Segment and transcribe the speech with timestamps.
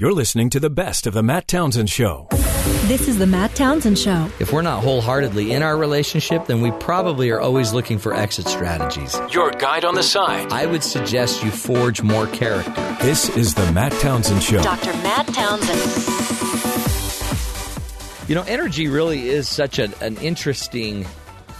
[0.00, 2.28] You're listening to the best of the Matt Townsend Show.
[2.86, 4.30] This is the Matt Townsend Show.
[4.38, 8.46] If we're not wholeheartedly in our relationship, then we probably are always looking for exit
[8.46, 9.18] strategies.
[9.32, 10.52] Your guide on the side.
[10.52, 12.96] I would suggest you forge more character.
[13.02, 14.62] This is the Matt Townsend Show.
[14.62, 14.92] Dr.
[15.02, 15.80] Matt Townsend.
[18.28, 21.06] You know, energy really is such an, an interesting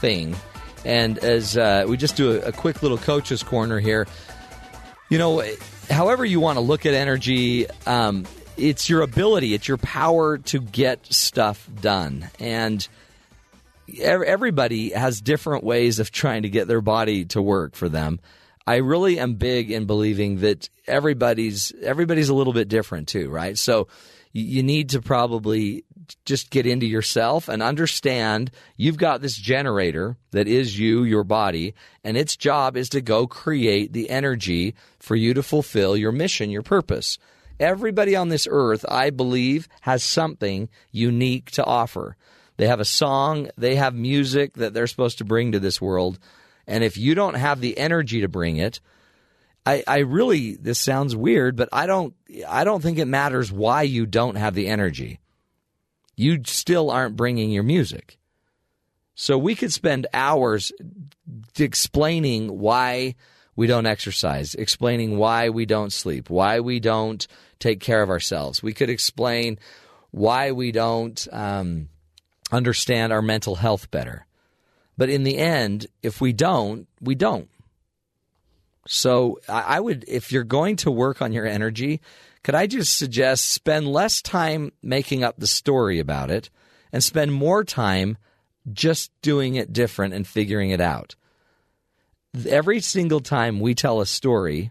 [0.00, 0.36] thing.
[0.84, 4.06] And as uh, we just do a, a quick little coach's corner here,
[5.08, 5.42] you know,
[5.88, 8.26] however you want to look at energy, um,
[8.56, 12.28] it's your ability, it's your power to get stuff done.
[12.38, 12.86] And
[14.00, 18.20] everybody has different ways of trying to get their body to work for them.
[18.66, 23.56] I really am big in believing that everybody's everybody's a little bit different too, right?
[23.56, 23.88] So
[24.32, 25.84] you need to probably
[26.24, 31.74] just get into yourself and understand you've got this generator that is you, your body,
[32.04, 36.50] and its job is to go create the energy for you to fulfill your mission,
[36.50, 37.18] your purpose.
[37.60, 42.16] Everybody on this earth, I believe, has something unique to offer.
[42.56, 46.18] They have a song, they have music that they're supposed to bring to this world.
[46.66, 48.80] And if you don't have the energy to bring it,
[49.64, 52.14] I, I really this sounds weird, but I don't
[52.48, 55.20] I don't think it matters why you don't have the energy
[56.18, 58.18] you still aren't bringing your music.
[59.14, 60.72] So we could spend hours
[61.58, 63.14] explaining why
[63.54, 67.26] we don't exercise, explaining why we don't sleep, why we don't
[67.60, 68.62] take care of ourselves.
[68.62, 69.58] We could explain
[70.10, 71.88] why we don't um,
[72.50, 74.26] understand our mental health better.
[74.96, 77.48] But in the end, if we don't, we don't.
[78.88, 82.00] So I would, if you're going to work on your energy,
[82.42, 86.50] could I just suggest spend less time making up the story about it
[86.92, 88.16] and spend more time
[88.72, 91.14] just doing it different and figuring it out?
[92.46, 94.70] Every single time we tell a story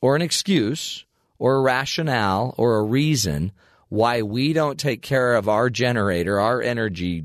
[0.00, 1.04] or an excuse
[1.38, 3.52] or a rationale or a reason
[3.88, 7.24] why we don't take care of our generator, our energy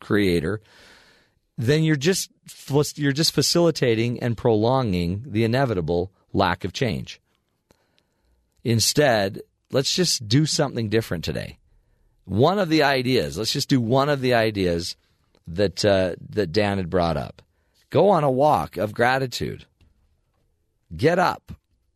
[0.00, 0.60] creator,
[1.58, 2.30] then you're just
[2.96, 7.20] you're just facilitating and prolonging the inevitable lack of change.
[8.64, 11.58] Instead, let's just do something different today.
[12.24, 14.96] One of the ideas, let's just do one of the ideas
[15.46, 17.42] that uh, that Dan had brought up.
[17.90, 19.64] Go on a walk of gratitude.
[20.94, 21.52] Get up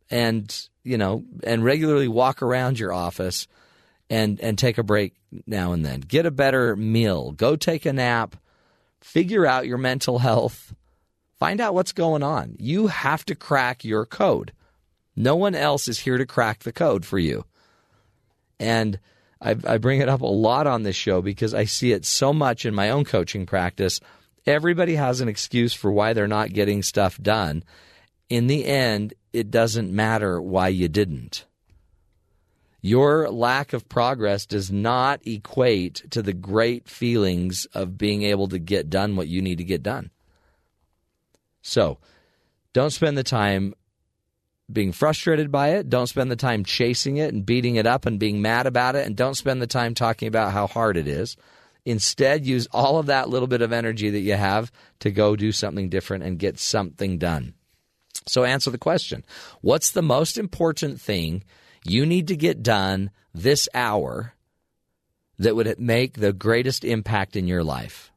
[0.09, 3.47] and you know and regularly walk around your office
[4.09, 5.13] and and take a break
[5.45, 5.99] now and then.
[5.99, 7.31] Get a better meal.
[7.31, 8.35] Go take a nap.
[9.01, 10.73] Figure out your mental health.
[11.37, 12.55] Find out what's going on.
[12.57, 14.53] You have to crack your code.
[15.15, 17.45] No one else is here to crack the code for you.
[18.59, 18.99] And
[19.41, 22.33] I, I, bring it up a lot on this show because I see it so
[22.33, 23.99] much in my own coaching practice.
[24.45, 27.63] Everybody has an excuse for why they're not getting stuff done.
[28.29, 31.45] In the end, it doesn't matter why you didn't.
[32.81, 38.59] Your lack of progress does not equate to the great feelings of being able to
[38.59, 40.11] get done what you need to get done.
[41.61, 41.99] So,
[42.73, 43.73] don't spend the time
[44.73, 45.89] being frustrated by it.
[45.89, 49.05] Don't spend the time chasing it and beating it up and being mad about it.
[49.05, 51.37] And don't spend the time talking about how hard it is.
[51.85, 55.51] Instead, use all of that little bit of energy that you have to go do
[55.51, 57.53] something different and get something done.
[58.27, 59.25] So, answer the question
[59.61, 61.43] What's the most important thing
[61.83, 64.33] you need to get done this hour
[65.39, 68.11] that would make the greatest impact in your life?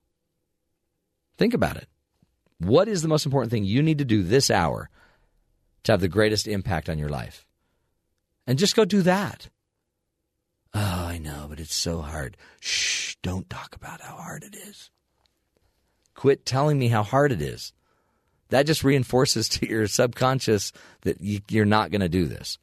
[1.38, 1.88] Think about it.
[2.59, 4.88] What is the most important thing you need to do this hour
[5.87, 7.47] to have the greatest impact on your life.
[8.47, 9.49] And just go do that.
[10.75, 12.37] Oh, I know, but it's so hard.
[12.61, 14.91] Shh, don't talk about how hard it is.
[16.15, 17.73] Quit telling me how hard it is.
[18.51, 22.59] That just reinforces to your subconscious that you, are not going to do this.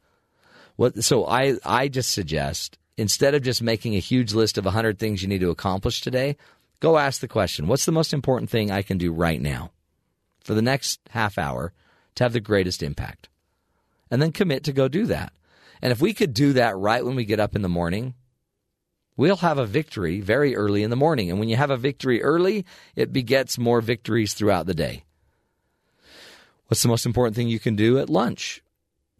[0.76, 4.98] What, so I, I just suggest instead of just making a huge list of 100
[4.98, 6.36] things you need to accomplish today,
[6.80, 9.70] go ask the question what's the most important thing I can do right now
[10.40, 11.72] for the next half hour
[12.16, 13.28] to have the greatest impact.
[14.10, 15.32] And then commit to go do that.
[15.82, 18.14] And if we could do that right when we get up in the morning,
[19.16, 21.30] we'll have a victory very early in the morning.
[21.30, 22.64] And when you have a victory early,
[22.94, 25.04] it begets more victories throughout the day.
[26.68, 28.62] What's the most important thing you can do at lunch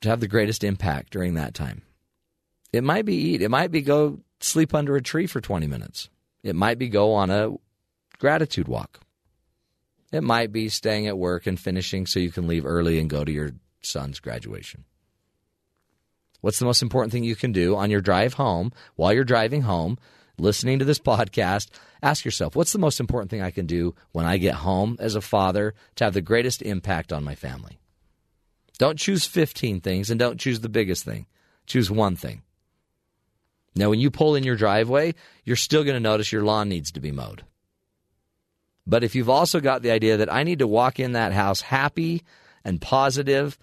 [0.00, 1.82] to have the greatest impact during that time?
[2.72, 3.42] It might be eat.
[3.42, 6.08] It might be go sleep under a tree for 20 minutes.
[6.42, 7.52] It might be go on a
[8.18, 9.00] gratitude walk.
[10.14, 13.24] It might be staying at work and finishing so you can leave early and go
[13.24, 13.50] to your
[13.82, 14.84] son's graduation.
[16.40, 19.62] What's the most important thing you can do on your drive home while you're driving
[19.62, 19.98] home,
[20.38, 21.70] listening to this podcast?
[22.00, 25.16] Ask yourself, what's the most important thing I can do when I get home as
[25.16, 27.80] a father to have the greatest impact on my family?
[28.78, 31.26] Don't choose 15 things and don't choose the biggest thing.
[31.66, 32.42] Choose one thing.
[33.74, 36.92] Now, when you pull in your driveway, you're still going to notice your lawn needs
[36.92, 37.42] to be mowed.
[38.86, 41.62] But if you've also got the idea that I need to walk in that house
[41.62, 42.22] happy
[42.64, 43.58] and positive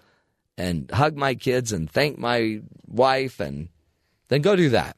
[0.58, 3.68] and hug my kids and thank my wife, and
[4.28, 4.96] then go do that.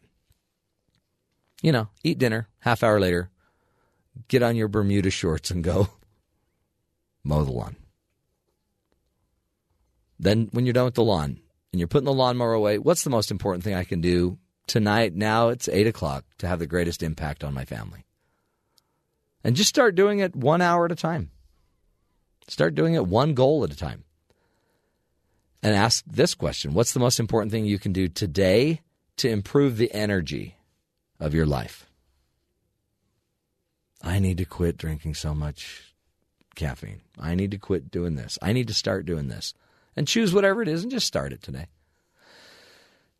[1.63, 3.31] You know, eat dinner, half hour later,
[4.29, 5.89] get on your Bermuda shorts and go
[7.25, 7.77] mow the lawn.
[10.19, 11.41] Then, when you're done with the lawn
[11.73, 15.15] and you're putting the lawnmower away, what's the most important thing I can do tonight?
[15.15, 18.05] Now it's eight o'clock to have the greatest impact on my family.
[19.45, 21.31] And just start doing it one hour at a time.
[22.49, 24.05] Start doing it one goal at a time.
[25.63, 28.81] And ask this question What's the most important thing you can do today
[29.19, 30.57] to improve the energy
[31.21, 31.87] of your life?
[34.03, 35.95] I need to quit drinking so much
[36.55, 37.01] caffeine.
[37.19, 38.39] I need to quit doing this.
[38.43, 39.55] I need to start doing this.
[39.97, 41.69] And choose whatever it is and just start it today.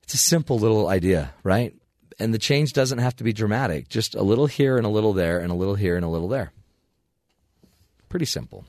[0.03, 1.75] It's a simple little idea, right?
[2.19, 5.13] And the change doesn't have to be dramatic, just a little here and a little
[5.13, 6.53] there and a little here and a little there.
[8.09, 8.65] Pretty simple.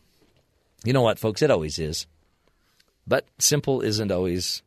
[0.84, 1.42] You know what, folks?
[1.42, 2.08] It always is.
[3.08, 4.64] But simple isn't always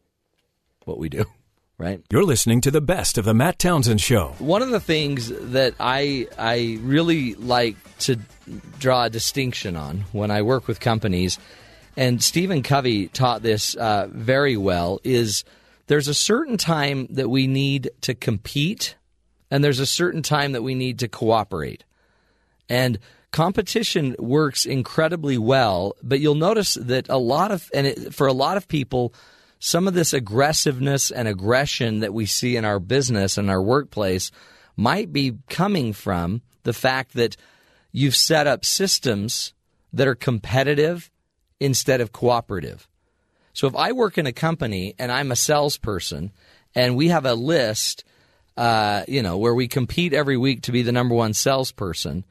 [0.85, 1.25] what we do,
[1.79, 2.01] right?
[2.11, 4.35] You're listening to the best of the Matt Townsend Show.
[4.39, 8.19] One of the things that I I really like to
[8.79, 11.39] draw a distinction on when I work with companies,
[11.97, 15.45] and Stephen Covey taught this uh, very well, is
[15.89, 18.97] there's a certain time that we need to compete,
[19.51, 21.85] and there's a certain time that we need to cooperate.
[22.69, 22.99] And
[23.33, 28.33] competition works incredibly well, but you'll notice that a lot of, and it, for a
[28.33, 29.15] lot of people,
[29.59, 34.31] some of this aggressiveness and aggression that we see in our business and our workplace
[34.77, 37.37] might be coming from the fact that
[37.93, 39.55] you've set up systems
[39.93, 41.11] that are competitive
[41.61, 42.88] instead of cooperative.
[43.59, 46.31] So if I work in a company and I'm a salesperson
[46.77, 48.05] and we have a list,
[48.57, 52.25] uh, you know, where we compete every week to be the number one salesperson,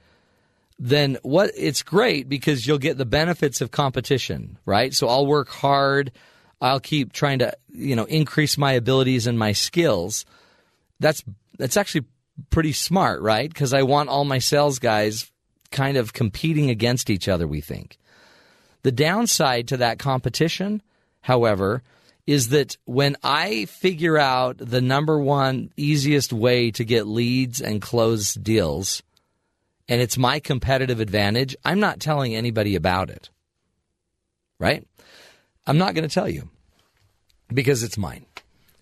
[0.79, 4.93] then what it's great because you'll get the benefits of competition, right?
[4.93, 6.13] So I'll work hard.
[6.61, 10.23] I'll keep trying to, you know, increase my abilities and my skills.
[11.01, 11.25] That's
[11.57, 12.05] that's actually
[12.51, 13.49] pretty smart, right?
[13.49, 15.29] Because I want all my sales guys
[15.73, 17.97] kind of competing against each other, we think.
[18.83, 20.81] The downside to that competition
[21.21, 21.83] however,
[22.25, 27.81] is that when I figure out the number one easiest way to get leads and
[27.81, 29.01] close deals,
[29.87, 33.29] and it's my competitive advantage, I'm not telling anybody about it.
[34.59, 34.85] Right?
[35.65, 36.49] I'm not going to tell you
[37.47, 38.25] because it's mine.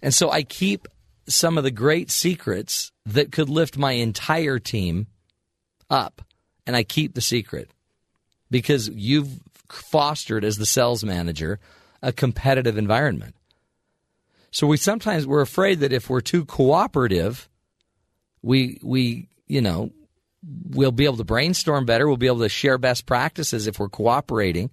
[0.02, 0.88] And so I keep
[1.28, 5.08] some of the great secrets that could lift my entire team
[5.90, 6.22] up,
[6.66, 7.70] and I keep the secret
[8.50, 9.40] because you've
[9.70, 11.60] fostered as the sales manager
[12.06, 13.36] a competitive environment.
[14.52, 17.50] So we sometimes we're afraid that if we're too cooperative,
[18.42, 19.92] we we you know
[20.70, 22.08] we'll be able to brainstorm better.
[22.08, 24.70] We'll be able to share best practices if we're cooperating.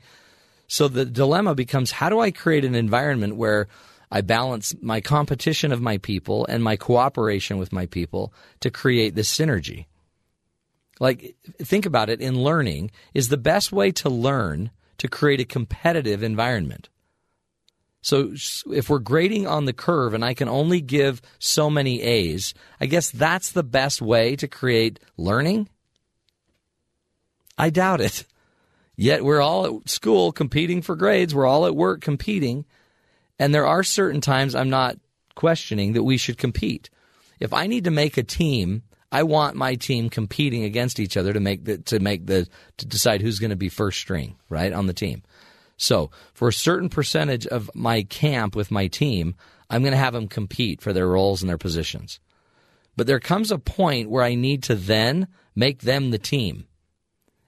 [0.68, 3.66] So the dilemma becomes: how do I create an environment where
[4.10, 9.14] I balance my competition of my people and my cooperation with my people to create
[9.14, 9.86] this synergy?
[11.00, 12.20] Like think about it.
[12.20, 16.90] In learning, is the best way to learn to create a competitive environment.
[18.02, 18.34] So
[18.72, 22.86] if we're grading on the curve and I can only give so many A's, I
[22.86, 25.68] guess that's the best way to create learning?
[27.56, 28.26] I doubt it.
[28.96, 32.66] Yet we're all at school competing for grades, we're all at work competing,
[33.38, 34.98] and there are certain times I'm not
[35.34, 36.90] questioning that we should compete.
[37.40, 41.32] If I need to make a team, I want my team competing against each other
[41.32, 42.48] to make the to make the
[42.78, 45.22] to decide who's going to be first string, right, on the team.
[45.82, 49.34] So, for a certain percentage of my camp with my team,
[49.68, 52.20] I'm going to have them compete for their roles and their positions.
[52.96, 56.68] But there comes a point where I need to then make them the team.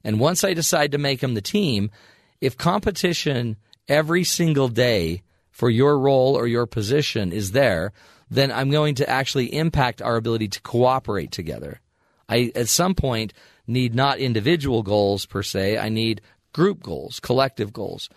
[0.02, 1.92] And once I decide to make them the team,
[2.40, 5.22] if competition every single day
[5.52, 7.92] for your role or your position is there,
[8.28, 11.80] then I'm going to actually impact our ability to cooperate together.
[12.28, 13.32] I, at some point,
[13.68, 15.78] need not individual goals per se.
[15.78, 16.20] I need
[16.54, 18.08] group goals, collective goals.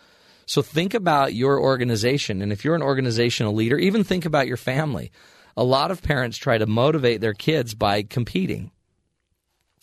[0.47, 2.41] So think about your organization.
[2.41, 5.11] And if you're an organizational leader, even think about your family.
[5.55, 8.71] A lot of parents try to motivate their kids by competing.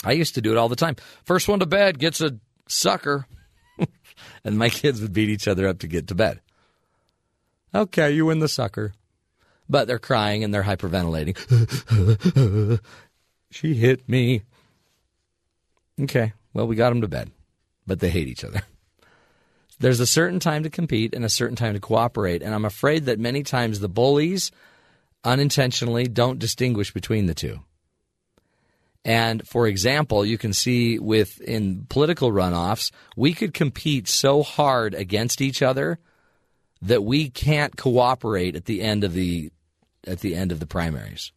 [0.04, 0.96] I used to do it all the time.
[1.24, 3.26] First one to bed gets a sucker.
[4.44, 6.40] and my kids would beat each other up to get to bed.
[7.72, 8.92] Okay, you win the sucker.
[9.68, 11.36] But they're crying and they're hyperventilating.
[13.50, 14.42] she hit me.
[16.00, 17.30] Okay, well, we got them to bed
[17.86, 18.62] but they hate each other.
[19.84, 22.40] There's a certain time to compete and a certain time to cooperate.
[22.42, 24.50] And I'm afraid that many times the bullies
[25.24, 27.60] unintentionally don't distinguish between the two.
[29.04, 34.94] And for example, you can see with in political runoffs, we could compete so hard
[34.94, 35.98] against each other
[36.80, 39.50] that we can't cooperate at the end of the
[40.06, 41.30] at the end of the primaries.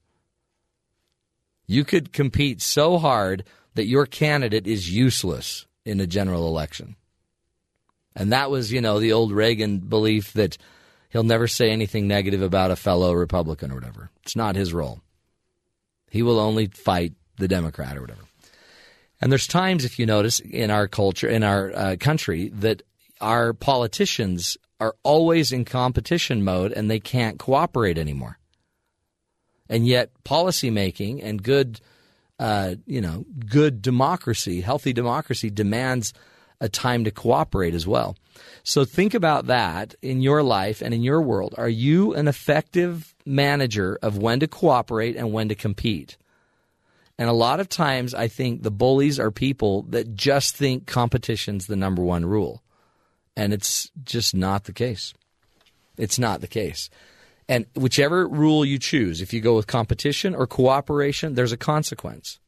[1.66, 6.96] You could compete so hard that your candidate is useless in a general election.
[8.18, 10.58] And that was, you know, the old Reagan belief that
[11.10, 14.10] he'll never say anything negative about a fellow Republican or whatever.
[14.24, 15.02] It's not his role.
[16.10, 18.24] He will only fight the Democrat or whatever.
[19.22, 22.82] And there's times, if you notice, in our culture, in our uh, country, that
[23.22, 28.40] our politicians are always in competition mode and they can't cooperate anymore.
[29.70, 31.82] And yet, policymaking and good,
[32.40, 36.14] uh, you know, good democracy, healthy democracy demands
[36.60, 38.16] a time to cooperate as well.
[38.64, 41.56] So think about that in your life and in your world.
[41.58, 46.18] Are you an effective manager of when to cooperate and when to compete?
[47.18, 51.66] And a lot of times, I think the bullies are people that just think competition's
[51.68, 52.62] the number one rule.
[53.36, 55.14] And it's just not the case.
[55.98, 56.90] It's not the case.
[57.50, 62.40] And whichever rule you choose, if you go with competition or cooperation, there's a consequence.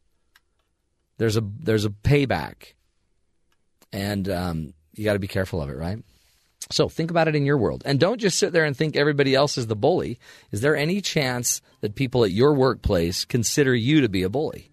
[1.18, 2.74] There's a there's a payback,
[3.92, 6.00] and um, you got to be careful of it, right?
[6.72, 9.34] So think about it in your world, and don't just sit there and think everybody
[9.34, 10.20] else is the bully.
[10.52, 14.70] Is there any chance that people at your workplace consider you to be a bully,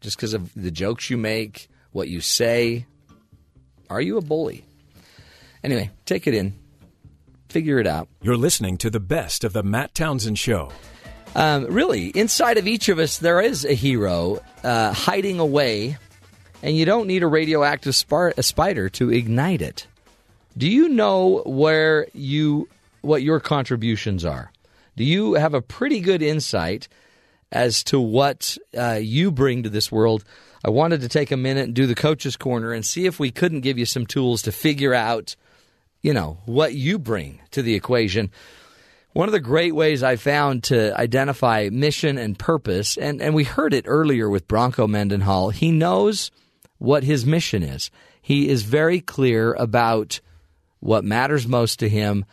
[0.00, 2.86] just because of the jokes you make, what you say?
[3.88, 4.64] Are you a bully?
[5.64, 6.54] Anyway, take it in
[7.48, 8.08] figure it out.
[8.22, 10.70] You're listening to the best of the Matt Townsend Show.
[11.34, 15.96] Um, really, inside of each of us, there is a hero uh, hiding away,
[16.62, 19.86] and you don't need a radioactive spar- a spider to ignite it.
[20.56, 22.68] Do you know where you
[23.02, 24.50] what your contributions are?
[24.96, 26.88] Do you have a pretty good insight
[27.52, 30.24] as to what uh, you bring to this world?
[30.64, 33.30] I wanted to take a minute and do the coach's corner and see if we
[33.30, 35.36] couldn't give you some tools to figure out
[36.02, 38.30] you know, what you bring to the equation.
[39.12, 43.44] One of the great ways I found to identify mission and purpose, and, and we
[43.44, 46.30] heard it earlier with Bronco Mendenhall, he knows
[46.78, 47.90] what his mission is.
[48.20, 50.20] He is very clear about
[50.80, 52.24] what matters most to him.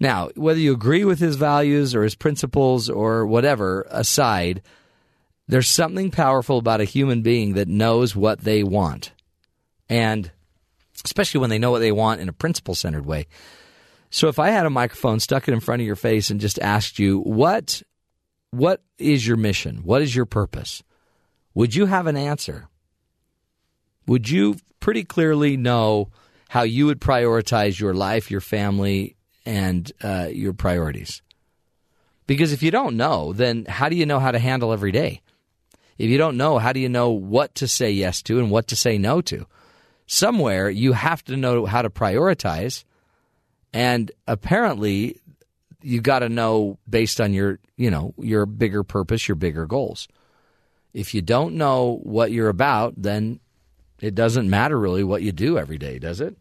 [0.00, 4.62] Now, whether you agree with his values or his principles or whatever aside,
[5.46, 9.12] there's something powerful about a human being that knows what they want.
[9.88, 10.30] And
[11.04, 13.26] especially when they know what they want in a principle centered way.
[14.10, 16.58] So if I had a microphone, stuck it in front of your face, and just
[16.58, 17.82] asked you, what,
[18.50, 19.82] what is your mission?
[19.84, 20.82] What is your purpose?
[21.54, 22.68] Would you have an answer?
[24.06, 26.10] Would you pretty clearly know
[26.48, 29.16] how you would prioritize your life, your family,
[29.46, 31.22] and uh, your priorities?
[32.26, 35.20] Because if you don't know, then how do you know how to handle every day?
[35.98, 38.68] If you don't know, how do you know what to say yes to and what
[38.68, 39.46] to say no to?
[40.12, 42.84] somewhere you have to know how to prioritize.
[43.72, 45.20] And apparently,
[45.80, 50.08] you got to know based on your, you know, your bigger purpose, your bigger goals.
[50.92, 53.40] If you don't know what you're about, then
[54.02, 56.36] it doesn't matter really what you do every day, does it?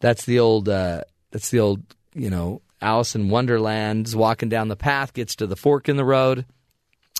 [0.00, 0.68] That's the old.
[0.68, 1.82] Uh, that's the old.
[2.14, 6.04] You know, Alice in Wonderland's walking down the path, gets to the fork in the
[6.04, 6.44] road,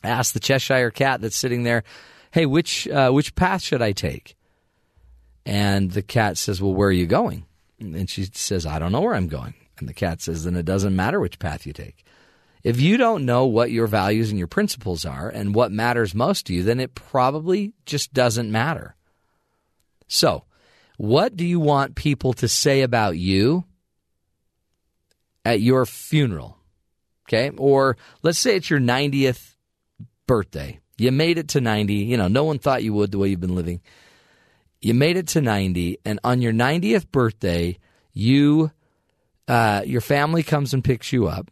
[0.03, 1.85] asks the Cheshire cat that's sitting there,
[2.33, 4.37] "Hey, which uh, which path should I take?"
[5.47, 7.45] And the cat says, Well, where are you going?
[7.79, 9.55] And she says, I don't know where I'm going.
[9.79, 12.05] And the cat says, Then it doesn't matter which path you take.
[12.63, 16.47] If you don't know what your values and your principles are and what matters most
[16.47, 18.97] to you, then it probably just doesn't matter.
[20.11, 20.45] So,
[20.97, 23.65] what do you want people to say about you
[25.45, 26.59] at your funeral?
[27.29, 27.51] Okay.
[27.57, 29.55] Or let's say it's your 90th
[30.27, 30.81] birthday.
[30.99, 31.95] You made it to 90.
[31.95, 33.81] You know, no one thought you would the way you've been living
[34.81, 37.79] you made it to 90 and on your 90th birthday
[38.13, 38.71] you
[39.49, 41.51] uh, your family comes and picks you up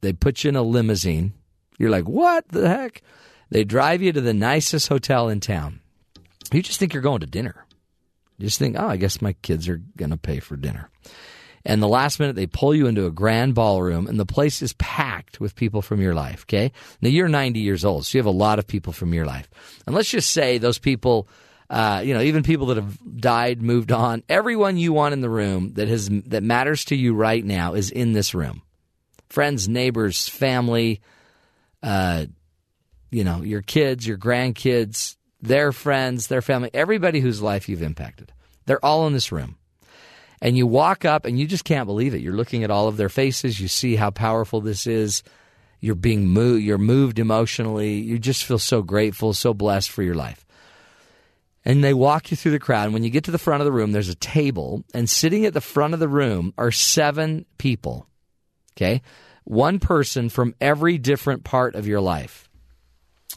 [0.00, 1.32] they put you in a limousine
[1.78, 3.02] you're like what the heck
[3.50, 5.80] they drive you to the nicest hotel in town
[6.52, 7.61] you just think you're going to dinner
[8.42, 10.90] you just think oh i guess my kids are going to pay for dinner
[11.64, 14.72] and the last minute they pull you into a grand ballroom and the place is
[14.74, 18.26] packed with people from your life okay now you're 90 years old so you have
[18.26, 19.48] a lot of people from your life
[19.86, 21.28] and let's just say those people
[21.70, 24.22] uh, you know, even people that have died, moved on.
[24.28, 27.90] Everyone you want in the room that has that matters to you right now is
[27.90, 28.60] in this room.
[29.30, 31.00] Friends, neighbors, family,
[31.82, 32.26] uh,
[33.10, 38.32] you know, your kids, your grandkids, their friends, their family, everybody whose life you've impacted.
[38.66, 39.56] They're all in this room.
[40.40, 42.20] And you walk up and you just can't believe it.
[42.20, 43.60] You're looking at all of their faces.
[43.60, 45.22] You see how powerful this is.
[45.80, 47.94] You're being moved, you're moved emotionally.
[47.94, 50.44] You just feel so grateful, so blessed for your life.
[51.64, 52.84] And they walk you through the crowd.
[52.84, 55.44] And when you get to the front of the room, there's a table, and sitting
[55.44, 58.06] at the front of the room are seven people.
[58.76, 59.02] Okay?
[59.44, 62.48] One person from every different part of your life.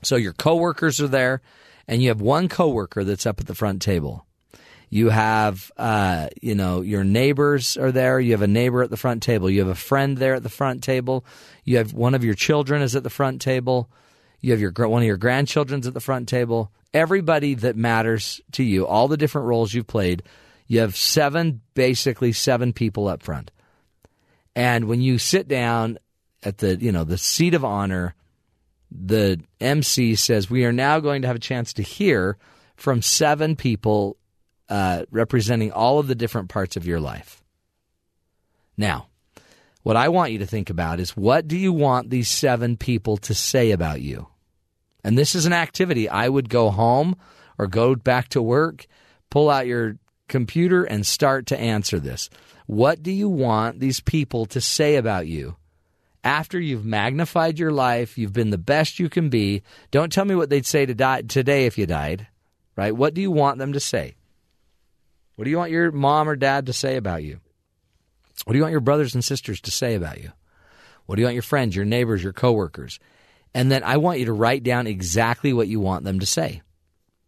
[0.04, 1.42] So your coworkers are there,
[1.88, 4.26] and you have one coworker that's up at the front table.
[4.90, 8.20] You have, uh, you know, your neighbors are there.
[8.20, 9.50] You have a neighbor at the front table.
[9.50, 11.26] You have a friend there at the front table.
[11.64, 13.90] You have one of your children is at the front table.
[14.42, 16.72] You have your one of your grandchildren's at the front table.
[16.94, 20.24] Everybody that matters to you, all the different roles you've played.
[20.68, 23.52] You have seven, basically seven people up front.
[24.56, 25.98] And when you sit down
[26.44, 28.16] at the, you know, the seat of honor,
[28.98, 32.38] the MC says, We are now going to have a chance to hear
[32.76, 34.18] from seven people
[34.70, 37.44] uh, representing all of the different parts of your life.
[38.78, 39.08] Now,
[39.84, 43.18] what I want you to think about is what do you want these seven people
[43.18, 44.28] to say about you?
[45.04, 46.10] And this is an activity.
[46.10, 47.16] I would go home
[47.60, 48.88] or go back to work,
[49.30, 49.98] pull out your
[50.28, 52.30] computer, and start to answer this.
[52.66, 55.56] What do you want these people to say about you?
[56.26, 59.62] After you've magnified your life, you've been the best you can be.
[59.92, 62.28] Don't tell me what they'd say to die, today if you died,
[62.76, 62.96] right?
[62.96, 64.16] What do you want them to say?
[65.36, 67.40] What do you want your mom or dad to say about you?
[68.46, 70.32] What do you want your brothers and sisters to say about you?
[71.06, 73.00] What do you want your friends, your neighbors, your coworkers?
[73.54, 76.64] And then I want you to write down exactly what you want them to say.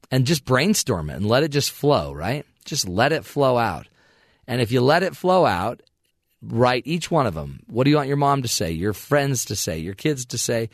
[0.09, 2.45] And just brainstorm it and let it just flow, right?
[2.65, 3.87] Just let it flow out.
[4.47, 5.83] And if you let it flow out,
[6.41, 7.61] write each one of them.
[7.67, 10.37] What do you want your mom to say, your friends to say, your kids to
[10.37, 10.69] say?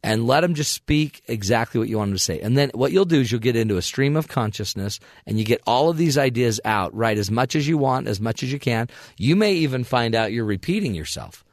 [0.00, 2.38] And let them just speak exactly what you want them to say.
[2.40, 5.44] And then what you'll do is you'll get into a stream of consciousness and you
[5.44, 8.52] get all of these ideas out, write as much as you want, as much as
[8.52, 8.88] you can.
[9.16, 11.44] You may even find out you're repeating yourself.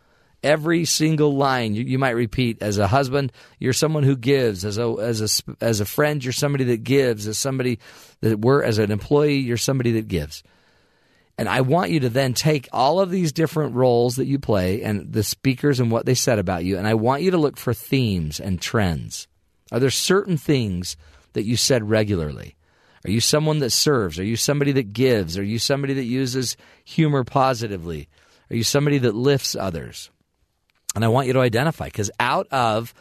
[0.43, 4.63] Every single line you, you might repeat as a husband, you're someone who gives.
[4.63, 7.27] As a as a as a friend, you're somebody that gives.
[7.27, 7.79] As somebody
[8.21, 10.43] that we're as an employee, you're somebody that gives.
[11.37, 14.83] And I want you to then take all of these different roles that you play
[14.83, 17.57] and the speakers and what they said about you, and I want you to look
[17.57, 19.27] for themes and trends.
[19.71, 20.95] Are there certain things
[21.33, 22.55] that you said regularly?
[23.03, 24.17] Are you someone that serves?
[24.17, 25.37] Are you somebody that gives?
[25.37, 28.07] Are you somebody that uses humor positively?
[28.49, 30.09] Are you somebody that lifts others?
[30.95, 32.93] And I want you to identify because out of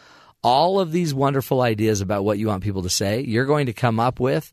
[0.43, 3.73] all of these wonderful ideas about what you want people to say, you're going to
[3.73, 4.53] come up with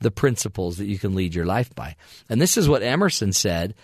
[0.00, 1.96] the principles that you can lead your life by.
[2.28, 3.74] And this is what Emerson said.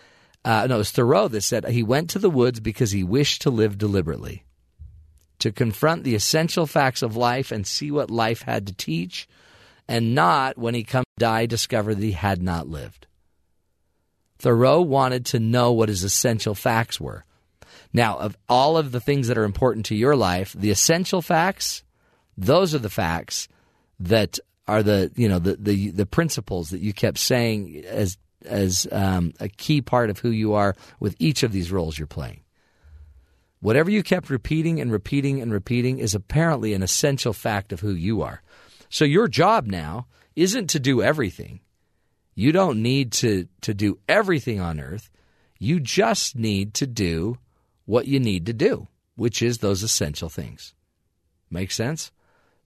[0.45, 3.43] Uh, no, it was Thoreau that said he went to the woods because he wished
[3.43, 4.45] to live deliberately,
[5.39, 9.29] to confront the essential facts of life and see what life had to teach,
[9.89, 13.07] and not, when he come to die, discover that he had not lived.
[14.39, 17.25] Thoreau wanted to know what his essential facts were.
[17.93, 21.85] Now, of all of the things that are important to your life, the essential facts,
[22.37, 23.49] those are the facts
[24.01, 28.87] that are the you know the the the principles that you kept saying as as
[28.91, 32.41] um, a key part of who you are with each of these roles you're playing.
[33.61, 37.93] Whatever you kept repeating and repeating and repeating is apparently an essential fact of who
[37.93, 38.43] you are.
[38.89, 41.61] So your job now isn't to do everything.
[42.35, 45.11] You don't need to to do everything on earth.
[45.59, 47.39] You just need to do
[47.85, 50.75] what you need to do, which is those essential things.
[51.51, 52.11] Make sense?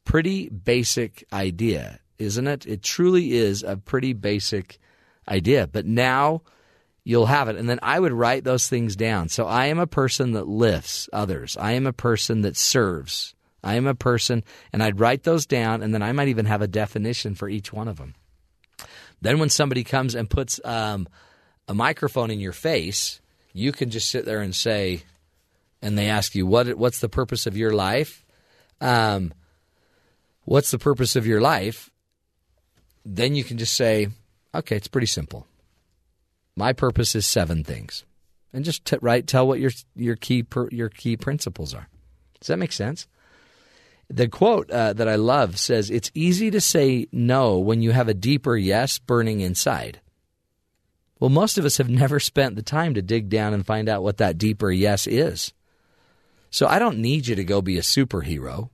[0.06, 2.64] Pretty basic idea, isn't it?
[2.64, 4.78] It truly is a pretty basic
[5.28, 5.66] idea.
[5.66, 6.42] But now
[7.04, 7.56] you'll have it.
[7.56, 9.28] And then I would write those things down.
[9.28, 13.34] So I am a person that lifts others, I am a person that serves.
[13.64, 16.62] I am a person, and I'd write those down, and then I might even have
[16.62, 18.14] a definition for each one of them.
[19.20, 21.08] Then, when somebody comes and puts um,
[21.66, 23.20] a microphone in your face,
[23.52, 25.02] you can just sit there and say,
[25.82, 28.24] and they ask you, what, What's the purpose of your life?
[28.80, 29.32] Um,
[30.46, 31.90] what's the purpose of your life?
[33.04, 34.08] Then you can just say,
[34.54, 35.46] okay, it's pretty simple.
[36.56, 38.04] My purpose is seven things,
[38.54, 41.88] and just t- tell what your your key per, your key principles are.
[42.40, 43.06] Does that make sense?
[44.08, 48.08] The quote uh, that I love says, "It's easy to say no when you have
[48.08, 50.00] a deeper yes burning inside."
[51.20, 54.02] Well, most of us have never spent the time to dig down and find out
[54.02, 55.52] what that deeper yes is.
[56.50, 58.70] So I don't need you to go be a superhero.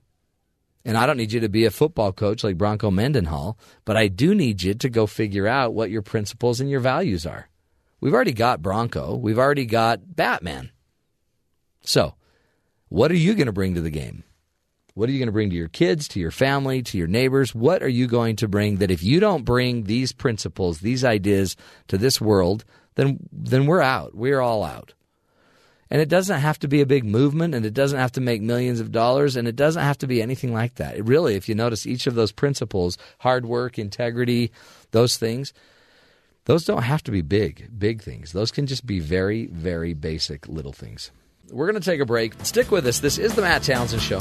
[0.85, 4.07] And I don't need you to be a football coach like Bronco Mendenhall, but I
[4.07, 7.49] do need you to go figure out what your principles and your values are.
[8.01, 10.71] We've already got Bronco, we've already got Batman.
[11.85, 12.15] So,
[12.89, 14.23] what are you going to bring to the game?
[14.93, 17.55] What are you going to bring to your kids, to your family, to your neighbors?
[17.55, 21.55] What are you going to bring that if you don't bring these principles, these ideas
[21.87, 22.63] to this world,
[22.95, 24.13] then then we're out.
[24.13, 24.93] We're all out.
[25.93, 28.41] And it doesn't have to be a big movement and it doesn't have to make
[28.41, 30.97] millions of dollars and it doesn't have to be anything like that.
[30.97, 34.51] It really, if you notice each of those principles, hard work, integrity,
[34.89, 35.53] those things,
[36.45, 38.31] those don't have to be big, big things.
[38.31, 41.11] Those can just be very, very basic little things.
[41.51, 42.33] We're going to take a break.
[42.43, 42.99] Stick with us.
[42.99, 44.19] This is the Matt Townsend Show.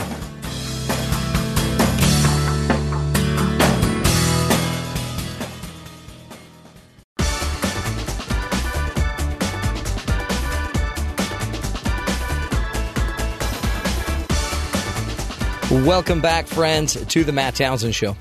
[15.72, 18.14] Welcome back, friends, to the Matt Townsend Show.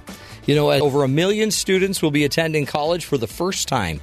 [0.45, 3.99] You know, over a million students will be attending college for the first time.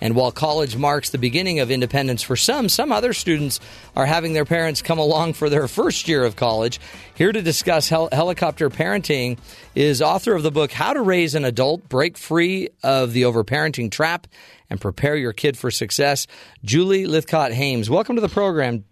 [0.00, 3.58] And while college marks the beginning of independence for some, some other students
[3.96, 6.78] are having their parents come along for their first year of college.
[7.16, 9.38] Here to discuss hel- helicopter parenting
[9.74, 13.90] is author of the book How to Raise an Adult, Break Free of the Overparenting
[13.90, 14.28] Trap,
[14.70, 16.28] and Prepare Your Kid for Success,
[16.64, 17.90] Julie Lythcott-Haims.
[17.90, 18.84] Welcome to the program,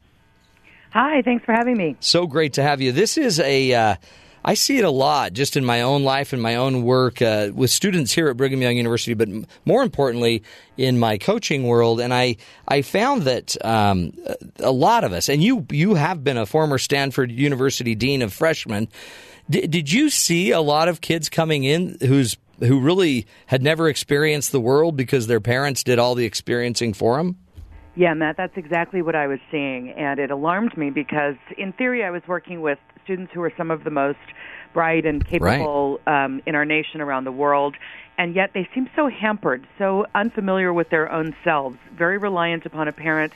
[0.92, 1.96] Hi, thanks for having me.
[2.00, 2.92] So great to have you.
[2.92, 3.72] This is a.
[3.72, 3.96] Uh,
[4.44, 7.50] I see it a lot just in my own life and my own work uh,
[7.54, 9.28] with students here at Brigham Young University, but
[9.64, 10.42] more importantly
[10.76, 12.00] in my coaching world.
[12.00, 14.12] And I, I found that um,
[14.58, 18.32] a lot of us, and you, you have been a former Stanford University dean of
[18.32, 18.88] freshmen.
[19.48, 23.88] D- did you see a lot of kids coming in who's who really had never
[23.88, 27.36] experienced the world because their parents did all the experiencing for them?
[27.94, 29.90] Yeah, Matt, that's exactly what I was seeing.
[29.90, 33.70] And it alarmed me because, in theory, I was working with students who are some
[33.70, 34.18] of the most
[34.72, 36.24] bright and capable right.
[36.24, 37.76] um, in our nation around the world.
[38.16, 42.88] And yet they seem so hampered, so unfamiliar with their own selves, very reliant upon
[42.88, 43.34] a parent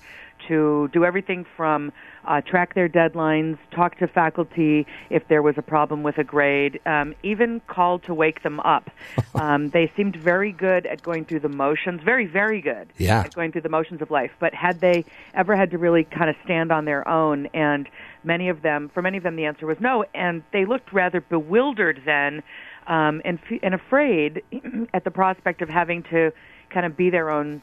[0.49, 1.93] to do everything from
[2.27, 6.81] uh, track their deadlines, talk to faculty if there was a problem with a grade,
[6.87, 8.91] um, even call to wake them up.
[9.35, 13.21] Um, they seemed very good at going through the motions, very, very good yeah.
[13.21, 14.31] at going through the motions of life.
[14.41, 17.47] But had they ever had to really kind of stand on their own?
[17.53, 17.87] And
[18.25, 20.07] many of them, for many of them, the answer was no.
[20.15, 22.43] And they looked rather bewildered then
[22.87, 24.43] um, and, and afraid
[24.95, 26.33] at the prospect of having to
[26.71, 27.61] kind of be their own,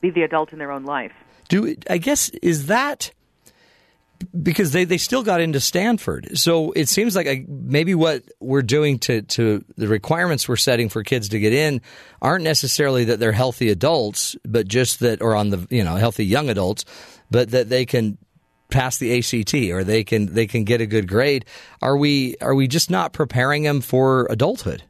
[0.00, 1.12] be the adult in their own life.
[1.48, 3.10] Do I guess is that
[4.42, 6.38] because they, they still got into Stanford.
[6.38, 11.02] So it seems like maybe what we're doing to, to the requirements we're setting for
[11.02, 11.80] kids to get in
[12.20, 16.24] aren't necessarily that they're healthy adults, but just that, or on the, you know, healthy
[16.24, 16.84] young adults,
[17.30, 18.18] but that they can
[18.70, 21.44] pass the ACT or they can, they can get a good grade.
[21.80, 24.82] Are we, are we just not preparing them for adulthood?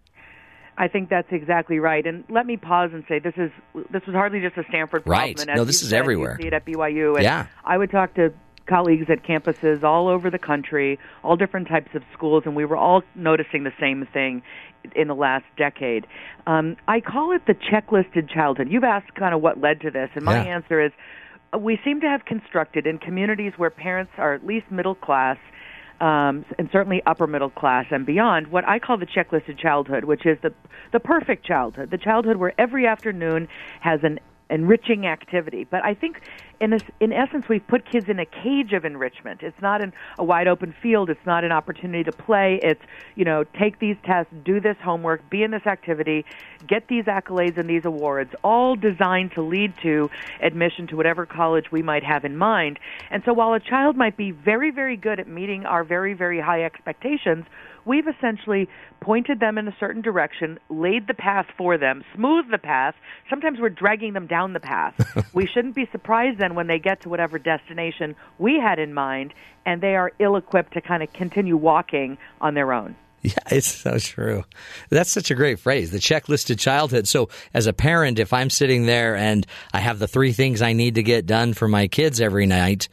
[0.76, 2.04] I think that's exactly right.
[2.06, 3.50] And let me pause and say this is
[3.90, 5.34] this was hardly just a Stanford problem.
[5.36, 5.46] Right.
[5.54, 6.36] no, this is said, everywhere.
[6.38, 7.14] You see it at BYU.
[7.14, 7.46] And yeah.
[7.64, 8.32] I would talk to
[8.66, 12.76] colleagues at campuses all over the country, all different types of schools, and we were
[12.76, 14.42] all noticing the same thing
[14.96, 16.06] in the last decade.
[16.46, 18.68] Um, I call it the checklisted childhood.
[18.70, 20.54] You've asked kind of what led to this, and my yeah.
[20.54, 20.92] answer is
[21.54, 25.38] uh, we seem to have constructed in communities where parents are at least middle class.
[26.00, 30.26] Um, and certainly upper middle class and beyond, what I call the checklisted childhood, which
[30.26, 30.52] is the
[30.92, 33.46] the perfect childhood, the childhood where every afternoon
[33.78, 34.18] has an
[34.52, 35.64] enriching activity.
[35.64, 36.20] But I think,
[36.60, 39.42] in a, in essence, we've put kids in a cage of enrichment.
[39.42, 41.10] It's not an, a wide open field.
[41.10, 42.60] It's not an opportunity to play.
[42.62, 42.82] It's
[43.16, 46.24] you know, take these tests, do this homework, be in this activity,
[46.66, 50.10] get these accolades and these awards, all designed to lead to
[50.40, 52.78] admission to whatever college we might have in mind.
[53.10, 56.40] And so, while a child might be very, very good at meeting our very, very
[56.40, 57.46] high expectations
[57.84, 58.68] we've essentially
[59.00, 62.94] pointed them in a certain direction, laid the path for them, smoothed the path.
[63.28, 64.94] Sometimes we're dragging them down the path.
[65.34, 69.34] we shouldn't be surprised then when they get to whatever destination we had in mind
[69.64, 72.96] and they are ill equipped to kind of continue walking on their own.
[73.24, 74.44] Yeah, it's so true.
[74.90, 77.06] That's such a great phrase, the checklisted childhood.
[77.06, 80.72] So, as a parent, if I'm sitting there and I have the three things I
[80.72, 82.88] need to get done for my kids every night,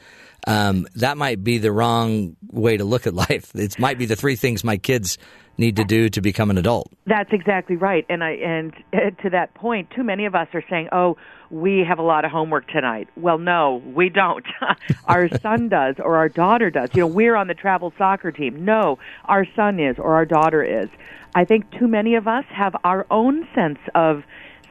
[0.45, 3.55] um, that might be the wrong way to look at life.
[3.55, 5.17] It might be the three things my kids
[5.59, 6.91] need to do to become an adult.
[7.05, 8.05] That's exactly right.
[8.09, 11.17] And I and eh, to that point, too many of us are saying, "Oh,
[11.51, 14.45] we have a lot of homework tonight." Well, no, we don't.
[15.05, 16.89] our son does or our daughter does.
[16.93, 18.65] You know, we're on the travel soccer team.
[18.65, 20.89] No, our son is or our daughter is.
[21.35, 24.23] I think too many of us have our own sense of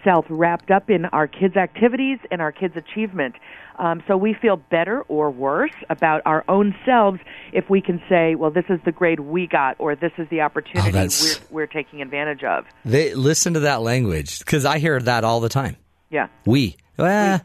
[0.05, 3.35] self wrapped up in our kids' activities and our kids' achievement.
[3.79, 7.21] Um, so we feel better or worse about our own selves
[7.53, 10.41] if we can say, well, this is the grade we got, or this is the
[10.41, 11.09] opportunity oh,
[11.51, 12.65] we're, we're taking advantage of.
[12.85, 15.77] They listen to that language because I hear that all the time.
[16.11, 16.29] Yeah.
[16.45, 16.77] We.
[16.97, 17.41] Well,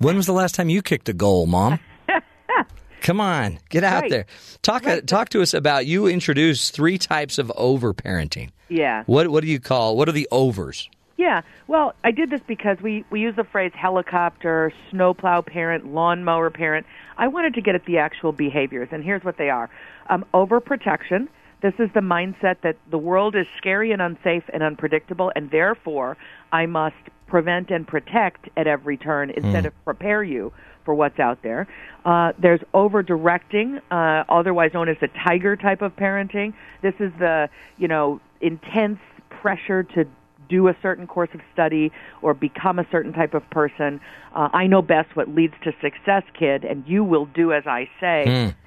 [0.00, 0.06] we.
[0.06, 1.78] when was the last time you kicked a goal, Mom?
[3.02, 4.10] Come on, get out right.
[4.10, 4.26] there.
[4.62, 5.02] Talk right.
[5.02, 8.50] uh, talk to us about you introduced three types of over parenting.
[8.68, 9.04] Yeah.
[9.06, 10.88] What what do you call what are the overs?
[11.20, 16.48] Yeah, well, I did this because we we use the phrase helicopter, snowplow parent, lawnmower
[16.48, 16.86] parent.
[17.18, 19.68] I wanted to get at the actual behaviors, and here's what they are:
[20.08, 21.28] um, overprotection.
[21.60, 26.16] This is the mindset that the world is scary and unsafe and unpredictable, and therefore
[26.52, 30.54] I must prevent and protect at every turn instead of prepare you
[30.86, 31.68] for what's out there.
[32.06, 36.54] Uh, there's over directing, uh, otherwise known as the tiger type of parenting.
[36.80, 40.06] This is the you know intense pressure to
[40.50, 44.00] do a certain course of study or become a certain type of person.
[44.34, 47.88] Uh, I know best what leads to success, kid, and you will do as I
[48.00, 48.24] say.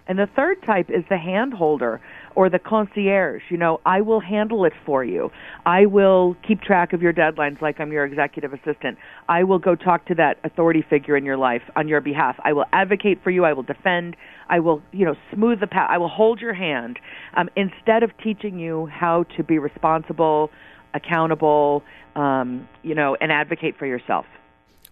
[0.07, 2.01] And the third type is the hand holder
[2.35, 3.43] or the concierge.
[3.49, 5.31] You know, I will handle it for you.
[5.65, 8.97] I will keep track of your deadlines like I'm your executive assistant.
[9.29, 12.35] I will go talk to that authority figure in your life on your behalf.
[12.43, 13.45] I will advocate for you.
[13.45, 14.17] I will defend.
[14.49, 15.87] I will, you know, smooth the path.
[15.89, 16.99] I will hold your hand
[17.37, 20.49] um, instead of teaching you how to be responsible,
[20.93, 21.83] accountable,
[22.15, 24.25] um, you know, and advocate for yourself.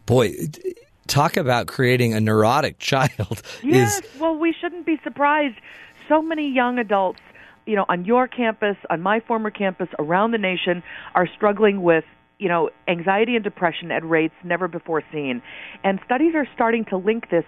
[0.05, 0.33] Boy,
[1.07, 3.41] talk about creating a neurotic child.
[3.63, 5.55] Yes, Is well, we shouldn't be surprised.
[6.07, 7.19] So many young adults,
[7.65, 10.83] you know, on your campus, on my former campus, around the nation,
[11.15, 12.03] are struggling with,
[12.39, 15.41] you know, anxiety and depression at rates never before seen.
[15.83, 17.45] And studies are starting to link this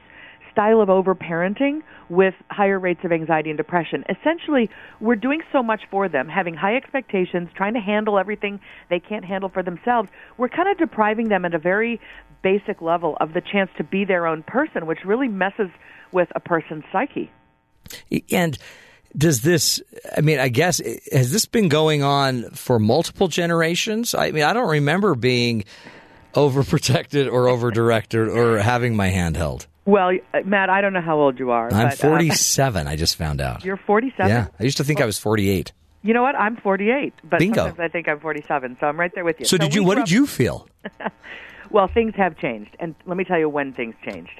[0.53, 4.05] style of overparenting with higher rates of anxiety and depression.
[4.07, 4.69] Essentially,
[5.01, 9.25] we're doing so much for them, having high expectations, trying to handle everything they can't
[9.25, 10.09] handle for themselves.
[10.37, 11.99] We're kind of depriving them at a very
[12.43, 15.69] basic level of the chance to be their own person, which really messes
[16.11, 17.31] with a person's psyche.
[18.31, 18.57] and
[19.15, 19.81] does this?
[20.15, 24.15] I mean, I guess has this been going on for multiple generations?
[24.15, 25.65] I mean, I don't remember being
[26.33, 29.67] overprotected or overdirected or having my hand held.
[29.85, 31.65] Well, uh, Matt, I don't know how old you are.
[31.73, 32.87] I'm but, uh, 47.
[32.87, 33.65] I just found out.
[33.65, 34.29] you're 47.
[34.29, 35.73] Yeah, I used to think I was 48.
[36.03, 36.35] You know what?
[36.35, 37.55] I'm 48, but Bingo.
[37.65, 38.77] sometimes I think I'm 47.
[38.79, 39.45] So I'm right there with you.
[39.45, 39.83] So did you?
[39.83, 40.67] What did you feel?
[41.73, 44.39] Well, things have changed, and let me tell you when things changed.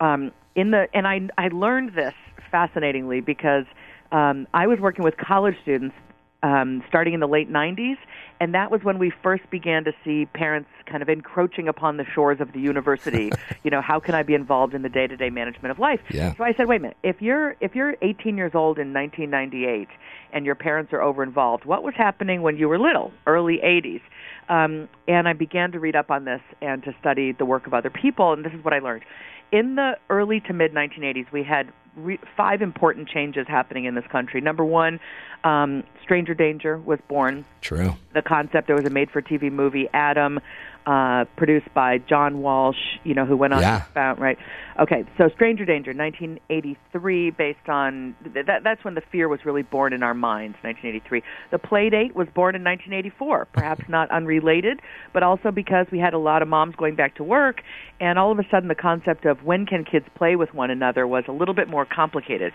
[0.00, 2.12] Um, in the and I I learned this
[2.50, 3.66] fascinatingly because
[4.10, 5.94] um, I was working with college students
[6.42, 7.96] um, starting in the late 90s,
[8.40, 12.04] and that was when we first began to see parents kind of encroaching upon the
[12.04, 13.30] shores of the university.
[13.62, 16.00] you know, how can I be involved in the day-to-day management of life?
[16.10, 16.34] Yeah.
[16.34, 19.88] So I said, wait a minute, if you're if you're 18 years old in 1998
[20.32, 24.00] and your parents are over involved, what was happening when you were little, early 80s?
[24.48, 27.74] Um, and I began to read up on this and to study the work of
[27.74, 29.04] other people, and this is what I learned.
[29.52, 34.06] In the early to mid 1980s, we had re- five important changes happening in this
[34.10, 34.40] country.
[34.40, 35.00] Number one,
[35.44, 37.94] um, Stranger Danger was born True.
[38.14, 38.66] the concept.
[38.66, 40.40] There was a made-for-TV movie, Adam,
[40.86, 42.76] uh, produced by John Walsh.
[43.04, 43.80] You know who went on Yeah.
[43.80, 44.38] to found right.
[44.80, 48.62] Okay, so Stranger Danger, 1983, based on that.
[48.64, 50.56] That's when the fear was really born in our minds.
[50.62, 51.22] 1983.
[51.50, 53.48] The Playdate was born in 1984.
[53.52, 54.80] Perhaps not unrelated,
[55.12, 57.62] but also because we had a lot of moms going back to work,
[58.00, 61.06] and all of a sudden the concept of when can kids play with one another
[61.06, 62.52] was a little bit more complicated.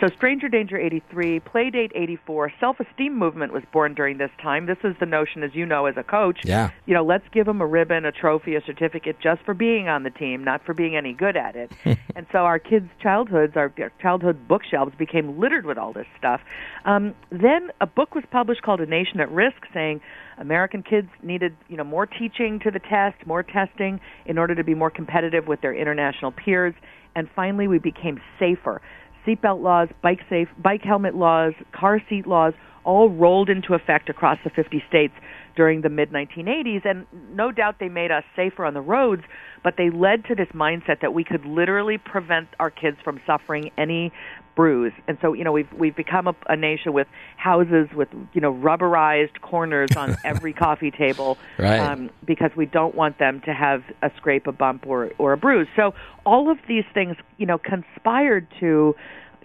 [0.00, 4.66] So Stranger Danger 83, Playdate 84, self-esteem movement was born during this time.
[4.66, 6.40] This is the notion, as you know, as a coach.
[6.44, 6.70] Yeah.
[6.84, 10.02] You know, let's give them a ribbon, a trophy, a certificate just for being on
[10.02, 11.70] the team, not for being any good at it.
[12.14, 16.40] and so our kids' childhoods, our childhood bookshelves became littered with all this stuff.
[16.84, 20.00] Um, then a book was published called A Nation at Risk, saying
[20.38, 24.64] American kids needed, you know, more teaching to the test, more testing in order to
[24.64, 26.74] be more competitive with their international peers.
[27.14, 28.82] And finally, we became safer.
[29.26, 32.52] Seatbelt laws, bike safe, bike helmet laws, car seat laws,
[32.84, 35.14] all rolled into effect across the 50 states
[35.56, 36.84] during the mid 1980s.
[36.84, 39.22] And no doubt they made us safer on the roads,
[39.64, 43.70] but they led to this mindset that we could literally prevent our kids from suffering
[43.76, 44.12] any
[44.54, 44.92] bruise.
[45.06, 48.54] And so, you know, we've we've become a, a nation with houses with you know
[48.54, 51.78] rubberized corners on every coffee table, Right.
[51.78, 55.36] um, because we don't want them to have a scrape, a bump, or or a
[55.36, 55.68] bruise.
[55.76, 55.92] So
[56.24, 58.94] all of these things, you know, conspired to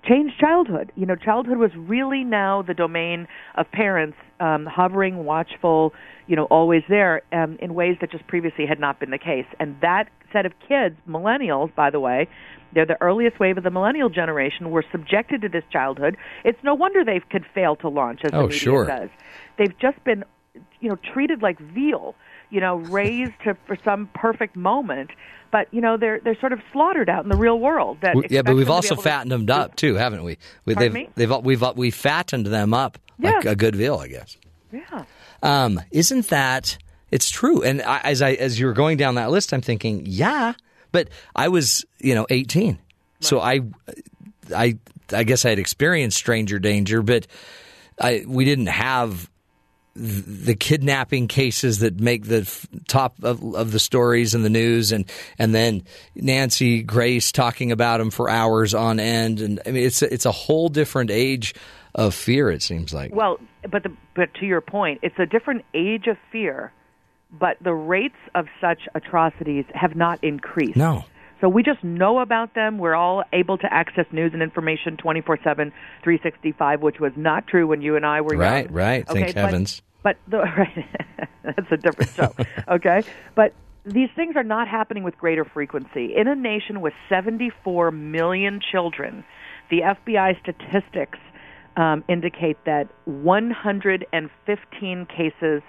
[0.04, 0.92] change childhood.
[0.96, 5.94] You know, childhood was really now the domain of parents, um, hovering, watchful,
[6.28, 9.46] you know, always there, um, in ways that just previously had not been the case.
[9.60, 12.28] And that set of kids, millennials, by the way,
[12.74, 16.16] they're the earliest wave of the millennial generation, were subjected to this childhood.
[16.46, 18.86] It's no wonder they could fail to launch, as Oh, the media sure.
[18.88, 19.10] says.
[19.58, 20.24] They've just been,
[20.80, 22.16] you know, treated like veal.
[22.52, 25.10] You know, raised to for some perfect moment,
[25.52, 27.98] but you know they're they're sort of slaughtered out in the real world.
[28.02, 30.24] That yeah, but we've them to be also able to- fattened them up too, haven't
[30.24, 30.38] we?
[30.66, 31.10] we they've, me?
[31.16, 33.52] they've we've we fattened them up like Yeah.
[33.52, 34.38] a good veal, I guess.
[34.72, 35.06] Yeah.
[35.42, 36.78] Um, isn't that
[37.10, 37.62] it's true?
[37.64, 40.54] And I, as I as you were going down that list, I'm thinking, yeah,
[40.92, 42.78] but I was you know 18,
[43.22, 43.62] so I
[44.54, 44.78] I
[45.14, 47.28] I guess I had experienced stranger danger, but
[48.00, 49.30] I we didn't have
[49.96, 52.50] the kidnapping cases that make the
[52.88, 55.06] top of, of the stories in the news, and
[55.38, 55.84] and then
[56.16, 60.26] Nancy Grace talking about them for hours on end, and I mean it's a, it's
[60.26, 61.54] a whole different age
[61.94, 62.50] of fear.
[62.50, 63.14] It seems like.
[63.14, 66.72] Well, but the, but to your point, it's a different age of fear,
[67.32, 70.78] but the rates of such atrocities have not increased.
[70.78, 71.06] No.
[71.42, 72.78] So we just know about them.
[72.78, 75.72] We're all able to access news and information 24 7,
[76.04, 78.74] 365, which was not true when you and I were Right, young.
[78.74, 79.08] right.
[79.08, 79.82] Thank Okay, but- heavens.
[80.04, 80.86] But, the, right,
[81.44, 82.34] that's a different show.
[82.68, 83.04] okay?
[83.36, 83.54] But
[83.86, 86.16] these things are not happening with greater frequency.
[86.16, 89.24] In a nation with 74 million children,
[89.70, 91.20] the FBI statistics
[91.78, 95.62] um, indicate that 115 cases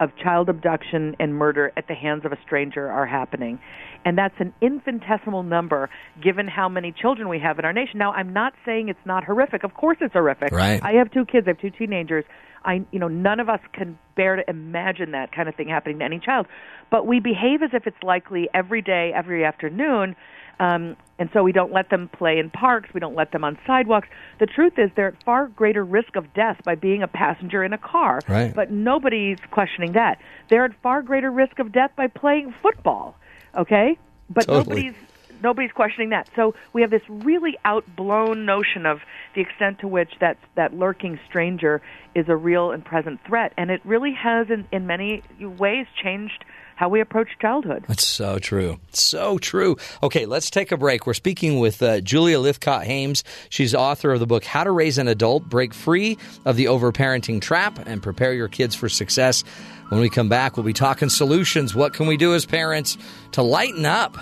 [0.00, 3.60] of child abduction and murder at the hands of a stranger are happening.
[4.04, 5.90] And that's an infinitesimal number
[6.22, 7.98] given how many children we have in our nation.
[7.98, 9.62] Now, I'm not saying it's not horrific.
[9.62, 10.52] Of course it's horrific.
[10.52, 10.80] Right.
[10.82, 12.24] I have two kids, I have two teenagers.
[12.64, 15.98] I you know, none of us can bear to imagine that kind of thing happening
[16.00, 16.46] to any child.
[16.90, 20.16] But we behave as if it's likely every day, every afternoon.
[20.60, 22.90] Um, and so we don't let them play in parks.
[22.92, 24.08] We don't let them on sidewalks.
[24.38, 27.72] The truth is, they're at far greater risk of death by being a passenger in
[27.72, 28.20] a car.
[28.28, 28.54] Right.
[28.54, 30.20] But nobody's questioning that.
[30.48, 33.16] They're at far greater risk of death by playing football.
[33.56, 33.98] Okay.
[34.28, 34.82] But Totally.
[34.82, 34.94] nobody's
[35.42, 36.28] nobody's questioning that.
[36.36, 39.00] So we have this really outblown notion of
[39.34, 41.80] the extent to which that that lurking stranger
[42.14, 46.44] is a real and present threat, and it really has, in, in many ways, changed
[46.80, 47.84] how we approach childhood.
[47.88, 48.80] That's so true.
[48.94, 49.76] So true.
[50.02, 51.06] Okay, let's take a break.
[51.06, 53.22] We're speaking with uh, Julia Lythcott-Haims.
[53.50, 56.16] She's author of the book How to Raise an Adult, Break Free
[56.46, 59.44] of the Overparenting Trap, and Prepare Your Kids for Success.
[59.90, 61.74] When we come back, we'll be talking solutions.
[61.74, 62.96] What can we do as parents
[63.32, 64.16] to lighten up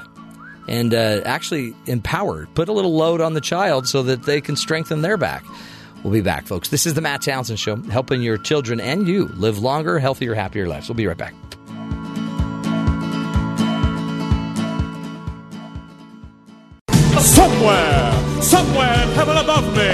[0.66, 4.56] and uh, actually empower, put a little load on the child so that they can
[4.56, 5.44] strengthen their back?
[6.02, 6.70] We'll be back, folks.
[6.70, 10.66] This is the Matt Townsend Show, helping your children and you live longer, healthier, happier
[10.66, 10.88] lives.
[10.88, 11.34] We'll be right back.
[17.38, 19.88] Somewhere, somewhere in heaven above me,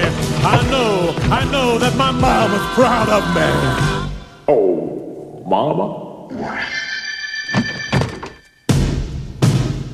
[0.47, 4.13] I know, I know that my mom is proud of me.
[4.49, 6.01] Oh, mama.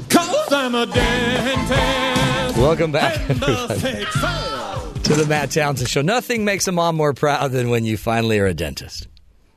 [0.08, 2.56] Cause I'm a dentist.
[2.56, 3.80] Welcome back, And the everybody.
[3.80, 4.92] fake fail.
[5.02, 6.02] to the Matt Townsend Show.
[6.02, 9.08] Nothing makes a mom more proud than when you finally are a dentist.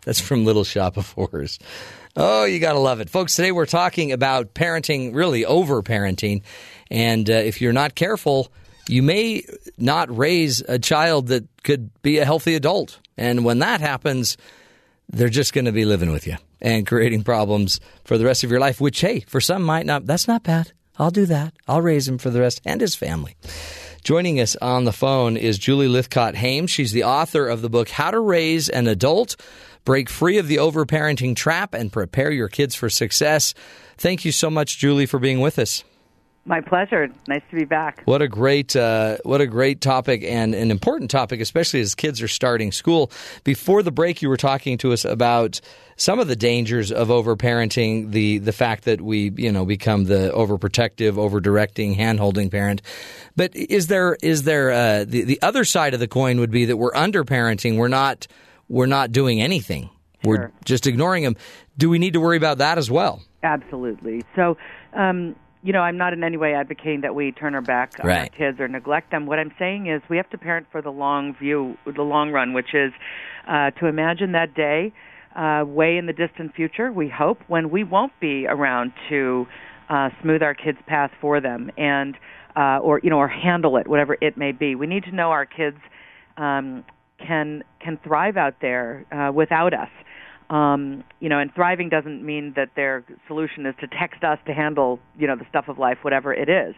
[0.03, 1.59] That's from Little Shop of Horrors.
[2.15, 3.09] Oh, you got to love it.
[3.09, 6.41] Folks, today we're talking about parenting, really over parenting.
[6.91, 8.51] And uh, if you're not careful,
[8.87, 9.43] you may
[9.77, 12.99] not raise a child that could be a healthy adult.
[13.17, 14.37] And when that happens,
[15.09, 18.51] they're just going to be living with you and creating problems for the rest of
[18.51, 20.71] your life, which, hey, for some might not, that's not bad.
[20.97, 21.53] I'll do that.
[21.67, 23.35] I'll raise him for the rest and his family.
[24.03, 26.69] Joining us on the phone is Julie Lythcott-Haims.
[26.69, 29.35] She's the author of the book How to Raise an Adult,
[29.85, 33.53] Break Free of the Overparenting Trap, and Prepare Your Kids for Success.
[33.97, 35.83] Thank you so much, Julie, for being with us.
[36.45, 37.07] My pleasure.
[37.27, 38.01] Nice to be back.
[38.03, 42.21] What a great, uh, what a great topic and an important topic, especially as kids
[42.21, 43.11] are starting school.
[43.45, 45.61] Before the break, you were talking to us about
[45.95, 50.33] some of the dangers of overparenting, the the fact that we, you know, become the
[50.35, 52.81] overprotective, overdirecting, handholding parent.
[53.37, 56.65] But is there is there uh, the the other side of the coin would be
[56.65, 57.77] that we're underparenting.
[57.77, 58.27] We're not
[58.67, 59.89] we're not doing anything.
[60.25, 61.35] We're just ignoring them.
[61.77, 63.21] Do we need to worry about that as well?
[63.43, 64.23] Absolutely.
[64.35, 64.57] So,
[64.93, 68.05] um, you know, I'm not in any way advocating that we turn our back on
[68.09, 69.25] our kids or neglect them.
[69.25, 72.51] What I'm saying is we have to parent for the long view, the long run,
[72.53, 72.91] which is
[73.47, 74.91] uh, to imagine that day
[75.35, 79.47] uh, way in the distant future, we hope, when we won't be around to
[79.89, 82.15] uh, smooth our kids' path for them and
[82.55, 84.75] uh, or you know or handle it, whatever it may be.
[84.75, 85.77] We need to know our kids
[86.37, 86.85] um,
[87.17, 89.89] can can thrive out there uh, without us.
[90.53, 94.53] Um, you know, and thriving doesn't mean that their solution is to text us to
[94.53, 96.75] handle, you know, the stuff of life, whatever it is.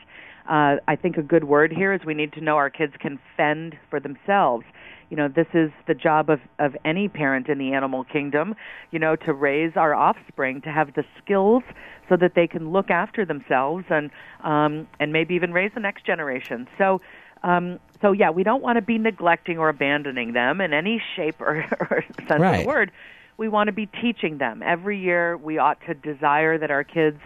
[0.49, 3.19] Uh, I think a good word here is we need to know our kids can
[3.35, 4.63] fend for themselves.
[5.09, 8.55] You know, this is the job of, of any parent in the animal kingdom,
[8.91, 11.63] you know, to raise our offspring to have the skills
[12.07, 14.09] so that they can look after themselves and
[14.43, 16.67] um, and maybe even raise the next generation.
[16.77, 17.01] So
[17.43, 21.41] um, so yeah, we don't want to be neglecting or abandoning them in any shape
[21.41, 21.57] or,
[21.91, 22.91] or sense of the word.
[23.37, 24.63] We want to be teaching them.
[24.63, 27.19] Every year, we ought to desire that our kids,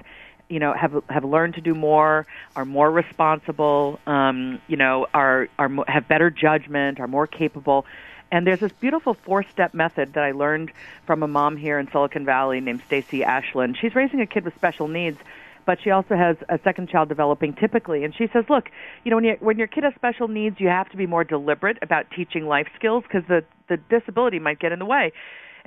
[0.50, 5.48] you know, have have learned to do more, are more responsible, um, you know, are
[5.60, 7.86] are have better judgment, are more capable.
[8.32, 10.72] And there's this beautiful four-step method that I learned
[11.08, 13.78] from a mom here in Silicon Valley named Stacy Ashland.
[13.82, 15.18] She's raising a kid with special needs,
[15.66, 18.04] but she also has a second child developing typically.
[18.04, 18.70] And she says, look,
[19.04, 21.24] you know, when, you, when your kid has special needs, you have to be more
[21.24, 25.12] deliberate about teaching life skills because the, the disability might get in the way.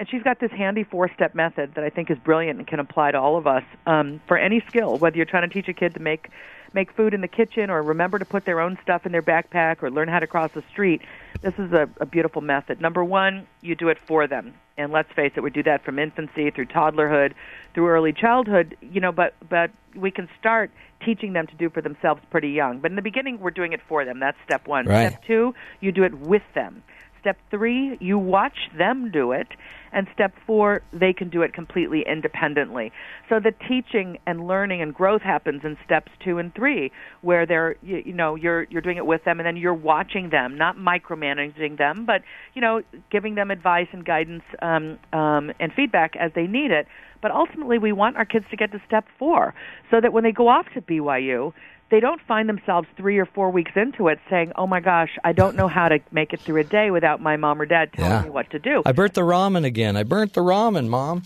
[0.03, 3.13] And she's got this handy four-step method that I think is brilliant and can apply
[3.13, 5.95] to all of us um, for any skill, whether you're trying to teach a kid
[5.95, 6.29] to make
[6.75, 9.81] make food in the kitchen or remember to put their own stuff in their backpack
[9.81, 11.03] or learn how to cross the street.
[11.41, 12.81] This is a, a beautiful method.
[12.81, 14.55] Number one, you do it for them.
[14.77, 17.35] And let's face it, we do that from infancy through toddlerhood,
[17.73, 20.73] through early childhood, you know, but but we can start
[21.05, 22.81] teaching them to do for themselves pretty young.
[22.81, 24.19] But in the beginning we're doing it for them.
[24.19, 24.87] That's step 1.
[24.87, 25.11] Right.
[25.11, 26.83] Step 2, you do it with them.
[27.23, 29.47] Step three, you watch them do it.
[29.95, 32.93] And step four, they can do it completely independently.
[33.29, 37.77] So the teaching and learning and growth happens in steps two and three, where they're,
[37.83, 40.77] you, you know, you're, you're doing it with them and then you're watching them, not
[40.77, 42.23] micromanaging them, but,
[42.55, 46.87] you know, giving them advice and guidance um, um, and feedback as they need it.
[47.21, 49.55] But ultimately, we want our kids to get to step four
[49.91, 51.53] so that when they go off to BYU,
[51.93, 55.33] they don't find themselves three or four weeks into it saying, "Oh my gosh, I
[55.33, 58.11] don't know how to make it through a day without my mom or dad telling
[58.11, 58.23] Yeah.
[58.23, 59.95] me what to do." I burnt the ramen again.
[59.97, 61.23] I burnt the ramen, mom.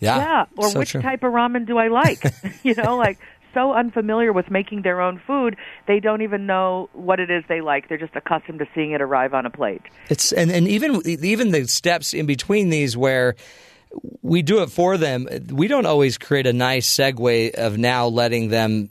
[0.00, 0.16] Yeah.
[0.16, 1.02] yeah, or so which true.
[1.02, 2.22] type of ramen do I like?
[2.62, 3.18] you know, like
[3.52, 5.56] so unfamiliar with making their own food,
[5.86, 7.88] they don't even know what it is they like.
[7.88, 9.82] They're just accustomed to seeing it arrive on a plate.
[10.08, 13.34] It's and, and even even the steps in between these where
[14.22, 18.48] we do it for them, we don't always create a nice segue of now letting
[18.48, 18.88] them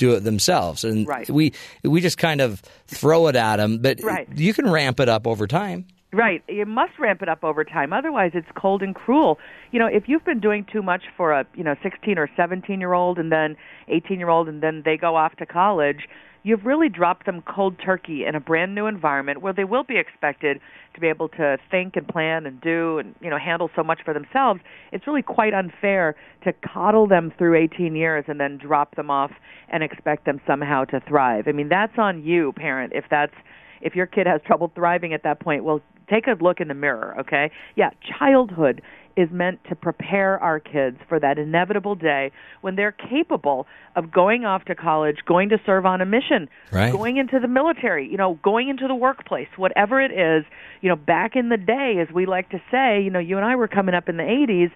[0.00, 1.28] do it themselves, and Right.
[1.30, 1.52] we
[1.84, 3.78] we just kind of throw it at them.
[3.78, 4.26] But Right.
[4.34, 5.84] you can ramp it up over time.
[6.12, 6.42] Right.
[6.48, 7.92] You must ramp it up over time.
[7.92, 9.38] Otherwise, it's cold and cruel.
[9.70, 12.80] You know, if you've been doing too much for a, you know, 16 or 17
[12.80, 16.08] year old and then 18 year old and then they go off to college,
[16.42, 19.98] you've really dropped them cold turkey in a brand new environment where they will be
[19.98, 20.60] expected
[20.94, 24.00] to be able to think and plan and do and, you know, handle so much
[24.04, 24.60] for themselves.
[24.92, 29.30] It's really quite unfair to coddle them through 18 years and then drop them off
[29.68, 31.44] and expect them somehow to thrive.
[31.46, 33.34] I mean, that's on you, parent, if that's
[33.82, 35.80] if your kid has trouble thriving at that point, well,
[36.10, 37.50] take a look in the mirror, okay?
[37.76, 38.82] Yeah, childhood
[39.16, 42.30] is meant to prepare our kids for that inevitable day
[42.60, 46.92] when they're capable of going off to college, going to serve on a mission, Right.
[46.92, 50.44] going into the military, you know, going into the workplace, whatever it is.
[50.80, 53.44] You know, back in the day, as we like to say, you know, you and
[53.44, 54.70] I were coming up in the 80s,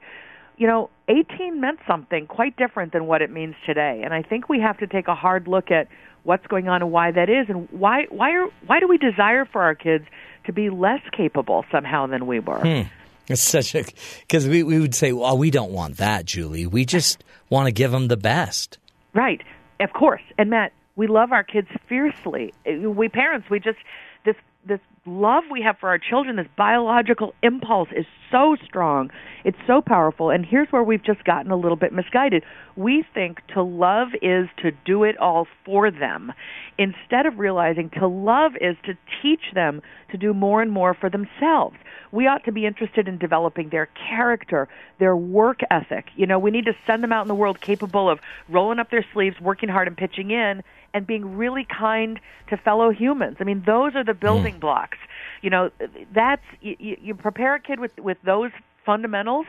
[0.56, 4.02] you know, 18 meant something quite different than what it means today.
[4.04, 5.88] And I think we have to take a hard look at
[6.22, 9.44] what's going on and why that is and why why are why do we desire
[9.44, 10.06] for our kids
[10.46, 12.60] to be less capable somehow than we were?
[12.60, 12.88] Hmm.
[13.28, 13.84] It's such a
[14.20, 16.66] because we we would say, well, we don't want that, Julie.
[16.66, 18.78] We just want to give them the best.
[19.14, 19.42] Right.
[19.80, 20.22] Of course.
[20.38, 22.52] And Matt, we love our kids fiercely.
[22.66, 23.78] We parents, we just
[24.24, 29.10] this this love we have for our children, this biological impulse is so strong.
[29.44, 30.30] It's so powerful.
[30.30, 32.42] And here's where we've just gotten a little bit misguided.
[32.76, 36.32] We think to love is to do it all for them
[36.78, 41.10] instead of realizing to love is to teach them to do more and more for
[41.10, 41.76] themselves.
[42.10, 46.06] We ought to be interested in developing their character, their work ethic.
[46.16, 48.90] You know, we need to send them out in the world capable of rolling up
[48.90, 50.62] their sleeves, working hard, and pitching in,
[50.94, 53.36] and being really kind to fellow humans.
[53.40, 54.98] I mean, those are the building blocks.
[55.42, 55.70] You know,
[56.14, 58.52] that's you, you you prepare a kid with with those
[58.86, 59.46] fundamentals.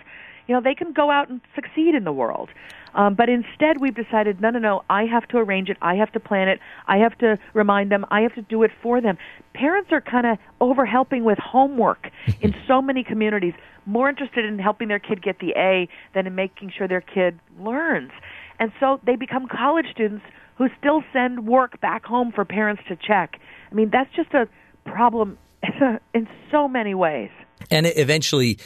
[0.47, 2.49] You know, they can go out and succeed in the world.
[2.93, 5.77] Um, but instead, we've decided, no, no, no, I have to arrange it.
[5.81, 6.59] I have to plan it.
[6.87, 8.05] I have to remind them.
[8.09, 9.17] I have to do it for them.
[9.53, 12.09] Parents are kind of over helping with homework
[12.41, 13.53] in so many communities,
[13.85, 17.39] more interested in helping their kid get the A than in making sure their kid
[17.59, 18.11] learns.
[18.59, 20.23] And so they become college students
[20.55, 23.39] who still send work back home for parents to check.
[23.71, 24.47] I mean, that's just a
[24.89, 25.37] problem
[26.13, 27.29] in so many ways.
[27.71, 28.59] And eventually,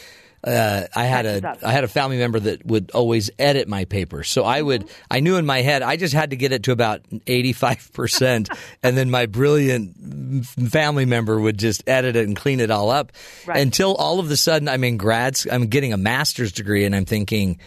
[0.43, 4.23] uh, I had a had a family member that would always edit my paper.
[4.23, 5.03] So I would Mm-hmm.
[5.11, 7.91] I knew in my head I just had to get it to about eighty five
[7.93, 8.49] percent,
[8.83, 13.11] and then my brilliant family member would just edit it and clean it all up
[13.45, 13.59] Right.
[13.61, 15.37] until all of a sudden I'm in grad.
[15.51, 17.59] I'm getting a master's degree, and I'm thinking.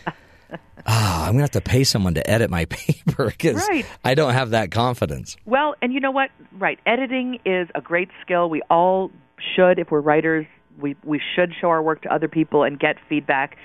[0.87, 3.87] Ah, I'm gonna have to pay someone to edit my paper because Right.
[4.05, 5.37] I don't have that confidence.
[5.45, 6.31] Well, and you know what?
[6.59, 8.51] Right, editing is a great skill.
[8.51, 9.11] We all
[9.57, 10.47] should, if we're writers,
[10.79, 13.57] we we should show our work to other people and get feedback.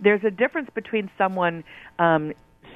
[0.00, 1.62] There's a difference between someone
[1.98, 2.32] um,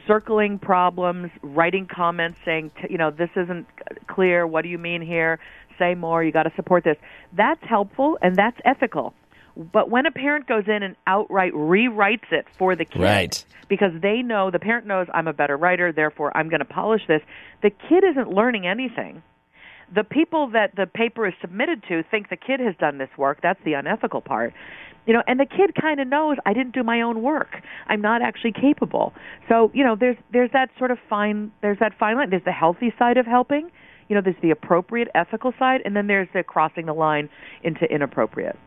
[0.06, 3.66] circling problems, writing comments, saying, t- you know, this isn't
[4.06, 4.46] clear.
[4.46, 5.38] What do you mean here?
[5.78, 6.22] Say more.
[6.24, 6.96] You got to support this.
[7.32, 9.14] That's helpful and that's ethical.
[9.58, 13.44] But when a parent goes in and outright rewrites it for the kid, Right.
[13.68, 17.02] because they know the parent knows I'm a better writer, therefore I'm going to polish
[17.08, 17.22] this.
[17.62, 19.22] The kid isn't learning anything.
[19.92, 23.40] The people that the paper is submitted to think the kid has done this work.
[23.42, 24.52] That's the unethical part.
[25.06, 27.62] You know, and the kid kind of knows I didn't do my own work.
[27.86, 29.14] I'm not actually capable.
[29.48, 32.28] So, you know, there's there's that sort of fine there's that fine line.
[32.30, 33.70] There's the healthy side of helping.
[34.08, 37.28] You know, there's the appropriate ethical side, and then there's the crossing the line
[37.62, 38.58] into inappropriate.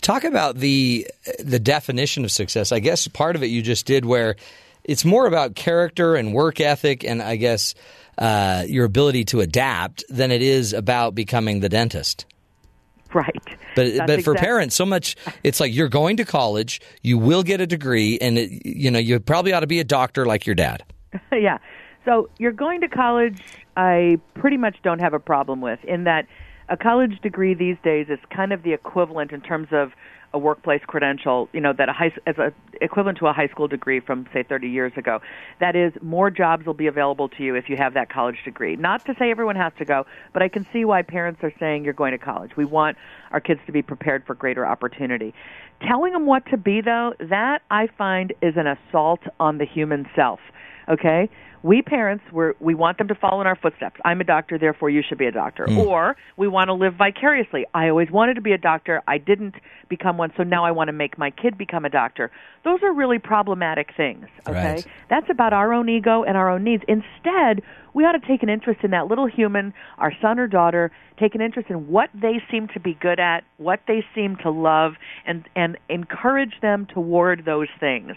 [0.00, 1.06] Talk about the
[1.38, 2.72] the definition of success.
[2.72, 4.36] I guess part of it you just did, where
[4.84, 7.74] it's more about character and work ethic, and I guess
[8.18, 12.24] uh, your ability to adapt than it is about becoming the dentist.
[13.12, 13.42] Right.
[13.74, 17.18] But That's but for exact- parents, so much it's like you're going to college, you
[17.18, 20.24] will get a degree, and it, you know you probably ought to be a doctor
[20.24, 20.84] like your dad.
[21.32, 21.58] yeah.
[22.04, 23.40] So you're going to college.
[23.76, 26.26] I pretty much don't have a problem with in that
[26.68, 29.92] a college degree these days is kind of the equivalent in terms of
[30.32, 31.48] a workplace credential.
[31.52, 34.42] You know that a high as a equivalent to a high school degree from say
[34.42, 35.20] 30 years ago.
[35.60, 38.76] That is, more jobs will be available to you if you have that college degree.
[38.76, 41.84] Not to say everyone has to go, but I can see why parents are saying
[41.84, 42.56] you're going to college.
[42.56, 42.96] We want
[43.30, 45.32] our kids to be prepared for greater opportunity.
[45.80, 50.06] Telling them what to be, though, that I find is an assault on the human
[50.16, 50.40] self
[50.88, 51.28] okay?
[51.62, 53.96] We parents we're, we want them to follow in our footsteps.
[54.04, 55.66] I'm a doctor therefore you should be a doctor.
[55.66, 55.78] Mm.
[55.78, 57.66] Or we want to live vicariously.
[57.74, 59.02] I always wanted to be a doctor.
[59.08, 59.54] I didn't
[59.88, 62.30] become one so now i want to make my kid become a doctor.
[62.64, 64.74] Those are really problematic things okay?
[64.74, 64.86] Right.
[65.10, 66.82] that's about our own ego and our own needs.
[66.88, 67.62] Instead
[67.94, 71.34] we ought to take an interest in that little human our son or daughter take
[71.34, 74.92] an interest in what they seem to be good at what they seem to love
[75.24, 78.12] and and encourage them toward those things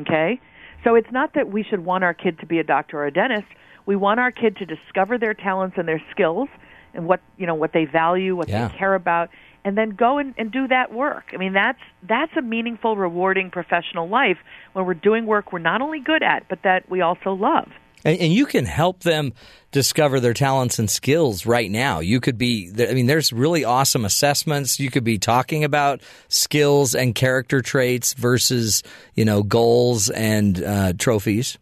[0.00, 0.40] okay
[0.84, 3.12] so it's not that we should want our kid to be a doctor or a
[3.12, 3.46] dentist.
[3.86, 6.48] We want our kid to discover their talents and their skills
[6.94, 8.68] and what you know what they value, what Yeah.
[8.68, 9.30] they care about,
[9.64, 11.30] and then go and, and do that work.
[11.32, 14.38] I mean that's that's a meaningful, rewarding professional life
[14.72, 17.68] when we're doing work we're not only good at, but that we also love.
[18.04, 19.32] And, and you can help them
[19.72, 22.00] discover their talents and skills right now.
[22.00, 24.80] You could be, I mean, there's really awesome assessments.
[24.80, 28.82] You could be talking about skills and character traits versus,
[29.14, 31.58] you know, goals and uh, trophies.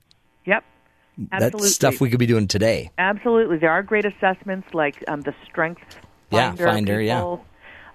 [0.47, 0.65] Yep.
[1.33, 1.61] Absolutely.
[1.61, 2.91] That's stuff we could be doing today.
[2.97, 5.97] Absolutely, there are great assessments like um, the Strengths
[6.31, 6.65] Yeah, Finder.
[6.65, 7.37] Finder, yeah.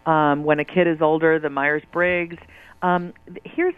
[0.05, 2.35] Um, when a kid is older, the Myers Briggs.
[2.81, 3.13] Um,
[3.45, 3.73] here's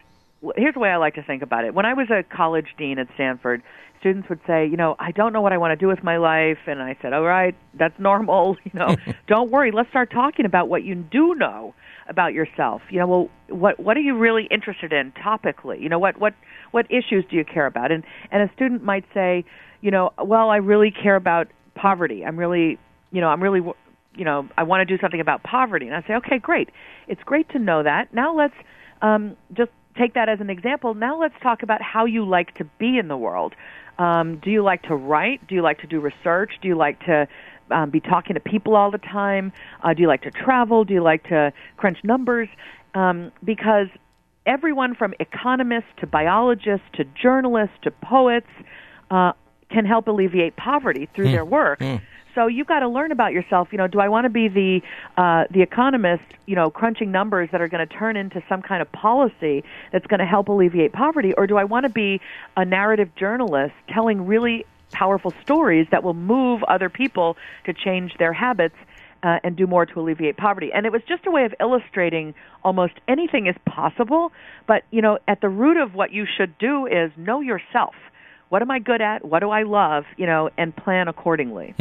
[0.55, 1.73] here's the way I like to think about it.
[1.75, 3.61] When I was a college dean at Stanford,
[4.05, 6.17] students would say, you know, I don't know what I want to do with my
[6.17, 8.55] life, and I said, all right, that's normal.
[8.65, 8.95] You know,
[9.27, 9.71] don't worry.
[9.71, 11.73] Let's start talking about what you do know
[12.07, 12.81] about yourself.
[12.89, 15.81] You know, well, what what are you really interested in topically?
[15.81, 16.33] You know, what what
[16.71, 17.91] what issues do you care about?
[17.91, 19.45] And and a student might say,
[19.81, 22.25] you know, well, I really care about poverty.
[22.25, 22.77] I'm really,
[23.11, 23.61] you know, I'm really,
[24.15, 25.87] you know, I want to do something about poverty.
[25.87, 26.69] And I say, okay, great.
[27.07, 28.13] It's great to know that.
[28.13, 28.55] Now let's
[29.01, 30.93] um, just take that as an example.
[30.93, 33.53] Now let's talk about how you like to be in the world.
[33.97, 35.47] Um, do you like to write?
[35.47, 36.51] Do you like to do research?
[36.61, 37.27] Do you like to
[37.71, 39.51] um, be talking to people all the time?
[39.83, 40.83] Uh, do you like to travel?
[40.83, 42.49] Do you like to crunch numbers?
[42.93, 43.87] Um, because
[44.45, 48.47] everyone from economists to biologists to journalists to poets
[49.11, 49.31] uh,
[49.69, 51.79] can help alleviate poverty through their work.
[52.35, 53.69] So you've got to learn about yourself.
[53.71, 54.81] You know, do I want to be the
[55.17, 56.23] uh, the economist?
[56.45, 60.05] You know, crunching numbers that are going to turn into some kind of policy that's
[60.05, 62.19] going to help alleviate poverty, or do I want to be
[62.57, 68.33] a narrative journalist telling really powerful stories that will move other people to change their
[68.33, 68.75] habits
[69.23, 70.71] uh, and do more to alleviate poverty.
[70.73, 74.31] And it was just a way of illustrating almost anything is possible.
[74.67, 77.95] But you know, at the root of what you should do is know yourself.
[78.49, 79.25] What am I good at?
[79.25, 80.05] What do I love?
[80.17, 81.73] You know, and plan accordingly.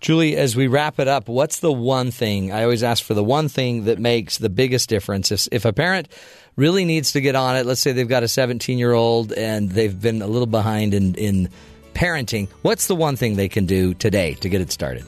[0.00, 2.50] Julie, as we wrap it up, what's the one thing?
[2.50, 5.30] I always ask for the one thing that makes the biggest difference.
[5.30, 6.08] If, if a parent
[6.56, 9.70] really needs to get on it, let's say they've got a 17 year old and
[9.70, 11.50] they've been a little behind in, in
[11.94, 15.04] parenting, what's the one thing they can do today to get it started?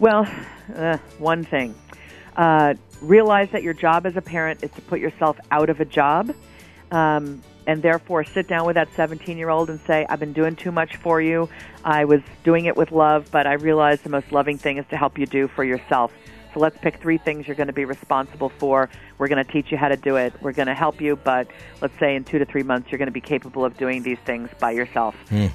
[0.00, 0.26] Well,
[0.74, 1.74] uh, one thing.
[2.36, 5.84] Uh, realize that your job as a parent is to put yourself out of a
[5.84, 6.34] job.
[6.90, 10.56] Um, and therefore, sit down with that 17 year old and say, I've been doing
[10.56, 11.48] too much for you.
[11.84, 14.96] I was doing it with love, but I realized the most loving thing is to
[14.96, 16.12] help you do for yourself.
[16.52, 18.88] So let's pick three things you're going to be responsible for.
[19.18, 20.32] We're going to teach you how to do it.
[20.40, 21.48] We're going to help you, but
[21.80, 24.18] let's say in two to three months, you're going to be capable of doing these
[24.24, 25.16] things by yourself.
[25.28, 25.46] Hmm.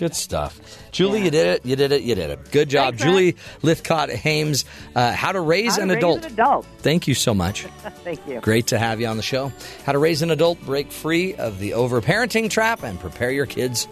[0.00, 0.58] Good stuff.
[0.92, 1.66] Julie, you did it.
[1.66, 2.00] You did it.
[2.00, 2.50] You did it.
[2.50, 2.94] Good job.
[2.96, 3.32] Thanks, Julie
[3.62, 4.64] Lythcott-Haims,
[4.96, 6.24] uh, How to Raise How to an raise Adult.
[6.24, 6.66] an adult.
[6.78, 7.62] Thank you so much.
[8.02, 8.40] Thank you.
[8.40, 9.52] Great to have you on the show.
[9.84, 13.88] How to raise an adult, break free of the overparenting trap, and prepare your kids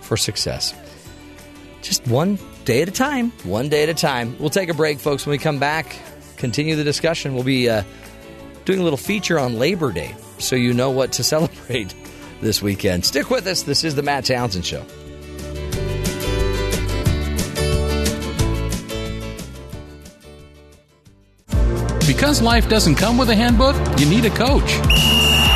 [0.00, 0.72] for success.
[1.82, 3.30] Just one day at a time.
[3.44, 4.36] One day at a time.
[4.38, 5.26] We'll take a break, folks.
[5.26, 5.94] When we come back,
[6.38, 7.34] continue the discussion.
[7.34, 7.82] We'll be uh,
[8.64, 11.94] doing a little feature on Labor Day so you know what to celebrate
[12.40, 13.04] this weekend.
[13.04, 13.64] Stick with us.
[13.64, 14.86] This is the Matt Townsend Show.
[22.10, 24.68] Because life doesn't come with a handbook, you need a coach.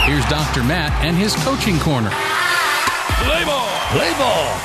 [0.06, 0.62] Here's Dr.
[0.62, 2.10] Matt and his coaching corner.
[2.12, 3.68] Play ball!
[3.90, 4.60] Play ball.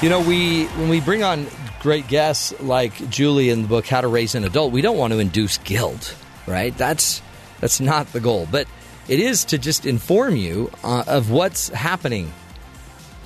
[0.00, 1.46] You know, we when we bring on
[1.82, 5.12] great guests like Julie in the book How to Raise an Adult, we don't want
[5.12, 6.16] to induce guilt,
[6.46, 6.74] right?
[6.78, 7.20] That's
[7.60, 8.66] that's not the goal, but
[9.06, 12.32] it is to just inform you uh, of what's happening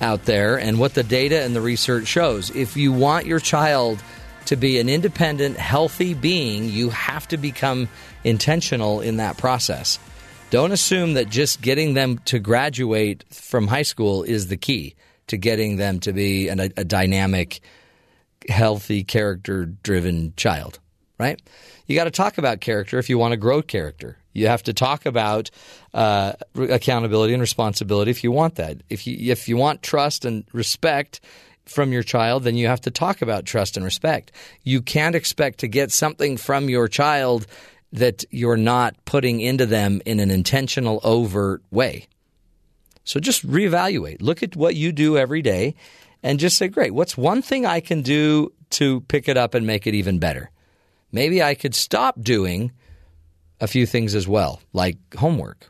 [0.01, 2.53] out there and what the data and the research shows.
[2.53, 4.03] If you want your child
[4.49, 7.87] to be an independent, healthy being, you have to become
[8.23, 9.99] intentional in that process.
[10.49, 14.95] Don't assume that just getting them to graduate from high school is the key
[15.27, 17.59] to getting them to be an, a, a dynamic,
[18.47, 20.79] healthy, character driven child,
[21.19, 21.39] right?
[21.85, 24.17] You got to talk about character if you want to grow character.
[24.33, 25.51] You have to talk about
[25.93, 28.81] uh, accountability and responsibility if you want that.
[28.89, 31.19] If you if you want trust and respect
[31.65, 34.31] from your child, then you have to talk about trust and respect.
[34.63, 37.47] You can't expect to get something from your child
[37.91, 42.07] that you're not putting into them in an intentional, overt way.
[43.03, 44.21] So just reevaluate.
[44.21, 45.75] Look at what you do every day
[46.21, 49.65] and just say, great, what's one thing I can do to pick it up and
[49.65, 50.51] make it even better?
[51.11, 52.71] Maybe I could stop doing
[53.59, 55.69] a few things as well, like homework.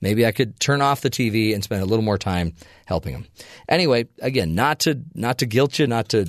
[0.00, 2.54] Maybe I could turn off the TV and spend a little more time
[2.86, 3.26] helping them.
[3.68, 6.26] Anyway, again, not to not to guilt you, not to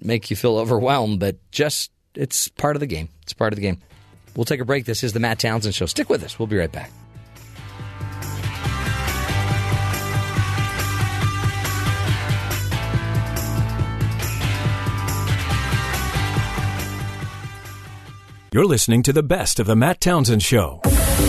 [0.00, 3.10] make you feel overwhelmed, but just it's part of the game.
[3.22, 3.78] It's part of the game.
[4.36, 4.84] We'll take a break.
[4.84, 5.86] This is the Matt Townsend Show.
[5.86, 6.38] Stick with us.
[6.38, 6.90] We'll be right back.
[18.52, 20.80] You're listening to the best of the Matt Townsend Show.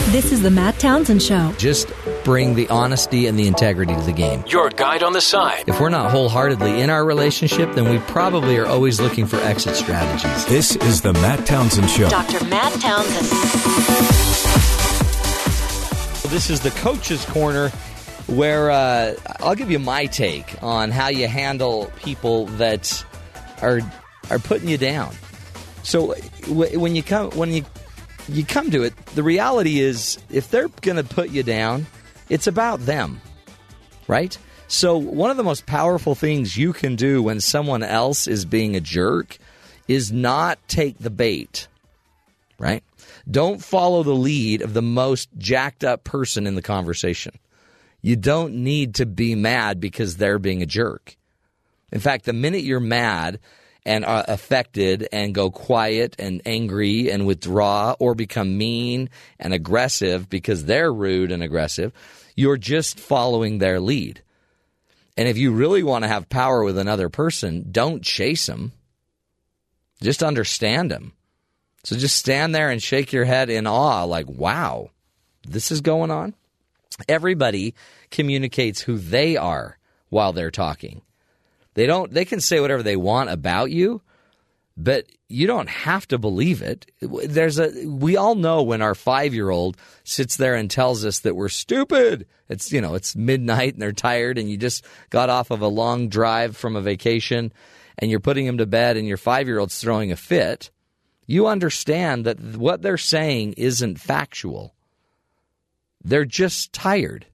[0.10, 1.54] This is the Matt Townsend Show.
[1.60, 1.88] Just
[2.24, 4.44] bring the honesty and the integrity to the game.
[4.48, 5.64] Your guide on the side.
[5.68, 9.76] If we're not wholeheartedly in our relationship, then we probably are always looking for exit
[9.76, 10.46] strategies.
[10.46, 12.10] This is the Matt Townsend Show.
[12.10, 12.44] Dr.
[12.46, 13.26] Matt Townsend.
[16.32, 17.70] This is the coach's corner
[18.28, 23.04] where uh, I'll give you my take on how you handle people that
[23.62, 23.82] are
[24.30, 25.14] are putting you down.
[25.84, 26.14] So
[26.44, 27.66] w- when you come when you
[28.30, 31.86] you come to it, the reality is if they're going to put you down,
[32.32, 33.22] it's about them.
[34.08, 34.38] Right?
[34.68, 38.76] So one of the most powerful things you can do when someone else is being
[38.76, 39.38] a jerk
[39.88, 41.68] is not take the bait.
[42.58, 42.84] Right?
[43.30, 47.38] Don't follow the lead of the most jacked up person in the conversation.
[48.02, 51.18] You don't need to be mad because they're being a jerk.
[51.92, 53.40] In fact, the minute you're mad
[53.86, 59.10] and are affected and go quiet and angry and withdraw or become mean
[59.40, 61.92] and aggressive because they're rude and aggressive,
[62.36, 64.22] you're just following their lead.
[65.18, 68.72] And if you really want to have power with another person, don't chase them.
[70.02, 71.14] Just understand them.
[71.84, 74.92] So just stand there and shake your head in awe, like, wow,
[75.48, 76.34] this is going on.
[77.08, 77.76] Everybody
[78.10, 79.78] communicates who they are
[80.10, 81.02] while they're talking.
[81.74, 84.02] They don't they can say whatever they want about you,
[84.76, 86.92] but you don't have to believe it.
[87.02, 91.50] There's a we all know when our 5-year-old sits there and tells us that we're
[91.50, 92.28] stupid.
[92.50, 95.68] It's you know, it's midnight and they're tired and you just got off of a
[95.68, 97.54] long drive from a vacation
[97.98, 100.70] and you're putting them to bed and your 5-year-old's throwing a fit.
[101.28, 104.76] You understand that what they're saying isn't factual.
[106.04, 107.26] They're just tired.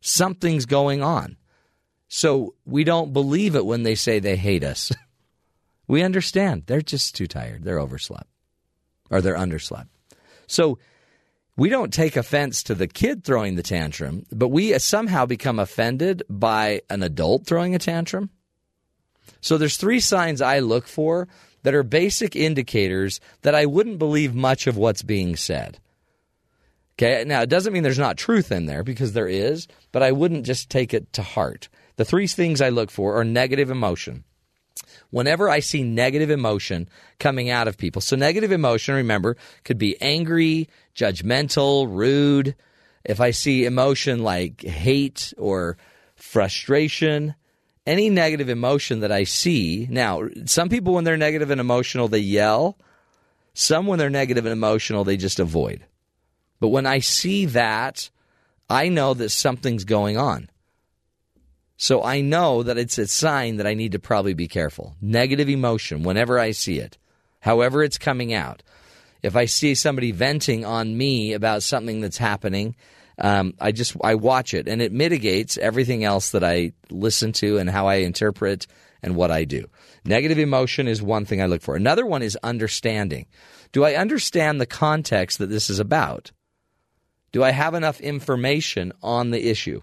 [0.00, 1.36] Something's going on.
[2.08, 4.92] So we don't believe it when they say they hate us.
[5.88, 6.64] we understand.
[6.66, 7.64] They're just too tired.
[7.64, 8.28] They're overslept
[9.10, 9.88] or they're underslept.
[10.46, 10.78] So
[11.56, 16.22] we don't take offense to the kid throwing the tantrum, but we somehow become offended
[16.28, 18.30] by an adult throwing a tantrum.
[19.40, 21.28] So there's three signs I look for
[21.62, 25.78] that are basic indicators that I wouldn't believe much of what's being said.
[26.98, 30.12] Okay, now it doesn't mean there's not truth in there because there is, but I
[30.12, 31.68] wouldn't just take it to heart.
[31.96, 34.24] The three things I look for are negative emotion.
[35.10, 36.88] Whenever I see negative emotion
[37.18, 42.54] coming out of people, so negative emotion, remember, could be angry, judgmental, rude.
[43.04, 45.76] If I see emotion like hate or
[46.16, 47.34] frustration,
[47.86, 52.18] any negative emotion that I see, now, some people, when they're negative and emotional, they
[52.18, 52.76] yell.
[53.54, 55.86] Some, when they're negative and emotional, they just avoid.
[56.60, 58.10] But when I see that,
[58.68, 60.50] I know that something's going on.
[61.76, 64.96] So I know that it's a sign that I need to probably be careful.
[65.00, 66.96] Negative emotion, whenever I see it,
[67.40, 68.62] however it's coming out.
[69.22, 72.76] If I see somebody venting on me about something that's happening,
[73.18, 77.58] um, I just I watch it, and it mitigates everything else that I listen to
[77.58, 78.66] and how I interpret
[79.02, 79.68] and what I do.
[80.04, 81.76] Negative emotion is one thing I look for.
[81.76, 83.26] Another one is understanding.
[83.72, 86.30] Do I understand the context that this is about?
[87.32, 89.82] Do I have enough information on the issue?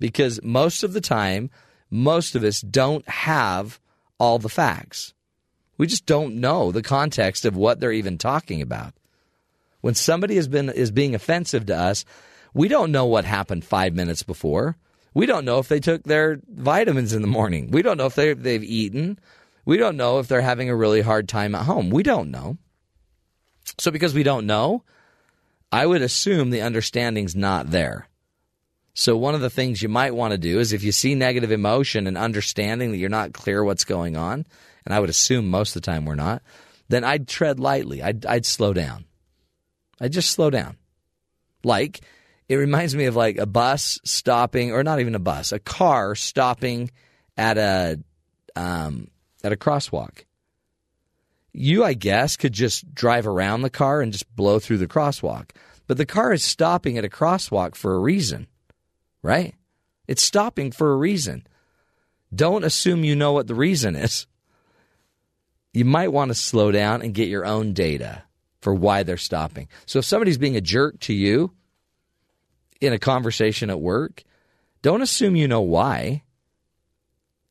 [0.00, 1.50] Because most of the time
[1.90, 3.78] most of us don't have
[4.18, 5.14] all the facts.
[5.76, 8.94] We just don't know the context of what they're even talking about.
[9.80, 12.04] When somebody has been is being offensive to us,
[12.52, 14.76] we don't know what happened 5 minutes before.
[15.14, 17.70] We don't know if they took their vitamins in the morning.
[17.70, 19.18] We don't know if they they've eaten.
[19.64, 21.90] We don't know if they're having a really hard time at home.
[21.90, 22.58] We don't know.
[23.78, 24.84] So because we don't know,
[25.72, 28.08] I would assume the understanding's not there.
[28.94, 31.52] So one of the things you might want to do is if you see negative
[31.52, 34.44] emotion and understanding that you're not clear what's going on,
[34.84, 36.42] and I would assume most of the time we're not,
[36.88, 38.02] then I'd tread lightly.
[38.02, 39.04] I'd, I'd slow down.
[40.00, 40.76] I'd just slow down.
[41.62, 42.00] Like,
[42.48, 46.16] it reminds me of like a bus stopping, or not even a bus, a car
[46.16, 46.90] stopping
[47.36, 48.00] at a
[48.56, 49.08] um,
[49.44, 50.24] at a crosswalk.
[51.52, 55.50] You, I guess, could just drive around the car and just blow through the crosswalk.
[55.86, 58.46] But the car is stopping at a crosswalk for a reason,
[59.22, 59.54] right?
[60.06, 61.46] It's stopping for a reason.
[62.34, 64.26] Don't assume you know what the reason is.
[65.72, 68.24] You might want to slow down and get your own data
[68.60, 69.68] for why they're stopping.
[69.86, 71.52] So if somebody's being a jerk to you
[72.80, 74.24] in a conversation at work,
[74.82, 76.22] don't assume you know why.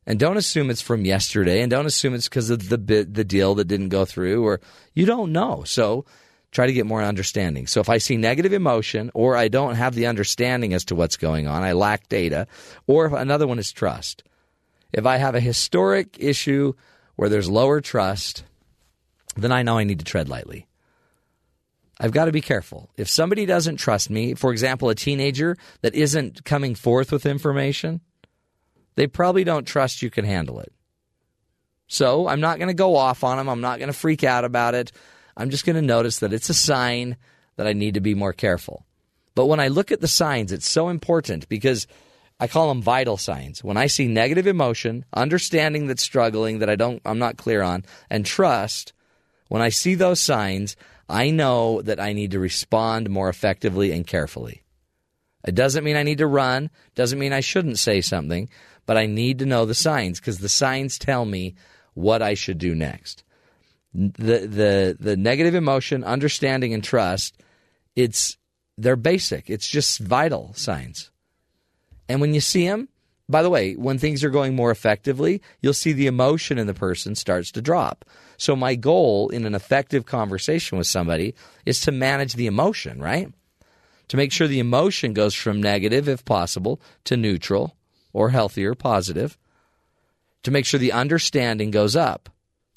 [0.05, 3.53] And don't assume it's from yesterday and don't assume it's because of the the deal
[3.55, 4.59] that didn't go through or
[4.95, 5.63] you don't know.
[5.65, 6.05] So
[6.51, 7.67] try to get more understanding.
[7.67, 11.17] So if I see negative emotion or I don't have the understanding as to what's
[11.17, 12.47] going on, I lack data,
[12.87, 14.23] or another one is trust.
[14.91, 16.73] If I have a historic issue
[17.15, 18.43] where there's lower trust,
[19.35, 20.67] then I know I need to tread lightly.
[21.99, 22.89] I've got to be careful.
[22.95, 27.99] If somebody doesn't trust me, for example, a teenager that isn't coming forth with information,
[28.95, 30.71] they probably don't trust you can handle it.
[31.87, 33.49] So I'm not going to go off on them.
[33.49, 34.91] I'm not going to freak out about it.
[35.39, 37.15] I'm just going to notice that it's a sign
[37.55, 38.85] that I need to be more careful.
[39.35, 41.87] But when I look at the signs, it's so important because
[42.41, 43.63] I call them vital signs.
[43.63, 47.85] When I see negative emotion, understanding that's struggling that I don't I'm not clear on,
[48.09, 48.91] and trust,
[49.47, 50.75] when I see those signs,
[51.07, 54.63] I know that I need to respond more effectively and carefully.
[55.47, 58.49] It doesn't mean I need to run, doesn't mean I shouldn't say something,
[58.85, 61.55] but I need to know the signs because the signs tell me
[61.93, 63.23] what I should do next.
[63.93, 67.41] The the the negative emotion, understanding and trust,
[67.95, 68.37] it's
[68.77, 69.49] they're basic.
[69.49, 71.11] It's just vital signs.
[72.07, 72.89] And when you see them,
[73.27, 76.73] by the way, when things are going more effectively, you'll see the emotion in the
[76.73, 78.05] person starts to drop.
[78.37, 81.35] So my goal in an effective conversation with somebody
[81.65, 83.31] is to manage the emotion, right?
[84.07, 87.75] To make sure the emotion goes from negative, if possible, to neutral
[88.13, 89.37] or healthier, positive.
[90.43, 92.29] To make sure the understanding goes up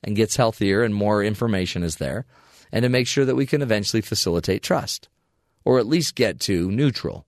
[0.03, 2.27] and gets healthier and more information is there.
[2.73, 5.09] And to make sure that we can eventually facilitate trust
[5.65, 7.27] or at least get to neutral.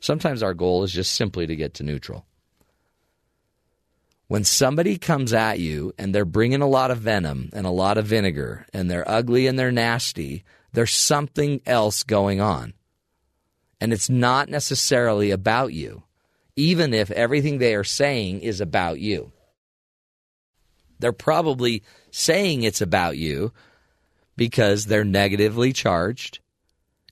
[0.00, 2.26] Sometimes our goal is just simply to get to neutral.
[4.26, 7.98] When somebody comes at you and they're bringing a lot of venom and a lot
[7.98, 12.74] of vinegar and they're ugly and they're nasty, there's something else going on.
[13.80, 16.04] And it's not necessarily about you,
[16.56, 19.32] even if everything they are saying is about you.
[20.98, 23.52] They're probably saying it's about you
[24.36, 26.40] because they're negatively charged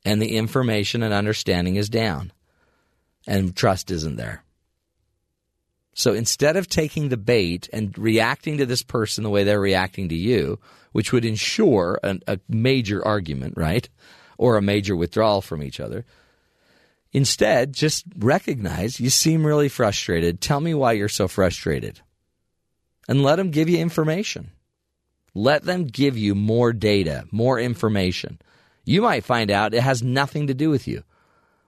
[0.04, 2.32] and the information and understanding is down
[3.26, 4.42] and trust isn't there.
[5.94, 10.08] So instead of taking the bait and reacting to this person the way they're reacting
[10.08, 10.58] to you,
[10.92, 13.88] which would ensure an, a major argument, right?
[14.38, 16.04] Or a major withdrawal from each other,
[17.12, 20.40] instead just recognize you seem really frustrated.
[20.40, 22.00] Tell me why you're so frustrated.
[23.12, 24.52] And let them give you information.
[25.34, 28.40] Let them give you more data, more information.
[28.86, 31.02] You might find out it has nothing to do with you.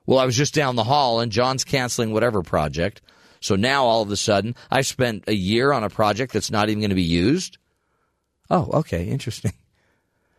[0.07, 3.03] Well, I was just down the hall and John's canceling whatever project.
[3.40, 6.70] So now all of a sudden, I spent a year on a project that's not
[6.70, 7.59] even going to be used.
[8.49, 9.53] Oh, okay, interesting.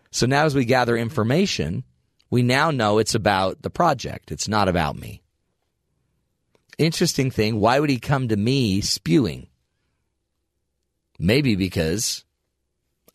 [0.10, 1.84] So now as we gather information,
[2.32, 4.32] we now know it's about the project.
[4.32, 5.22] It's not about me.
[6.80, 9.50] Interesting thing, why would he come to me spewing?
[11.18, 12.26] Maybe because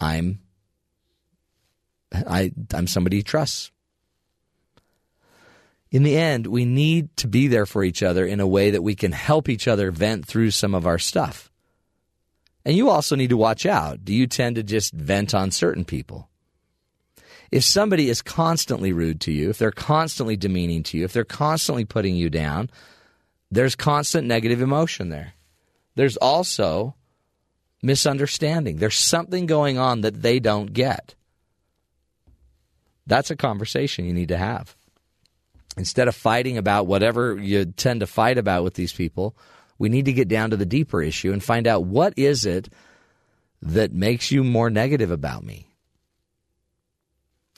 [0.01, 0.41] I'm
[2.13, 3.71] I I'm somebody he trusts
[5.91, 8.83] in the end, we need to be there for each other in a way that
[8.83, 11.51] we can help each other vent through some of our stuff.
[12.65, 14.05] And you also need to watch out.
[14.05, 16.29] Do you tend to just vent on certain people?
[17.51, 21.25] If somebody is constantly rude to you, if they're constantly demeaning to you, if they're
[21.25, 22.71] constantly putting you down,
[23.51, 25.33] there's constant negative emotion there.
[25.97, 26.95] There's also
[27.83, 28.77] misunderstanding.
[28.77, 31.15] There's something going on that they don't get.
[33.07, 34.77] That's a conversation you need to have
[35.77, 39.37] instead of fighting about whatever you tend to fight about with these people,
[39.79, 42.69] We need to get down to the deeper issue and find out what is it
[43.63, 45.69] that makes you more negative about me.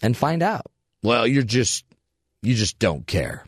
[0.03, 0.70] And find out.
[1.03, 1.85] Well, you're just
[2.41, 3.45] you just don't care.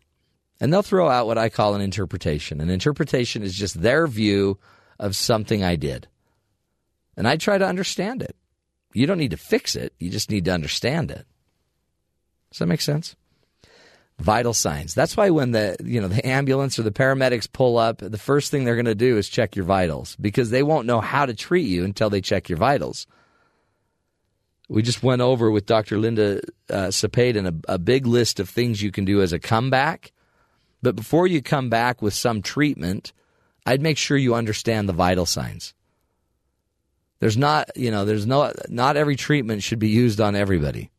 [0.61, 2.61] And they'll throw out what I call an interpretation.
[2.61, 4.59] An interpretation is just their view
[4.99, 6.09] of something I did.
[7.16, 8.36] And I try to understand it.
[8.92, 11.26] You don't need to fix it, you just need to understand it.
[12.50, 13.16] Does that make sense?
[14.20, 14.94] Vital signs.
[14.94, 18.52] That's why when the you know the ambulance or the paramedics pull up, the first
[18.52, 21.34] thing they're going to do is check your vitals because they won't know how to
[21.34, 23.08] treat you until they check your vitals.
[24.68, 25.98] We just went over with Dr.
[25.98, 26.40] Linda
[26.70, 30.12] uh, Sapadin a, a big list of things you can do as a comeback.
[30.80, 33.12] But before you come back with some treatment,
[33.66, 35.74] I'd make sure you understand the vital signs.
[37.20, 40.90] There's not, you know, there's no, not every treatment should be used on everybody.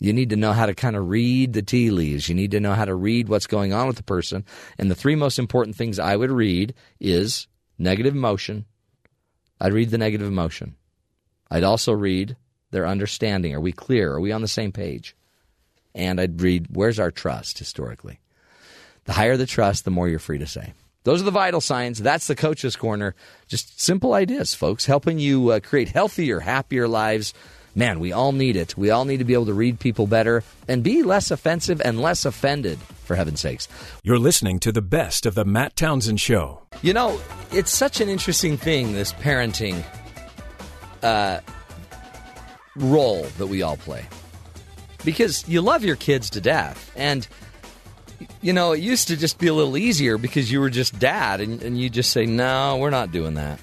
[0.00, 2.28] You need to know how to kind of read the tea leaves.
[2.28, 4.44] You need to know how to read what's going on with the person.
[4.78, 8.66] And the three most important things I would read is negative emotion.
[9.60, 10.76] I'd read the negative emotion.
[11.50, 12.36] I'd also read
[12.70, 13.54] their understanding.
[13.54, 14.12] Are we clear?
[14.12, 15.16] Are we on the same page?
[15.94, 18.20] And I'd read where's our trust historically.
[19.04, 20.74] The higher the trust, the more you're free to say.
[21.08, 22.02] Those are the vital signs.
[22.02, 23.14] That's the coach's corner.
[23.46, 27.32] Just simple ideas, folks, helping you uh, create healthier, happier lives.
[27.74, 28.76] Man, we all need it.
[28.76, 32.02] We all need to be able to read people better and be less offensive and
[32.02, 33.68] less offended, for heaven's sakes.
[34.02, 36.60] You're listening to the best of the Matt Townsend Show.
[36.82, 37.18] You know,
[37.52, 39.82] it's such an interesting thing, this parenting
[41.02, 41.40] uh,
[42.76, 44.04] role that we all play.
[45.06, 46.92] Because you love your kids to death.
[46.96, 47.26] And,
[48.40, 51.40] you know, it used to just be a little easier because you were just dad
[51.40, 53.60] and, and you just say, no, we're not doing that.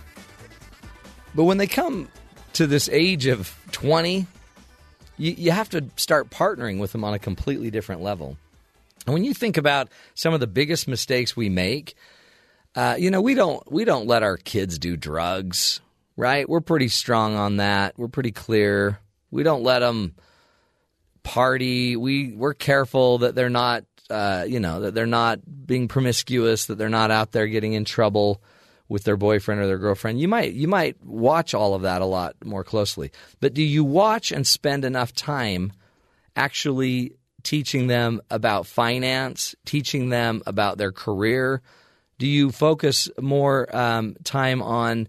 [1.33, 2.07] But when they come
[2.53, 4.25] to this age of 20,
[5.17, 8.37] you, you have to start partnering with them on a completely different level.
[9.05, 11.95] And when you think about some of the biggest mistakes we make,
[12.75, 15.79] uh, you know, we don't we don't let our kids do drugs,
[16.17, 16.47] right?
[16.47, 17.97] We're pretty strong on that.
[17.97, 18.99] We're pretty clear.
[19.31, 20.15] We don't let them
[21.23, 21.95] party.
[21.95, 26.77] We we're careful that they're not, uh, you know, that they're not being promiscuous, that
[26.77, 28.41] they're not out there getting in trouble
[28.87, 30.19] with their boyfriend or their girlfriend.
[30.19, 33.11] You might you might watch all of that a lot more closely.
[33.39, 35.73] But do you watch and spend enough time
[36.35, 41.61] actually teaching them about finance, teaching them about their career?
[42.17, 45.07] Do you focus more um, time on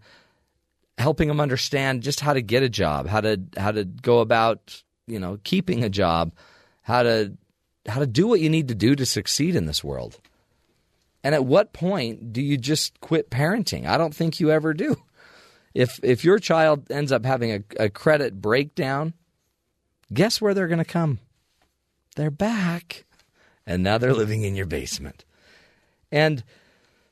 [0.98, 4.82] helping them understand just how to get a job, how to how to go about
[5.06, 6.32] you know keeping a job,
[6.82, 7.36] how to
[7.88, 10.18] how to do what you need to do to succeed in this world?
[11.22, 13.86] And at what point do you just quit parenting?
[13.86, 14.96] I don't think you ever do.
[15.74, 19.12] If if your child ends up having a, a credit breakdown,
[20.12, 21.18] guess where they're going to come?
[22.14, 23.04] They're back,
[23.66, 25.24] and now they're living in your basement.
[26.10, 26.44] And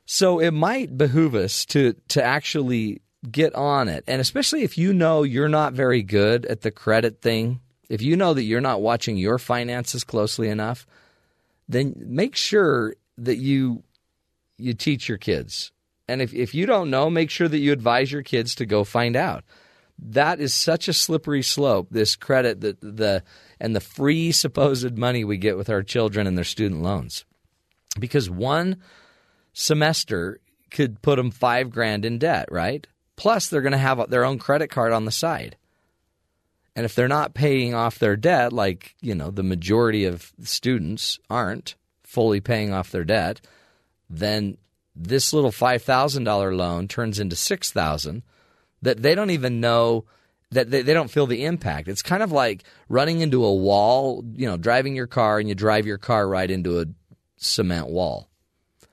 [0.05, 4.93] so it might behoove us to to actually get on it, and especially if you
[4.93, 7.59] know you're not very good at the credit thing,
[7.89, 10.85] if you know that you're not watching your finances closely enough,
[11.67, 13.83] then make sure that you
[14.57, 15.71] you teach your kids.
[16.07, 18.83] And if, if you don't know, make sure that you advise your kids to go
[18.83, 19.43] find out.
[19.97, 23.23] That is such a slippery slope, this credit that the
[23.59, 27.25] and the free supposed money we get with our children and their student loans.
[27.97, 28.77] Because one
[29.53, 32.85] semester could put them five grand in debt, right?
[33.15, 35.55] Plus, they're going to have their own credit card on the side.
[36.75, 41.19] And if they're not paying off their debt, like, you know, the majority of students
[41.29, 43.39] aren't fully paying off their debt,
[44.09, 44.57] then
[44.95, 48.23] this little $5,000 loan turns into 6000
[48.81, 50.05] that they don't even know
[50.51, 51.87] that they, they don't feel the impact.
[51.87, 55.55] It's kind of like running into a wall, you know, driving your car and you
[55.55, 56.85] drive your car right into a
[57.37, 58.29] cement wall.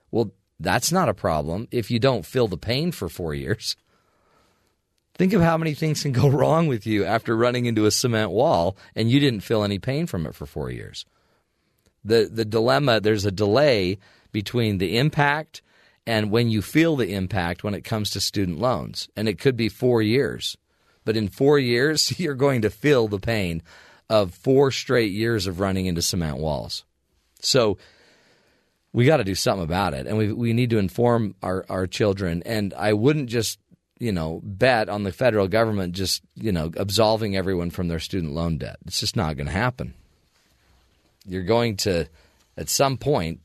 [0.09, 3.75] Well, that's not a problem if you don't feel the pain for 4 years.
[5.23, 8.31] Think of how many things can go wrong with you after running into a cement
[8.31, 11.05] wall and you didn't feel any pain from it for 4 years.
[12.03, 13.99] The the dilemma, there's a delay
[14.33, 15.61] between the impact
[16.05, 19.07] and when you feel the impact when it comes to student loans.
[19.15, 20.57] And it could be four years.
[21.05, 23.63] But in four years, you're going to feel the pain
[24.09, 26.83] of four straight years of running into cement walls.
[27.39, 27.77] So
[28.91, 30.05] we got to do something about it.
[30.05, 32.43] And we, we need to inform our, our children.
[32.45, 33.57] And I wouldn't just,
[33.99, 38.33] you know, bet on the federal government just, you know, absolving everyone from their student
[38.33, 38.77] loan debt.
[38.85, 39.93] It's just not going to happen.
[41.25, 42.07] You're going to,
[42.57, 43.39] at some point,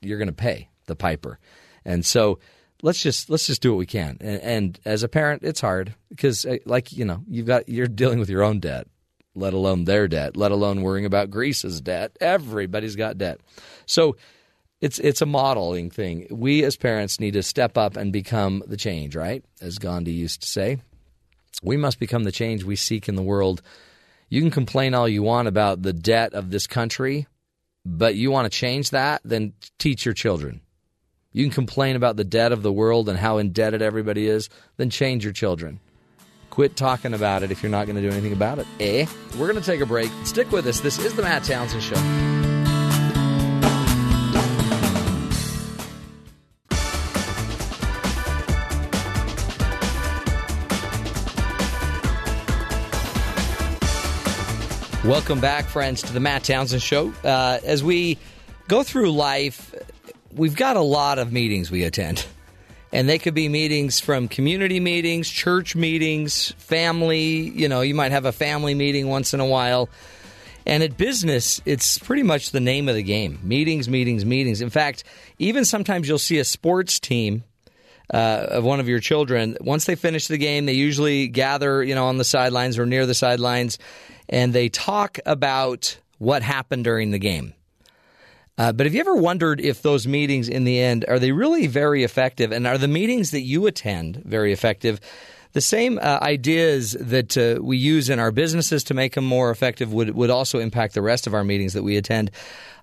[0.00, 1.38] you're going to pay the piper.
[1.84, 2.38] And so
[2.82, 4.16] let's just let's just do what we can.
[4.20, 7.88] And, and as a parent, it's hard because uh, like you know you've got you're
[7.88, 8.86] dealing with your own debt,
[9.34, 12.16] let alone their debt, let alone worrying about Greece's debt.
[12.20, 13.40] Everybody's got debt.
[13.86, 14.16] So
[14.80, 16.26] it's it's a modeling thing.
[16.30, 19.44] We as parents need to step up and become the change, right?
[19.60, 20.78] As Gandhi used to say.
[21.62, 23.60] We must become the change we seek in the world.
[24.30, 27.26] You can complain all you want about the debt of this country,
[27.84, 30.62] but you want to change that, then teach your children.
[31.32, 34.88] You can complain about the debt of the world and how indebted everybody is, then
[34.88, 35.80] change your children.
[36.48, 38.66] Quit talking about it if you're not going to do anything about it.
[38.80, 39.06] Eh?
[39.38, 40.10] We're going to take a break.
[40.24, 40.80] Stick with us.
[40.80, 42.39] This is the Matt Townsend Show.
[55.04, 57.10] Welcome back, friends, to the Matt Townsend Show.
[57.24, 58.18] Uh, as we
[58.68, 59.74] go through life,
[60.30, 62.26] we've got a lot of meetings we attend.
[62.92, 67.48] And they could be meetings from community meetings, church meetings, family.
[67.48, 69.88] You know, you might have a family meeting once in a while.
[70.66, 74.60] And at business, it's pretty much the name of the game meetings, meetings, meetings.
[74.60, 75.04] In fact,
[75.38, 77.44] even sometimes you'll see a sports team
[78.12, 79.56] uh, of one of your children.
[79.60, 83.06] Once they finish the game, they usually gather, you know, on the sidelines or near
[83.06, 83.78] the sidelines,
[84.30, 87.52] and they talk about what happened during the game.
[88.56, 91.66] Uh, but have you ever wondered if those meetings, in the end, are they really
[91.66, 95.00] very effective, and are the meetings that you attend very effective?
[95.52, 99.50] The same uh, ideas that uh, we use in our businesses to make them more
[99.50, 102.30] effective would would also impact the rest of our meetings that we attend.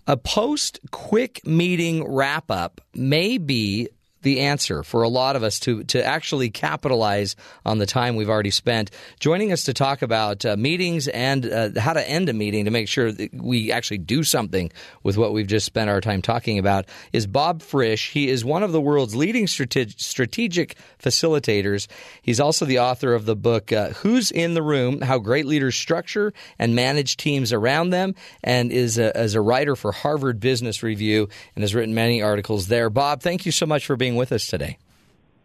[0.05, 3.89] A post quick meeting wrap up may be
[4.27, 8.29] the answer for a lot of us to to actually capitalize on the time we've
[8.29, 8.91] already spent.
[9.21, 12.71] Joining us to talk about uh, meetings and uh, how to end a meeting to
[12.71, 14.69] make sure that we actually do something
[15.01, 18.11] with what we've just spent our time talking about is Bob Frisch.
[18.11, 21.87] He is one of the world's leading strate- strategic facilitators.
[22.21, 25.77] He's also the author of the book uh, "Who's in the Room: How Great Leaders
[25.77, 28.13] Structure and Manage Teams Around Them,"
[28.43, 32.67] and is a, as a writer for Harvard Business Review and has written many articles
[32.67, 32.89] there.
[32.89, 34.77] Bob, thank you so much for being with us today.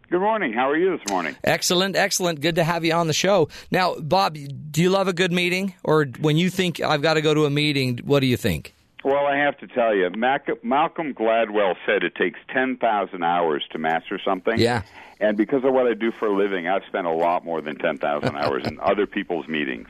[0.09, 0.53] Good morning.
[0.53, 1.35] How are you this morning?
[1.43, 2.41] Excellent, excellent.
[2.41, 3.49] Good to have you on the show.
[3.71, 4.35] Now, Bob,
[4.71, 5.73] do you love a good meeting?
[5.83, 8.75] Or when you think I've got to go to a meeting, what do you think?
[9.03, 13.77] Well, I have to tell you, Mac- Malcolm Gladwell said it takes 10,000 hours to
[13.77, 14.59] master something.
[14.59, 14.83] Yeah.
[15.19, 17.77] And because of what I do for a living, I've spent a lot more than
[17.77, 19.87] 10,000 hours in other people's meetings.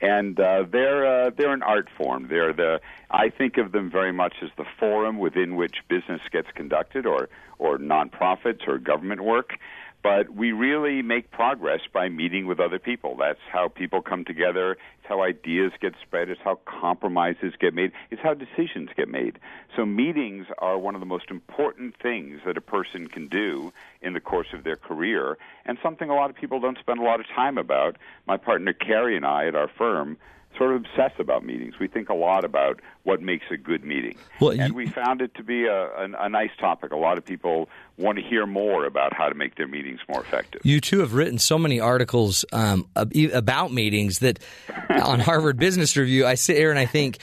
[0.00, 2.28] And uh, they're uh, they're an art form.
[2.28, 2.80] They're the
[3.10, 7.28] I think of them very much as the forum within which business gets conducted, or
[7.58, 9.58] or nonprofits or government work.
[10.02, 13.16] But we really make progress by meeting with other people.
[13.16, 14.72] That's how people come together.
[14.72, 16.30] It's how ideas get spread.
[16.30, 17.92] It's how compromises get made.
[18.10, 19.38] It's how decisions get made.
[19.76, 24.12] So meetings are one of the most important things that a person can do in
[24.12, 25.36] the course of their career,
[25.66, 27.96] and something a lot of people don't spend a lot of time about.
[28.26, 30.16] My partner Cary and I at our firm
[30.58, 31.74] sort of obsess about meetings.
[31.80, 34.16] We think a lot about what makes a good meeting.
[34.40, 36.92] Well, and you- we found it to be a, a, a nice topic.
[36.92, 40.20] A lot of people want to hear more about how to make their meetings more
[40.20, 40.60] effective.
[40.64, 44.38] You two have written so many articles um, about meetings that
[44.90, 47.18] on Harvard Business Review, I sit here and I think,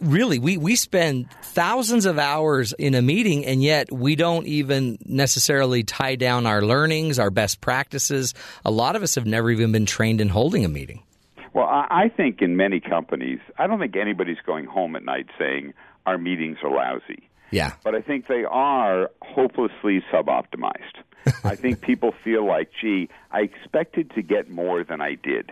[0.00, 4.98] really, we, we spend thousands of hours in a meeting, and yet we don't even
[5.04, 8.34] necessarily tie down our learnings, our best practices.
[8.64, 11.02] A lot of us have never even been trained in holding a meeting.
[11.52, 15.26] Well, I, I think in many companies, I don't think anybody's going home at night
[15.38, 15.74] saying
[16.06, 17.28] our meetings are lousy.
[17.50, 17.72] Yeah.
[17.82, 21.02] But I think they are hopelessly suboptimized.
[21.44, 25.50] I think people feel like, gee, I expected to get more than I did.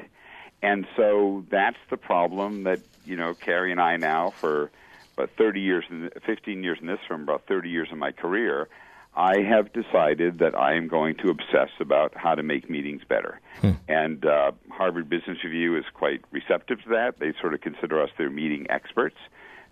[0.62, 4.70] And so that's the problem that, you know, Cary and I now for
[5.16, 8.68] about 30 years, in, 15 years in this firm, about 30 years in my career,
[9.16, 13.40] I have decided that I am going to obsess about how to make meetings better.
[13.88, 17.18] And uh, Harvard Business Review is quite receptive to that.
[17.18, 19.16] They sort of consider us their meeting experts.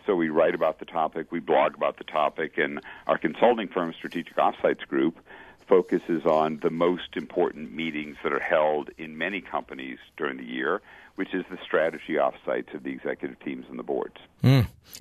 [0.07, 3.93] So we write about the topic, we blog about the topic, and our consulting firm,
[3.97, 5.19] Strategic Offsites Group,
[5.69, 10.83] focuses on the most important meetings that are held in many companies during the year,
[11.15, 14.17] which is the strategy offsites of the executive teams and the boards.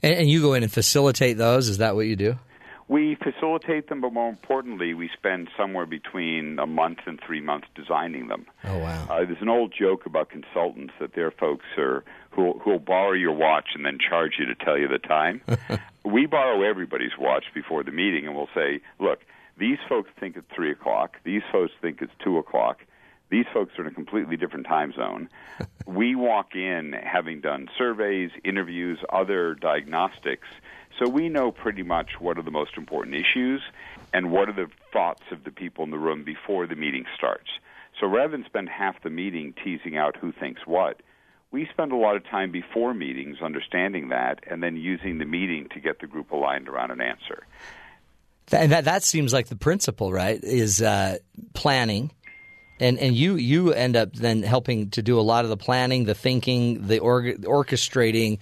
[0.01, 1.67] And, and you go in and facilitate those.
[1.67, 2.37] Is that what you do?
[2.93, 7.65] We facilitate them, but more importantly, we spend somewhere between a month and three months
[7.73, 8.45] designing them.
[8.65, 9.07] Oh, wow.
[9.09, 13.31] Uh, there's an old joke about consultants that their folks are who who'll borrow your
[13.31, 15.41] watch and then charge you to tell you the time.
[16.05, 19.21] we borrow everybody's watch before the meeting, and we'll say, "Look,
[19.57, 21.15] these folks think it's three o'clock.
[21.23, 22.81] These folks think it's two o'clock.
[23.31, 25.29] These folks are in a completely different time zone.
[25.87, 30.47] we walk in having done surveys, interviews, other diagnostics,
[30.99, 33.61] so we know pretty much what are the most important issues
[34.13, 37.49] and what are the thoughts of the people in the room before the meeting starts.
[37.99, 41.01] So rather than spend half the meeting teasing out who thinks what,
[41.51, 45.69] we spend a lot of time before meetings understanding that and then using the meeting
[45.73, 47.45] to get the group aligned around an answer.
[48.51, 50.43] And that that seems like the principle, right?
[50.43, 51.17] Is uh,
[51.53, 52.11] planning,
[52.79, 56.03] and and you you end up then helping to do a lot of the planning,
[56.03, 58.39] the thinking, the org- orchestrating,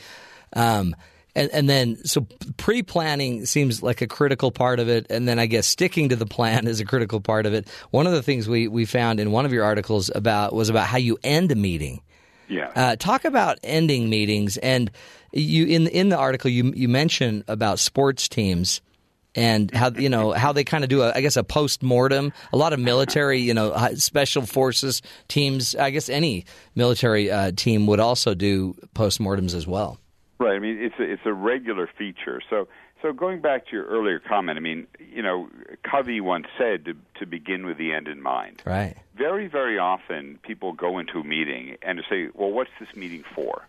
[0.54, 0.96] um,
[1.36, 2.28] and and then so
[2.58, 6.16] pre planning seems like a critical part of it, and then I guess sticking to
[6.16, 7.68] the plan is a critical part of it.
[7.92, 10.88] One of the things we we found in one of your articles about was about
[10.88, 12.02] how you end a meeting.
[12.48, 12.72] Yeah.
[12.76, 14.92] Uh, talk about ending meetings, and
[15.32, 18.82] you in in the article you you mention about sports teams
[19.34, 22.34] and how you know how they kind of do a I guess a post mortem.
[22.52, 25.76] A lot of military, you know, special forces teams.
[25.76, 30.01] I guess any military uh, team would also do post mortems as well.
[30.42, 30.56] Right.
[30.56, 32.42] I mean, it's a, it's a regular feature.
[32.50, 32.68] So
[33.02, 35.50] so going back to your earlier comment, I mean, you know,
[35.84, 38.64] Covey once said to to begin with the end in mind.
[38.66, 38.96] Right.
[39.16, 43.24] Very very often people go into a meeting and to say, well, what's this meeting
[43.36, 43.68] for?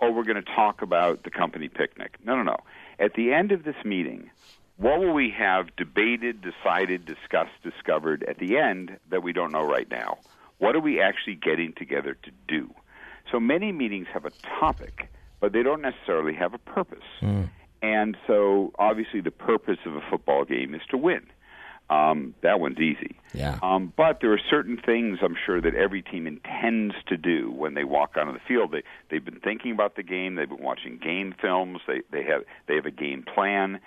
[0.00, 2.16] Oh, we're going to talk about the company picnic.
[2.24, 2.56] No, no, no.
[2.98, 4.30] At the end of this meeting,
[4.76, 9.64] what will we have debated, decided, discussed, discovered at the end that we don't know
[9.64, 10.18] right now?
[10.58, 12.74] What are we actually getting together to do?
[13.32, 15.08] So many meetings have a topic,
[15.46, 17.04] but they don't necessarily have a purpose.
[17.80, 21.24] And so, obviously, the purpose of a football game is to win.
[21.88, 23.14] Um, that one's easy.
[23.32, 23.60] Yeah.
[23.62, 27.74] Um, but there are certain things I'm sure that every team intends to do when
[27.74, 28.72] they walk onto the field.
[28.72, 30.34] They they've been thinking about the game.
[30.34, 31.78] They've been watching game films.
[31.86, 33.78] They they have they have a game plan.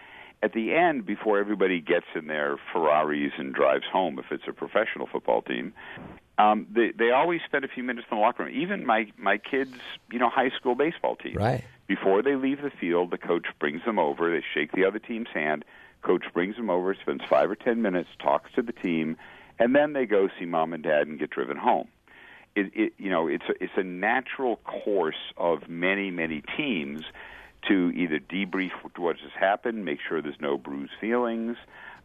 [0.42, 4.54] At the end, before everybody gets in their Ferraris and drives home, if it's a
[4.54, 5.74] professional football team,
[6.38, 8.54] um, they they always spend a few minutes in the locker room.
[8.56, 9.76] Even my my kids,
[10.10, 11.36] you know, high school baseball team.
[11.36, 11.66] Right.
[11.88, 14.32] Before they leave the field, the coach brings them over.
[14.32, 15.66] They shake the other team's hand.
[16.02, 19.18] Coach brings them over, spends five or ten minutes, talks to the team,
[19.60, 21.90] and then they go see mom and dad and get driven home.
[22.56, 27.04] It, it you know, it's a, it's a natural course of many many teams
[27.68, 31.58] to either debrief what has happened, make sure there's no bruised feelings,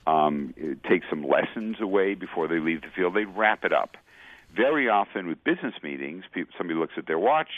[0.06, 0.54] um,
[0.88, 3.14] take some lessons away before they leave the field.
[3.14, 3.96] They wrap it up.
[4.54, 6.24] Very often with business meetings,
[6.56, 7.50] somebody looks at their watch.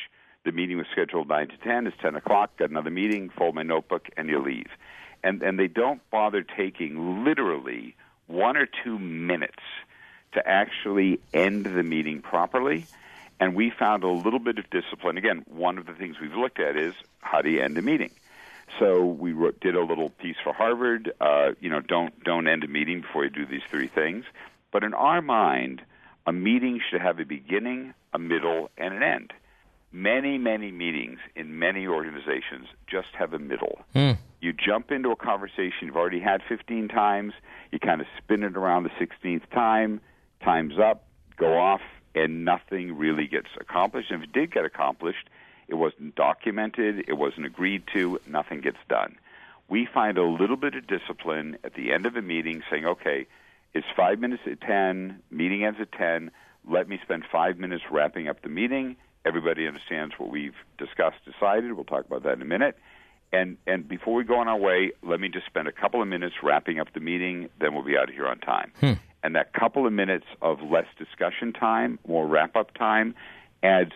[0.44, 1.86] The meeting was scheduled nine to ten.
[1.86, 2.57] It's ten o'clock.
[2.57, 3.30] Got another meeting.
[3.30, 4.68] Fold my notebook and you leave.
[5.22, 7.97] And and they don't bother taking literally
[8.28, 9.62] one or two minutes
[10.32, 12.86] to actually end the meeting properly.
[13.39, 15.18] And we found a little bit of discipline.
[15.18, 18.11] Again, one of the things we've looked at is how do you end a meeting.
[18.78, 21.12] So we wrote, did a little piece for Harvard.
[21.20, 24.24] Uh, you know, don't don't end a meeting before you do these three things.
[24.72, 25.82] But in our mind,
[26.26, 29.32] a meeting should have a beginning, a middle, and an end.
[29.93, 33.80] Many, many meetings in many organizations just have a middle.
[34.41, 37.32] You jump into a conversation you've already had 15 times,
[37.72, 40.01] you kind of spin it around the 16th time,
[40.45, 41.05] time's up,
[41.39, 41.80] go off,
[42.17, 44.11] and nothing really gets accomplished.
[44.11, 45.29] And if it did get accomplished,
[45.69, 49.17] it wasn't documented, it wasn't agreed to, nothing gets done.
[49.69, 53.27] We find a little bit of discipline at the end of a meeting saying, okay,
[53.75, 56.31] it's five minutes at 10, meeting ends at 10,
[56.69, 58.97] let me spend five minutes wrapping up the meeting.
[59.25, 61.73] Everybody understands what we've discussed, decided.
[61.73, 62.79] We'll talk about that in a minute.
[63.33, 66.07] And and before we go on our way, let me just spend a couple of
[66.07, 67.49] minutes wrapping up the meeting.
[67.61, 68.73] Then we'll be out of here on time.
[68.81, 68.93] Hmm.
[69.23, 73.14] And that couple of minutes of less discussion time, more wrap up time,
[73.62, 73.93] adds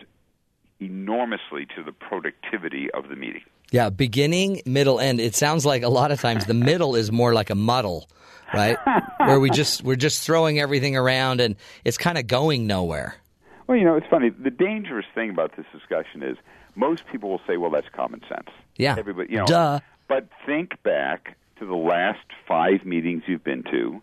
[0.79, 3.43] enormously to the productivity of the meeting.
[3.71, 5.21] Yeah, beginning, middle, end.
[5.21, 8.09] It sounds like a lot of times the middle is more like a muddle,
[8.53, 8.77] right?
[9.17, 11.55] Where we just we're just throwing everything around and
[11.85, 13.15] it's kind of going nowhere.
[13.67, 14.29] Well, you know, it's funny.
[14.29, 16.35] The dangerous thing about this discussion is
[16.75, 18.95] most people will say, "Well, that's common sense." Yeah.
[18.97, 19.45] Everybody, you know.
[19.45, 19.79] Duh.
[20.09, 24.01] But think back to the last five meetings you've been to.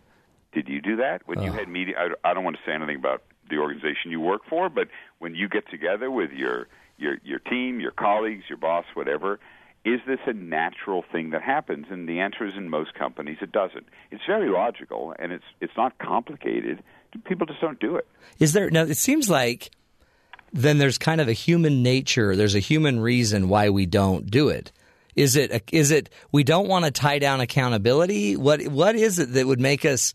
[0.51, 1.93] Did you do that when you had meeting?
[1.97, 4.87] I, I don't want to say anything about the organization you work for, but
[5.19, 6.67] when you get together with your
[6.97, 9.39] your your team, your colleagues, your boss, whatever,
[9.85, 11.85] is this a natural thing that happens?
[11.89, 13.85] And the answer is in most companies it doesn't.
[14.11, 16.83] It's very logical and it's it's not complicated.
[17.25, 18.07] People just don't do it.
[18.39, 18.83] Is there now?
[18.83, 19.71] It seems like
[20.51, 22.35] then there's kind of a human nature.
[22.35, 24.71] There's a human reason why we don't do it.
[25.15, 28.35] Is it is it we don't want to tie down accountability?
[28.35, 30.13] What what is it that would make us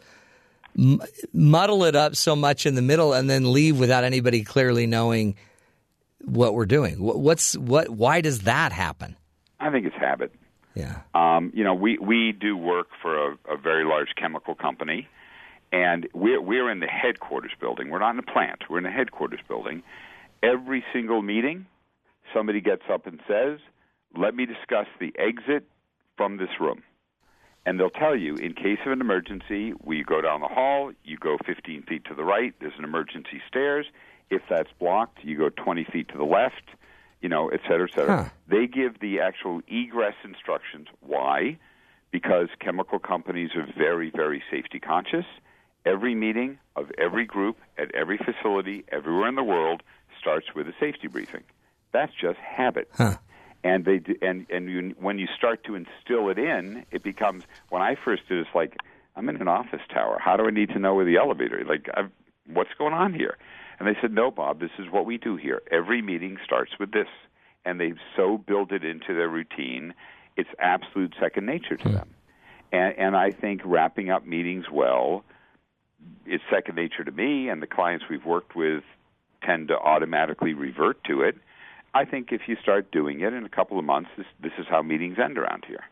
[0.79, 1.01] m-
[1.33, 5.37] muddle it up so much in the middle and then leave without anybody clearly knowing
[6.25, 6.97] what we're doing?
[6.97, 7.91] What's what?
[7.91, 9.17] Why does that happen?
[9.61, 10.33] I think it's habit.
[10.75, 11.01] Yeah.
[11.15, 15.09] Um, you know, we we do work for a, a very large chemical company,
[15.73, 17.91] and we're we're in the headquarters building.
[17.91, 18.65] We're not in the plant.
[18.69, 19.83] We're in the headquarters building.
[20.43, 21.67] Every single meeting,
[22.35, 23.61] somebody gets up and says,
[24.17, 25.65] "Let me discuss the exit
[26.17, 26.83] from this room."
[27.67, 31.17] And they'll tell you, in case of an emergency, we go down the hall, you
[31.17, 33.87] go 15 feet to the right, there's an emergency stairs.
[34.31, 36.63] If that's blocked, you go 20 feet to the left,
[37.21, 38.25] you know, et cetera, et cetera.
[38.25, 38.31] Huh.
[38.49, 40.89] They give the actual egress instructions.
[41.01, 41.59] Why?
[42.15, 45.25] because chemical companies are very, very safety conscious.
[45.85, 49.83] Every meeting of every group at every facility everywhere in the world
[50.21, 51.43] starts with a safety briefing.
[51.93, 52.89] That's just habit.
[53.65, 57.45] And they do, and and you, when you start to instill it in, it becomes.
[57.71, 58.77] When I first did, it, it's like
[59.17, 60.19] I'm in an office tower.
[60.21, 61.65] How do I need to know where the elevator?
[61.67, 62.11] Like, I've,
[62.47, 63.39] what's going on here?
[63.79, 65.63] And they said, No, Bob, this is what we do here.
[65.71, 67.09] Every meeting starts with this,
[67.65, 69.95] and they've so built it into their routine.
[70.37, 71.95] It's absolute second nature to hmm.
[71.95, 72.15] them.
[72.73, 75.25] And, and I think wrapping up meetings well
[76.27, 78.83] is second nature to me, and the clients we've worked with
[79.43, 81.37] tend to automatically revert to it.
[81.95, 84.67] I think if you start doing it in a couple of months, this, this is
[84.69, 85.85] how meetings end around here.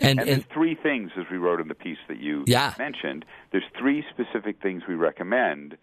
[0.00, 2.72] And, And, and there's three things, as we wrote in the piece that you Yeah.
[2.78, 3.24] mentioned.
[3.52, 5.76] There's three specific things we recommend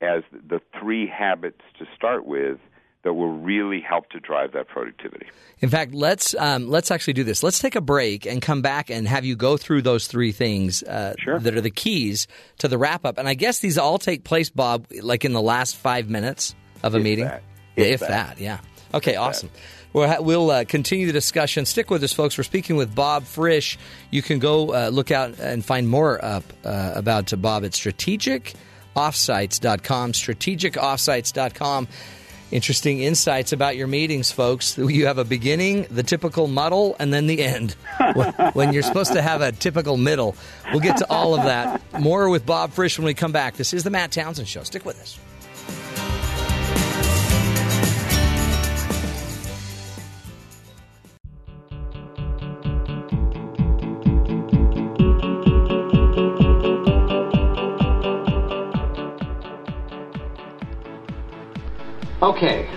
[0.00, 2.58] as the three habits to start with
[3.02, 5.26] that will really help to drive that productivity.
[5.60, 7.42] in fact, let's um, let's actually do this.
[7.42, 10.82] Let's take a break and come back and have you go through those three things
[10.82, 11.38] uh, Sure.
[11.38, 12.26] that are the keys
[12.58, 13.16] to the wrap up.
[13.18, 16.94] And I guess these all take place, Bob, like in the last five minutes of
[16.94, 17.24] a If meeting.
[17.26, 17.42] that.
[17.76, 18.08] If if that.
[18.36, 18.40] that.
[18.40, 18.58] yeah.
[18.94, 19.50] Okay, awesome.
[19.92, 21.64] We'll, we'll uh, continue the discussion.
[21.64, 22.36] Stick with us, folks.
[22.36, 23.78] We're speaking with Bob Frisch.
[24.10, 27.72] You can go uh, look out and find more up uh, about uh, Bob at
[27.72, 30.12] strategicoffsites.com.
[30.12, 31.88] Strategicoffsites.com.
[32.52, 34.78] Interesting insights about your meetings, folks.
[34.78, 37.72] You have a beginning, the typical muddle, and then the end
[38.52, 40.36] when you're supposed to have a typical middle.
[40.70, 41.82] We'll get to all of that.
[41.98, 43.56] More with Bob Frisch when we come back.
[43.56, 44.62] This is the Matt Townsend Show.
[44.62, 45.18] Stick with us.
[62.26, 62.68] Okay,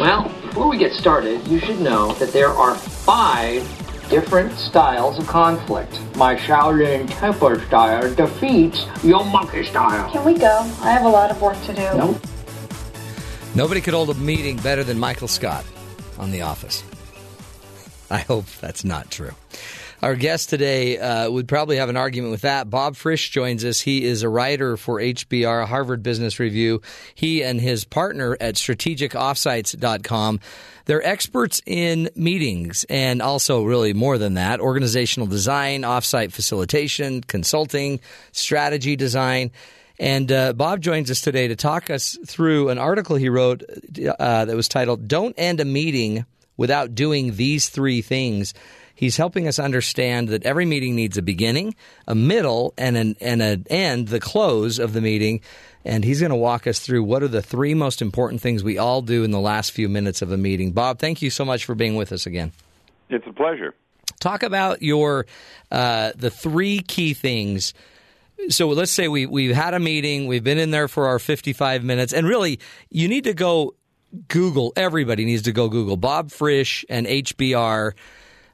[0.00, 3.62] well, before we get started, you should know that there are five
[4.08, 6.00] different styles of conflict.
[6.16, 10.10] My Shaolin temper style defeats your monkey style.
[10.10, 10.60] Can we go?
[10.80, 11.82] I have a lot of work to do.
[11.98, 12.16] Nope.
[13.54, 15.66] Nobody could hold a meeting better than Michael Scott
[16.18, 16.82] on The Office.
[18.10, 19.32] I hope that's not true.
[20.00, 22.70] Our guest today uh, would probably have an argument with that.
[22.70, 23.80] Bob Frisch joins us.
[23.80, 26.82] He is a writer for HBR, Harvard Business Review.
[27.16, 30.38] He and his partner at strategicoffsites.com.
[30.84, 37.98] They're experts in meetings and also, really more than that, organizational design, offsite facilitation, consulting,
[38.30, 39.50] strategy design.
[39.98, 44.44] And uh, Bob joins us today to talk us through an article he wrote uh,
[44.44, 46.24] that was titled Don't End a Meeting
[46.56, 48.54] Without Doing These Three Things.
[48.98, 51.76] He's helping us understand that every meeting needs a beginning,
[52.08, 55.40] a middle, and an, and an end, the close of the meeting.
[55.84, 58.76] And he's going to walk us through what are the three most important things we
[58.76, 60.72] all do in the last few minutes of a meeting.
[60.72, 62.50] Bob, thank you so much for being with us again.
[63.08, 63.72] It's a pleasure.
[64.18, 65.26] Talk about your
[65.70, 67.74] uh, the three key things
[68.48, 71.84] so let's say we we've had a meeting, we've been in there for our 55
[71.84, 72.60] minutes, and really
[72.90, 73.74] you need to go
[74.28, 74.72] Google.
[74.76, 77.92] Everybody needs to go Google Bob Frisch and HBR.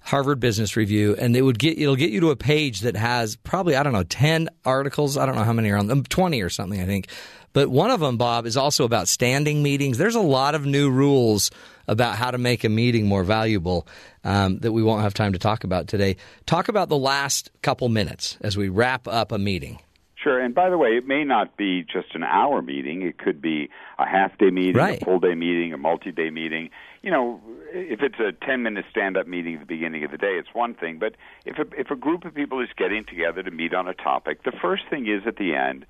[0.04, 3.36] Harvard Business Review, and it would get it'll get you to a page that has
[3.36, 5.16] probably I don't know ten articles.
[5.16, 7.08] I don't know how many are on them, twenty or something I think.
[7.54, 9.96] But one of them, Bob, is also about standing meetings.
[9.96, 11.50] There's a lot of new rules
[11.86, 13.86] about how to make a meeting more valuable
[14.24, 16.16] um, that we won't have time to talk about today.
[16.46, 19.78] Talk about the last couple minutes as we wrap up a meeting.
[20.16, 20.40] Sure.
[20.40, 23.02] And by the way, it may not be just an hour meeting.
[23.02, 23.68] It could be
[23.98, 25.00] a half day meeting, Right.
[25.00, 26.70] a full day meeting, a multi day meeting.
[27.02, 27.40] You know,
[27.74, 30.54] if it's a 10 minute stand up meeting at the beginning of the day, it's
[30.54, 30.98] one thing.
[30.98, 33.94] But if a, if a group of people is getting together to meet on a
[33.94, 35.84] topic, the first thing is at the end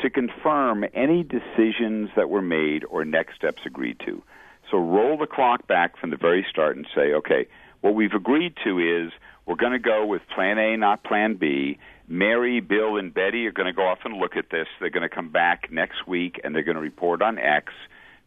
[0.00, 4.22] to confirm any decisions that were made or next steps agreed to.
[4.70, 7.46] So roll the clock back from the very start and say, okay,
[7.82, 9.12] what we've agreed to is
[9.44, 11.78] we're going to go with plan A, not plan B.
[12.08, 14.66] Mary, Bill, and Betty are going to go off and look at this.
[14.80, 17.72] They're going to come back next week and they're going to report on X.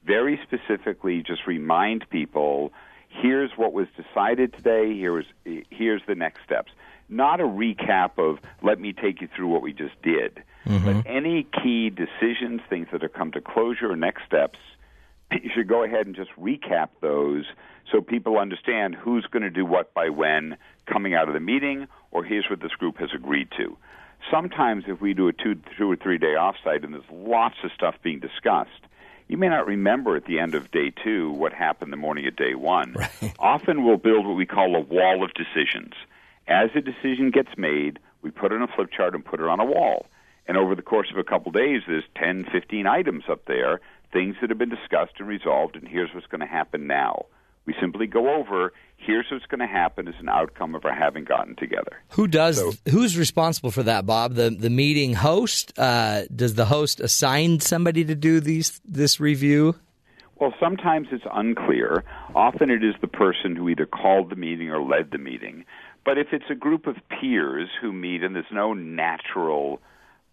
[0.05, 2.71] Very specifically, just remind people
[3.09, 5.25] here's what was decided today, here's,
[5.69, 6.71] here's the next steps.
[7.09, 10.85] Not a recap of let me take you through what we just did, mm-hmm.
[10.85, 14.59] but any key decisions, things that have come to closure or next steps,
[15.31, 17.45] you should go ahead and just recap those
[17.91, 21.87] so people understand who's going to do what by when coming out of the meeting,
[22.11, 23.75] or here's what this group has agreed to.
[24.29, 27.71] Sometimes, if we do a two, two or three day offsite and there's lots of
[27.73, 28.85] stuff being discussed,
[29.29, 32.35] you may not remember at the end of day two what happened the morning of
[32.35, 32.95] day one.
[33.39, 35.93] Often we'll build what we call a wall of decisions.
[36.47, 39.47] As a decision gets made, we put it on a flip chart and put it
[39.47, 40.07] on a wall.
[40.47, 43.81] And over the course of a couple days, there's 10, 15 items up there,
[44.11, 47.27] things that have been discussed and resolved, and here's what's going to happen now.
[47.67, 51.23] We simply go over here's what's going to happen as an outcome of our having
[51.23, 52.01] gotten together.
[52.09, 52.61] Who does?
[52.89, 54.35] who's responsible for that, Bob?
[54.35, 55.77] The the meeting host.
[55.77, 59.75] Uh, does the host assign somebody to do these this review?
[60.39, 62.03] Well, sometimes it's unclear.
[62.33, 65.65] Often it is the person who either called the meeting or led the meeting.
[66.05, 69.81] But if it's a group of peers who meet and there's no natural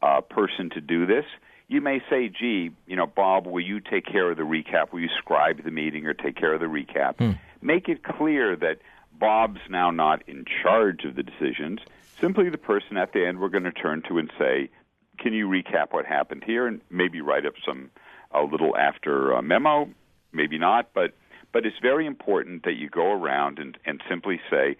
[0.00, 1.24] uh, person to do this,
[1.68, 4.92] you may say, gee, you know, Bob, will you take care of the recap?
[4.92, 7.16] Will you scribe the meeting or take care of the recap?
[7.16, 7.32] Hmm.
[7.66, 8.78] Make it clear that
[9.18, 11.80] Bob's now not in charge of the decisions.
[12.20, 14.70] Simply the person at the end we're going to turn to and say,
[15.18, 16.68] can you recap what happened here?
[16.68, 17.90] And maybe write up some
[18.30, 19.90] a little after uh, memo,
[20.32, 21.14] maybe not, but
[21.52, 24.76] but it's very important that you go around and, and simply say,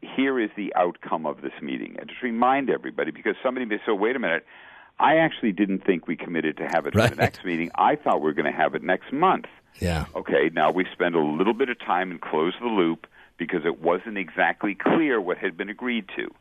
[0.00, 3.92] here is the outcome of this meeting, and just remind everybody because somebody may say,
[3.92, 4.46] wait a minute,
[4.98, 7.08] I actually didn't think we committed to have it Right.
[7.10, 7.70] for the next meeting.
[7.74, 9.46] I thought we were going to have it next month.
[9.80, 10.04] Yeah.
[10.14, 13.06] Okay, now we spend a little bit of time and close the loop
[13.38, 16.32] because it wasn't exactly clear what had been agreed to.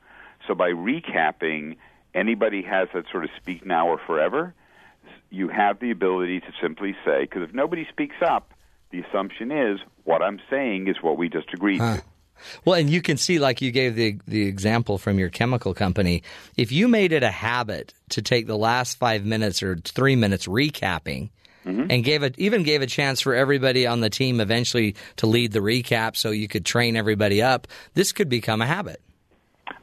[0.48, 1.78] So by recapping,
[2.14, 4.54] anybody has that sort of speak now or forever.
[5.30, 8.54] You have the ability to simply say, because if nobody speaks up,
[8.92, 12.02] the assumption is what I'm saying is what we just agreed to.
[12.66, 16.24] Well, and you can see, like you gave the the example from your chemical company,
[16.58, 20.48] if you made it a habit to take the last five minutes or three minutes
[20.48, 21.30] recapping,
[21.66, 21.88] mm-hmm.
[21.90, 25.52] and gave it even gave a chance for everybody on the team eventually to lead
[25.52, 27.68] the recap, so you could train everybody up.
[27.94, 29.02] This could become a habit,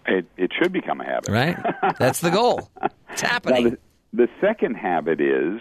[0.07, 1.29] It, it should become a habit.
[1.29, 1.57] right?
[1.99, 2.71] That's the goal.
[3.11, 3.65] It's happening.
[3.65, 3.79] Now, the,
[4.13, 5.61] the second habit is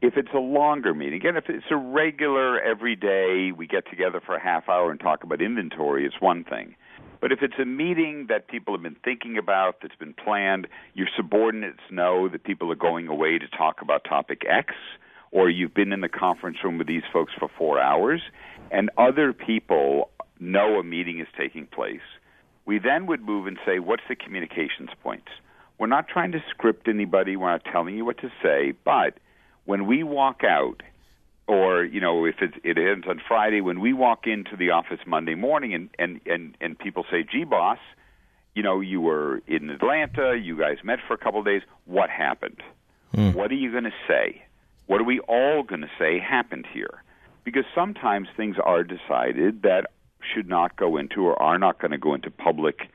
[0.00, 4.20] if it's a longer meeting, again, if it's a regular, every day, we get together
[4.24, 6.76] for a half hour and talk about inventory, it's one thing.
[7.20, 11.08] But if it's a meeting that people have been thinking about, that's been planned, your
[11.16, 14.74] subordinates know that people are going away to talk about topic X,
[15.32, 18.22] or you've been in the conference room with these folks for four hours,
[18.70, 22.00] and other people know a meeting is taking place,
[22.66, 25.28] we then would move and say, what's the communications points?
[25.78, 29.18] We're not trying to script anybody, we're not telling you what to say, but
[29.68, 30.82] when we walk out,
[31.46, 35.00] or you know, if it, it ends on Friday, when we walk into the office
[35.06, 37.78] Monday morning, and and and and people say, "Gee, boss,
[38.54, 41.60] you know, you were in Atlanta, you guys met for a couple of days.
[41.84, 42.62] What happened?
[43.14, 43.32] Hmm.
[43.32, 44.42] What are you going to say?
[44.86, 47.02] What are we all going to say happened here?"
[47.44, 49.90] Because sometimes things are decided that
[50.34, 52.88] should not go into or are not going to go into public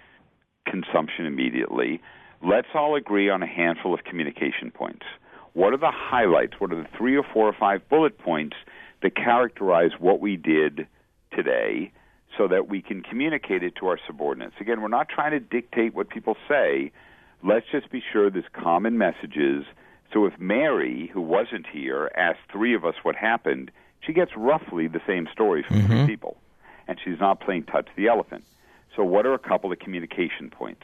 [0.65, 2.01] consumption immediately.
[2.41, 5.05] Let's all agree on a handful of communication points.
[5.53, 6.53] What are the highlights?
[6.59, 8.55] What are the three or four or five bullet points
[9.01, 10.87] that characterize what we did
[11.31, 11.91] today
[12.37, 14.55] so that we can communicate it to our subordinates?
[14.59, 16.91] Again, we're not trying to dictate what people say.
[17.43, 19.65] Let's just be sure there's common messages.
[20.11, 23.71] So if Mary, who wasn't here, asked three of us what happened,
[24.01, 26.05] she gets roughly the same story from three mm-hmm.
[26.07, 26.37] people.
[26.87, 28.43] And she's not playing touch the elephant.
[28.95, 30.83] So what are a couple of communication points?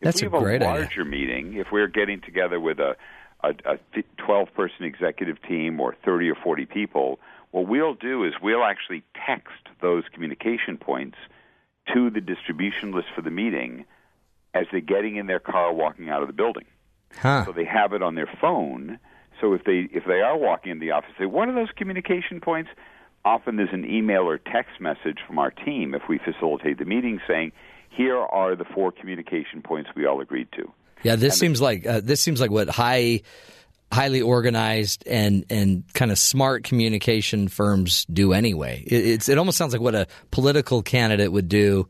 [0.00, 0.68] If That's we a have a idea.
[0.68, 2.96] larger meeting, if we're getting together with a
[3.42, 8.34] a, a 12 person executive team or 30 or 40 people, what we'll do is
[8.42, 11.16] we'll actually text those communication points
[11.92, 13.84] to the distribution list for the meeting
[14.54, 16.66] as they're getting in their car walking out of the building.
[17.16, 17.44] Huh.
[17.44, 18.98] So they have it on their phone.
[19.40, 22.40] So if they if they are walking in the office, say, "What are those communication
[22.40, 22.70] points?"
[23.24, 27.20] Often there's an email or text message from our team if we facilitate the meeting
[27.26, 27.52] saying,
[27.88, 32.00] "Here are the four communication points we all agreed to." Yeah, this seems like uh,
[32.02, 33.22] this seems like what high,
[33.92, 38.84] highly organized and and kind of smart communication firms do anyway.
[38.86, 41.88] It, it's it almost sounds like what a political candidate would do,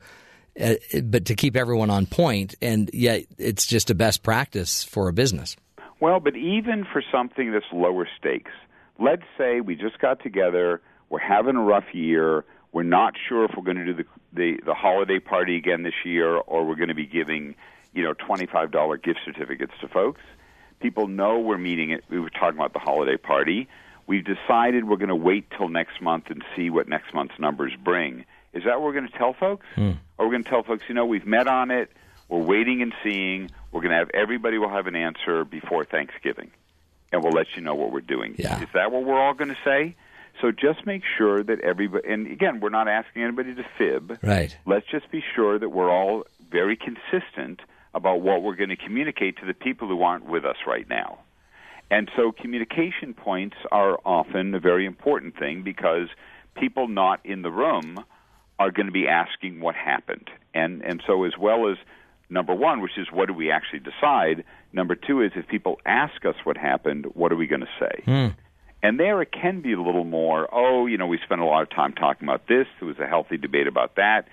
[0.61, 5.09] uh, but to keep everyone on point, and yet it's just a best practice for
[5.09, 5.57] a business.
[6.01, 8.53] Well, but even for something that's lower stakes,
[8.99, 10.81] let's say we just got together,
[11.11, 14.61] we're having a rough year, we're not sure if we're going to do the, the
[14.65, 17.55] the holiday party again this year, or we're going to be giving,
[17.93, 20.21] you know, twenty five dollar gift certificates to folks.
[20.81, 22.05] People know we're meeting it.
[22.09, 23.69] We were talking about the holiday party.
[24.07, 27.73] We've decided we're going to wait till next month and see what next month's numbers
[27.85, 28.25] bring.
[28.53, 29.67] Is that what we're going to tell folks?
[29.77, 29.93] Hmm.
[30.19, 31.93] Or we're going to tell folks, you know, we've met on it.
[32.29, 33.51] We're waiting and seeing.
[33.73, 36.51] We're going to have everybody will have an answer before Thanksgiving,
[37.13, 38.35] and we'll let you know what we're doing.
[38.39, 38.61] Yeah.
[38.63, 39.97] Is that what we're all going to say?
[40.41, 42.09] So just make sure that everybody.
[42.09, 44.19] And again, we're not asking anybody to fib.
[44.23, 44.57] Right.
[44.65, 47.61] Let's just be sure that we're all very consistent
[47.95, 51.19] about what we're going to communicate to the people who aren't with us right now.
[51.91, 56.09] And so communication points are often a very important thing because
[56.55, 58.05] people not in the room
[58.59, 60.31] are going to be asking what happened.
[60.55, 61.79] And and so as well as
[62.29, 66.25] number 1, which is what do we actually decide, number 2 is if people ask
[66.25, 68.03] us what happened, what are we going to say?
[68.05, 68.27] Hmm.
[68.83, 71.63] And there it can be a little more, oh, you know, we spent a lot
[71.63, 72.67] of time talking about this.
[72.79, 74.27] There was a healthy debate about that.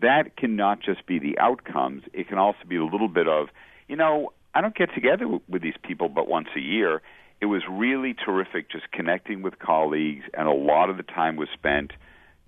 [0.00, 3.48] That can not just be the outcomes, it can also be a little bit of,
[3.88, 7.02] you know, I don't get together with, with these people but once a year.
[7.40, 11.48] It was really terrific just connecting with colleagues, and a lot of the time was
[11.52, 11.92] spent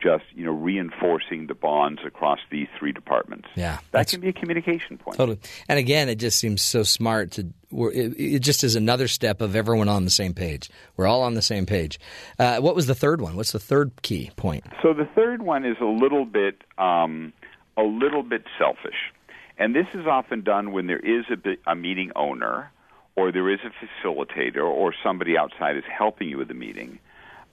[0.00, 3.48] just you know reinforcing the bonds across these three departments.
[3.54, 5.16] Yeah, that can be a communication point.
[5.16, 5.38] Totally.
[5.68, 7.52] And again, it just seems so smart to.
[7.72, 10.70] It, it just is another step of everyone on the same page.
[10.96, 11.98] We're all on the same page.
[12.38, 13.36] Uh, what was the third one?
[13.36, 14.64] What's the third key point?
[14.82, 17.32] So the third one is a little bit um,
[17.76, 19.12] a little bit selfish,
[19.58, 22.70] and this is often done when there is a, a meeting owner
[23.16, 26.98] or there is a facilitator or somebody outside is helping you with the meeting.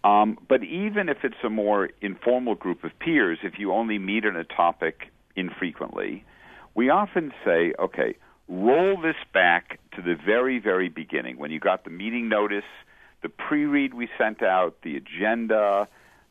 [0.03, 4.25] Um, but even if it's a more informal group of peers, if you only meet
[4.25, 6.25] on a topic infrequently,
[6.75, 8.15] we often say, okay,
[8.49, 11.37] roll this back to the very, very beginning.
[11.37, 12.65] When you got the meeting notice,
[13.21, 15.87] the pre read we sent out, the agenda,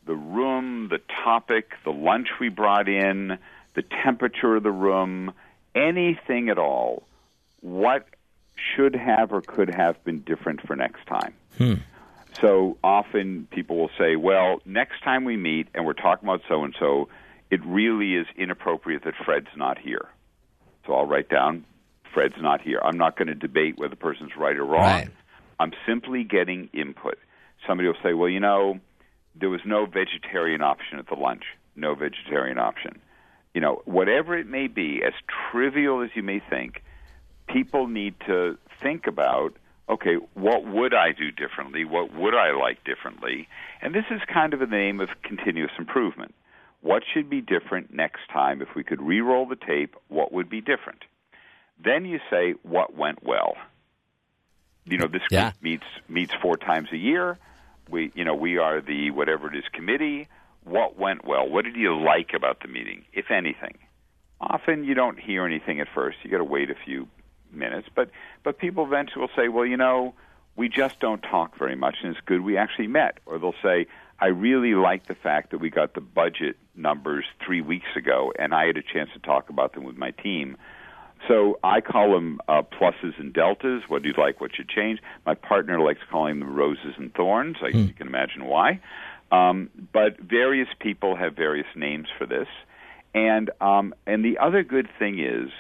[0.06, 3.39] the room, the topic, the lunch we brought in,
[3.74, 5.32] the temperature of the room,
[5.74, 7.05] anything at all.
[7.61, 8.07] What
[8.55, 11.35] should have or could have been different for next time?
[11.59, 11.74] Hmm.
[12.40, 16.65] So often people will say, well, next time we meet and we're talking about so
[16.65, 17.09] and so,
[17.51, 20.09] it really is inappropriate that Fred's not here.
[20.86, 21.65] So I'll write down,
[22.12, 22.81] Fred's not here.
[22.82, 24.82] I'm not going to debate whether the person's right or wrong.
[24.82, 25.11] Right.
[25.61, 27.19] I'm simply getting input.
[27.66, 28.81] Somebody will say, well, you know,
[29.35, 31.44] there was no vegetarian option at the lunch,
[31.77, 33.01] no vegetarian option.
[33.54, 35.12] You know, whatever it may be, as
[35.50, 36.82] trivial as you may think,
[37.48, 39.56] people need to think about
[39.88, 41.84] okay, what would I do differently?
[41.84, 43.46] What would I like differently?
[43.82, 46.34] And this is kind of the name of continuous improvement.
[46.80, 48.62] What should be different next time?
[48.62, 51.04] If we could re-roll the tape, what would be different?
[51.82, 53.56] Then you say, what went well?
[54.84, 55.52] You know, this group Yeah.
[55.60, 57.38] meets meets four times a year.
[57.90, 60.28] We, you know, we are the whatever it is committee.
[60.64, 61.48] What went well?
[61.48, 63.78] What did you like about the meeting, if anything?
[64.40, 66.18] Often you don't hear anything at first.
[66.22, 67.09] You got to wait a few
[67.52, 68.10] minutes, but
[68.43, 70.14] but people eventually will say, well, you know,
[70.56, 73.18] we just don't talk very much, and it's good we actually met.
[73.26, 73.86] Or they'll say,
[74.20, 78.55] I really like the fact that we got the budget numbers three weeks ago, and
[78.55, 80.56] I had a chance to talk about them with my team.
[81.28, 83.82] So I call them uh, pluses and deltas.
[83.86, 84.40] What do you like?
[84.40, 85.01] What should change?
[85.24, 87.56] My partner likes calling them roses and thorns.
[87.62, 88.80] I, You can imagine why.
[89.32, 92.48] Um, but various people have various names for this,
[93.14, 95.50] and um, and the other good thing is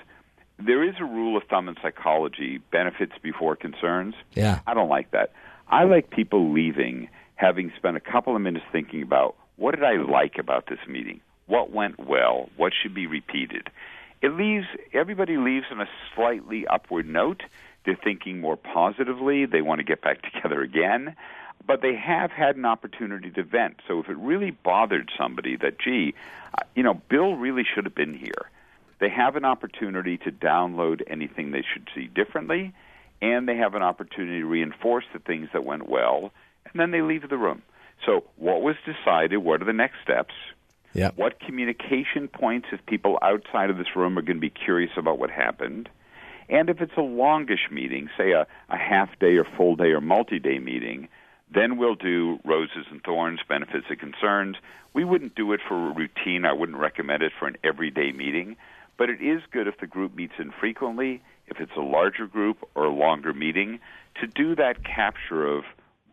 [0.58, 4.14] there is a rule of thumb in psychology: benefits before concerns.
[4.34, 4.60] Yeah.
[4.66, 5.32] I don't like that.
[5.68, 9.96] I like people leaving having spent a couple of minutes thinking about what did I
[9.96, 11.20] like about this meeting?
[11.46, 12.50] What went well?
[12.56, 13.68] What should be repeated?
[14.20, 17.42] It leaves everybody leaves on a slightly upward note.
[17.84, 19.46] They're thinking more positively.
[19.46, 21.16] They want to get back together again.
[21.66, 23.80] But they have had an opportunity to vent.
[23.86, 26.14] So if it really bothered somebody that, gee,
[26.54, 28.50] uh, you know, Bill really should have been here,
[28.98, 32.72] they have an opportunity to download anything they should see differently,
[33.20, 36.32] and they have an opportunity to reinforce the things that went well,
[36.64, 37.62] and then they leave the room.
[38.04, 39.38] So, what was decided?
[39.38, 40.34] What are the next steps?
[40.94, 41.16] Yep.
[41.16, 45.18] What communication points, if people outside of this room are going to be curious about
[45.18, 45.88] what happened?
[46.48, 50.00] And if it's a longish meeting, say a, a half day or full day or
[50.00, 51.08] multi day meeting,
[51.52, 54.56] then we'll do roses and thorns, benefits and concerns.
[54.94, 56.44] We wouldn't do it for a routine.
[56.44, 58.56] I wouldn't recommend it for an everyday meeting.
[58.98, 62.84] But it is good if the group meets infrequently, if it's a larger group or
[62.84, 63.80] a longer meeting,
[64.20, 65.64] to do that capture of,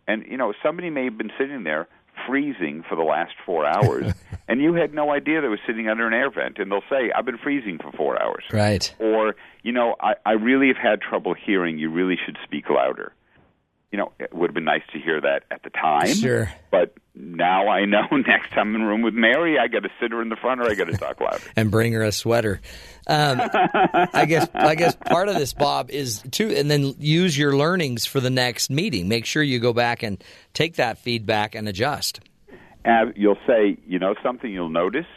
[0.07, 1.87] and you know, somebody may have been sitting there
[2.27, 4.13] freezing for the last four hours,
[4.47, 7.11] and you had no idea they were sitting under an air vent, and they'll say,
[7.15, 8.43] I've been freezing for four hours.
[8.51, 8.93] Right.
[8.99, 13.13] Or, you know, I, I really have had trouble hearing, you really should speak louder.
[13.91, 16.13] You know, it would have been nice to hear that at the time.
[16.13, 16.51] Sure.
[16.69, 19.89] But now I know next time I'm in a room with Mary, I got to
[19.99, 21.43] sit her in the front or I got to talk louder.
[21.55, 22.61] and bring her a sweater.
[23.07, 23.41] Um,
[24.13, 28.05] I guess I guess part of this, Bob, is to and then use your learnings
[28.05, 29.07] for the next meeting.
[29.07, 32.19] Make sure you go back and take that feedback and adjust.
[32.85, 35.07] And you'll say, you know, something you'll notice.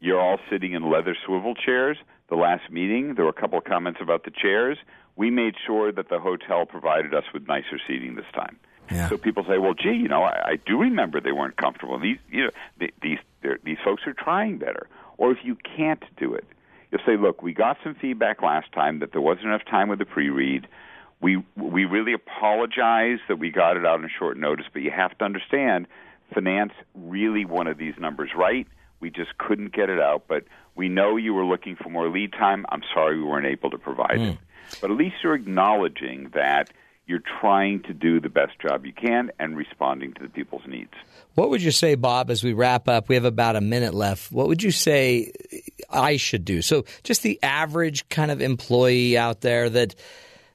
[0.00, 1.96] You're all sitting in leather swivel chairs.
[2.28, 4.78] The last meeting, there were a couple of comments about the chairs.
[5.16, 8.56] We made sure that the hotel provided us with nicer seating this time.
[8.90, 9.08] Yeah.
[9.08, 11.98] So people say, "Well, gee, you know, I, I do remember they weren't comfortable.
[11.98, 13.18] These, you know, th- these
[13.64, 16.44] these folks are trying better." Or if you can't do it,
[16.90, 19.98] you'll say, "Look, we got some feedback last time that there wasn't enough time with
[19.98, 20.66] the pre-read.
[21.20, 25.16] We we really apologize that we got it out on short notice, but you have
[25.18, 25.86] to understand,
[26.34, 28.66] finance really wanted these numbers right.
[29.00, 30.44] We just couldn't get it out, but
[30.74, 32.66] we know you were looking for more lead time.
[32.70, 34.44] I'm sorry we weren't able to provide it." Hmm.
[34.80, 36.70] But at least you're acknowledging that
[37.06, 40.92] you're trying to do the best job you can and responding to the people's needs.
[41.34, 43.08] What would you say, Bob, as we wrap up?
[43.08, 44.30] We have about a minute left.
[44.30, 45.32] What would you say
[45.90, 46.62] I should do?
[46.62, 49.94] So, just the average kind of employee out there that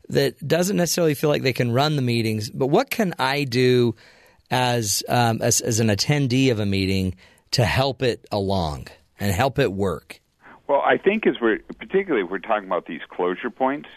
[0.09, 3.95] that doesn't necessarily feel like they can run the meetings, but what can I do
[4.49, 7.15] as um, as, as an attendee of a meeting
[7.51, 8.88] to help it along
[9.19, 10.21] and help it work?
[10.68, 13.89] Well, I think as we're particularly if we're talking about these closure points,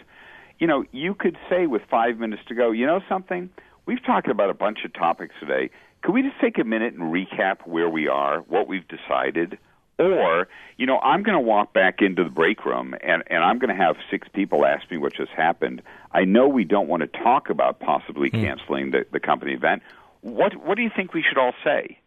[0.59, 3.51] you know, you could say with five minutes to go, you know something?
[3.87, 5.71] We've talked about a bunch of topics today.
[6.03, 9.59] Could we just take a minute and recap where we are, what we've decided?
[9.99, 10.49] Or,
[10.79, 13.69] you know, I'm going to walk back into the break room and, and I'm going
[13.69, 15.83] to have six people ask me what just happened.
[16.13, 18.43] I know we don't want to talk about possibly Hmm.
[18.43, 19.83] canceling the, the company event.
[20.23, 21.99] What, what do you think we should all say?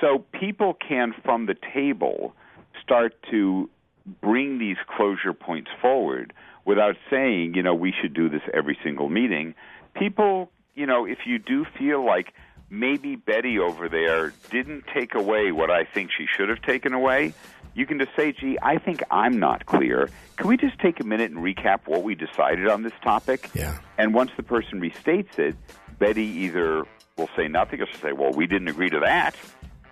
[0.00, 2.34] So people can, from the table,
[2.82, 3.70] start to
[4.06, 6.32] bring these closure points forward
[6.64, 9.54] without saying, you know, we should do this every single meeting.
[9.94, 12.32] People, you know, if you do feel like
[12.70, 17.34] maybe Betty over there didn't take away what I think she should have taken away,
[17.74, 20.08] you can just say, gee, I think I'm not clear.
[20.36, 23.50] Can we just take a minute and recap what we decided on this topic?
[23.54, 23.78] Yeah.
[23.98, 25.54] And once the person restates it,
[25.98, 26.84] Betty either
[27.16, 29.36] will say nothing or she'll say, well, we didn't agree to that.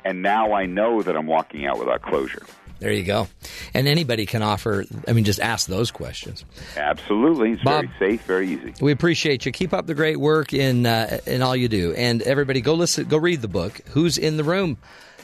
[0.04, 2.44] And now I know that I'm walking out without closure.
[2.84, 3.28] There you go.
[3.72, 6.44] And anybody can offer, I mean, just ask those questions.
[6.76, 7.52] Absolutely.
[7.52, 8.74] It's Bob- very safe, very easy.
[8.78, 9.52] We appreciate you.
[9.52, 13.06] Keep up the great work in uh, in all you do, and everybody go listen,
[13.06, 13.80] go read the book.
[13.92, 14.76] Who's in the room?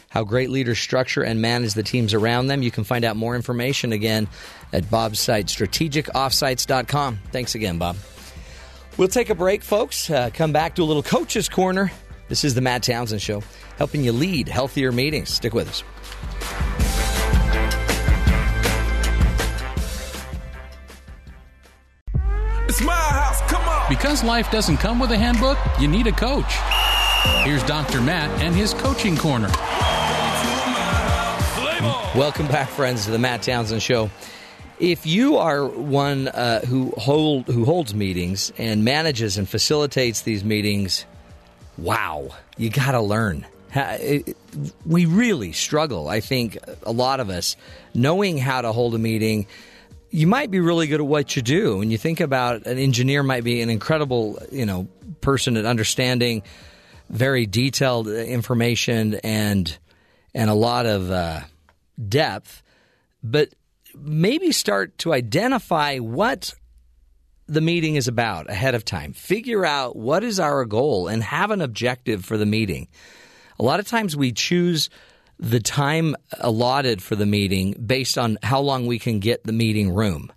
[0.09, 2.63] How great leaders structure and manage the teams around them.
[2.63, 4.27] You can find out more information again
[4.73, 7.19] at Bob's site, strategicoffsites.com.
[7.31, 7.99] Thanks again, Bob.
[8.97, 10.09] We'll take a break, folks.
[10.09, 11.93] Uh, come back to a little coach's corner.
[12.29, 13.43] This is the Matt Townsend Show,
[13.77, 15.29] helping you lead healthier meetings.
[15.29, 15.85] Stick with us.
[22.71, 23.41] It's my house.
[23.51, 23.89] Come on.
[23.89, 26.55] Because life doesn't come with a handbook, you need a coach.
[27.43, 28.01] Here's Dr.
[28.01, 29.49] Matt and his coaching corner.
[32.15, 34.09] Welcome back, friends, to the Matt Townsend Show.
[34.79, 40.45] If you are one uh, who hold who holds meetings and manages and facilitates these
[40.45, 41.07] meetings,
[41.77, 43.47] wow, you got to learn.
[44.87, 46.07] We really struggle.
[46.07, 47.57] I think a lot of us
[47.95, 49.49] knowing how to hold a meeting.
[50.11, 51.79] You might be really good at what you do.
[51.79, 54.89] When you think about an engineer, might be an incredible, you know,
[55.21, 56.43] person at understanding
[57.11, 59.77] very detailed information and
[60.33, 61.41] and a lot of uh,
[62.09, 62.63] depth,
[63.23, 63.49] but
[63.97, 66.55] maybe start to identify what
[67.49, 69.13] the meeting is about ahead of time.
[69.13, 72.87] Figure out what is our goal and have an objective for the meeting.
[73.59, 74.89] A lot of times we choose
[75.41, 79.93] the time allotted for the meeting based on how long we can get the meeting
[79.93, 80.31] room.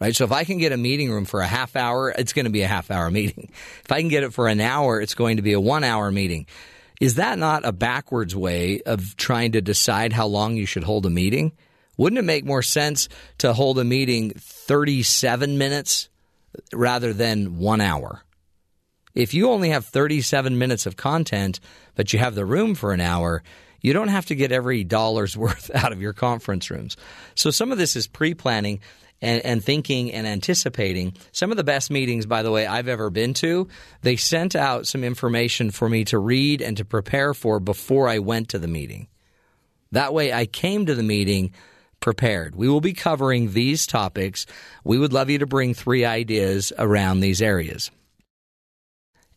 [0.00, 0.14] Right?
[0.14, 2.50] So if I can get a meeting room for a half hour, it's going to
[2.50, 3.50] be a half hour meeting.
[3.84, 6.10] If I can get it for an hour, it's going to be a 1 hour
[6.10, 6.46] meeting.
[7.00, 11.04] Is that not a backwards way of trying to decide how long you should hold
[11.04, 11.52] a meeting?
[11.96, 13.08] Wouldn't it make more sense
[13.38, 16.08] to hold a meeting 37 minutes
[16.72, 18.22] rather than 1 hour?
[19.14, 21.60] If you only have 37 minutes of content,
[21.94, 23.42] but you have the room for an hour,
[23.84, 26.96] you don't have to get every dollar's worth out of your conference rooms.
[27.36, 28.80] So some of this is pre planning
[29.20, 31.12] and, and thinking and anticipating.
[31.32, 33.68] Some of the best meetings, by the way, I've ever been to,
[34.00, 38.20] they sent out some information for me to read and to prepare for before I
[38.20, 39.06] went to the meeting.
[39.92, 41.52] That way I came to the meeting
[42.00, 42.56] prepared.
[42.56, 44.46] We will be covering these topics.
[44.82, 47.90] We would love you to bring three ideas around these areas.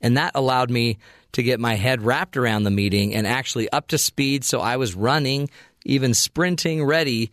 [0.02, 1.00] And that allowed me
[1.34, 4.44] to get my head wrapped around the meeting and actually up to speed.
[4.44, 5.50] So I was running,
[5.86, 7.32] even sprinting, ready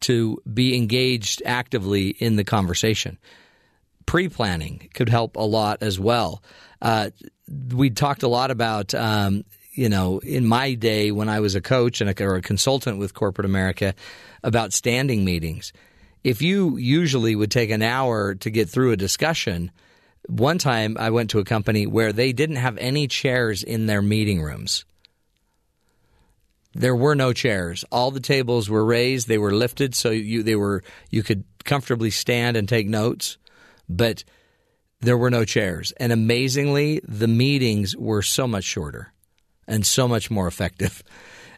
[0.00, 3.18] to be engaged actively in the conversation.
[4.06, 6.42] Pre planning could help a lot as well.
[6.80, 7.10] Uh,
[7.72, 11.60] we talked a lot about, um, you know, in my day when I was a
[11.60, 13.94] coach and a, or a consultant with corporate America,
[14.42, 15.72] about standing meetings.
[16.24, 19.70] If you usually would take an hour to get through a discussion,
[20.28, 24.02] one time I went to a company where they didn't have any chairs in their
[24.02, 24.84] meeting rooms.
[26.74, 27.84] There were no chairs.
[27.92, 32.10] All the tables were raised, they were lifted so you they were you could comfortably
[32.10, 33.36] stand and take notes,
[33.88, 34.24] but
[35.00, 35.92] there were no chairs.
[35.98, 39.12] And amazingly, the meetings were so much shorter
[39.66, 41.02] and so much more effective.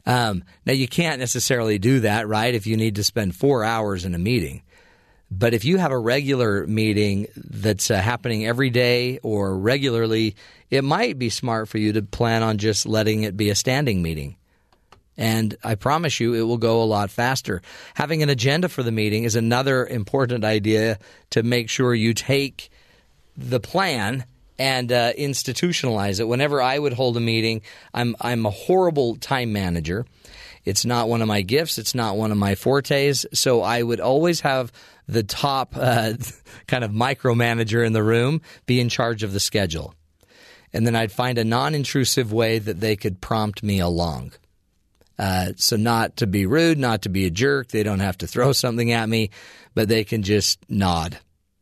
[0.07, 2.55] Um, now, you can't necessarily do that, right?
[2.55, 4.62] If you need to spend four hours in a meeting.
[5.36, 10.36] But if you have a regular meeting that's uh, happening every day or regularly,
[10.70, 14.01] it might be smart for you to plan on just letting it be a standing
[14.01, 14.36] meeting.
[15.16, 17.62] And I promise you, it will go a lot faster.
[17.94, 20.98] Having an agenda for the meeting is another important idea
[21.31, 22.70] to make sure you take
[23.36, 24.24] the plan
[24.56, 26.28] and uh, institutionalize it.
[26.28, 27.62] Whenever I would hold a meeting,
[27.93, 30.06] I'm I'm a horrible time manager.
[30.65, 31.77] It's not one of my gifts.
[31.78, 33.27] It's not one of my fortes.
[33.32, 34.73] So I would always have
[35.06, 36.14] the top uh,
[36.66, 39.94] kind of micromanager in the room be in charge of the schedule.
[40.72, 44.32] And then I'd find a non intrusive way that they could prompt me along.
[45.16, 47.68] Uh, so, not to be rude, not to be a jerk.
[47.68, 49.31] They don't have to throw something at me,
[49.74, 51.18] but they can just nod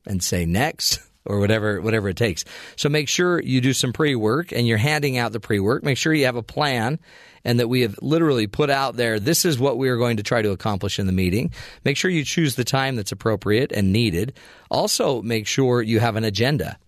[0.06, 2.44] and say next or whatever whatever it takes.
[2.76, 5.82] So make sure you do some pre-work and you're handing out the pre-work.
[5.82, 6.98] Make sure you have a plan
[7.44, 10.22] and that we have literally put out there this is what we are going to
[10.22, 11.52] try to accomplish in the meeting.
[11.84, 14.34] Make sure you choose the time that's appropriate and needed.
[14.70, 16.78] Also make sure you have an agenda.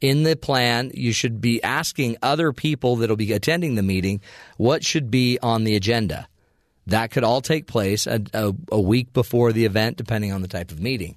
[0.00, 4.22] In the plan, you should be asking other people that'll be attending the meeting
[4.56, 6.26] what should be on the agenda.
[6.86, 10.48] That could all take place a, a, a week before the event, depending on the
[10.48, 11.16] type of meeting.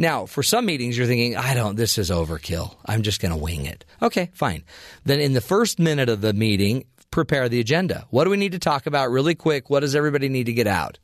[0.00, 2.76] Now, for some meetings, you're thinking, I don't, this is overkill.
[2.86, 3.84] I'm just going to wing it.
[4.00, 4.62] Okay, fine.
[5.04, 8.06] Then in the first minute of the meeting, prepare the agenda.
[8.10, 9.68] What do we need to talk about really quick?
[9.68, 11.00] What does everybody need to get out?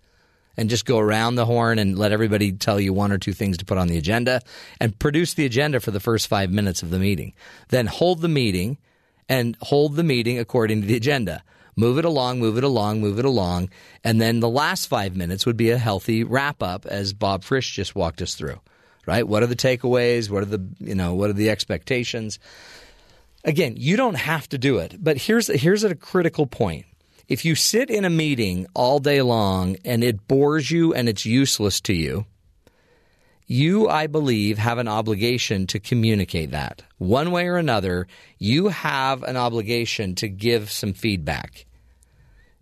[0.56, 3.56] And just go around the horn and let everybody tell you one or two things
[3.56, 4.40] to put on the agenda
[4.80, 7.34] and produce the agenda for the first five minutes of the meeting.
[7.70, 8.78] Then hold the meeting
[9.28, 11.42] and hold the meeting according to the agenda.
[11.74, 13.70] Move it along, move it along, move it along.
[14.04, 17.72] And then the last five minutes would be a healthy wrap up as Bob Frisch
[17.72, 18.60] just walked us through
[19.06, 19.26] right?
[19.26, 20.30] What are the takeaways?
[20.30, 22.38] What are the you know what are the expectations?
[23.44, 26.86] Again, you don't have to do it, but here's here's a critical point.
[27.28, 31.24] If you sit in a meeting all day long and it bores you and it's
[31.24, 32.26] useless to you,
[33.46, 36.82] you, I believe, have an obligation to communicate that.
[36.98, 38.06] One way or another,
[38.38, 41.66] you have an obligation to give some feedback.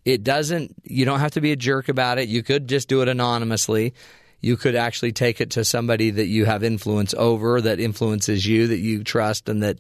[0.05, 2.29] It doesn't, you don't have to be a jerk about it.
[2.29, 3.95] You could just do it anonymously
[4.43, 8.67] you could actually take it to somebody that you have influence over, that influences you,
[8.67, 9.79] that you trust, and that.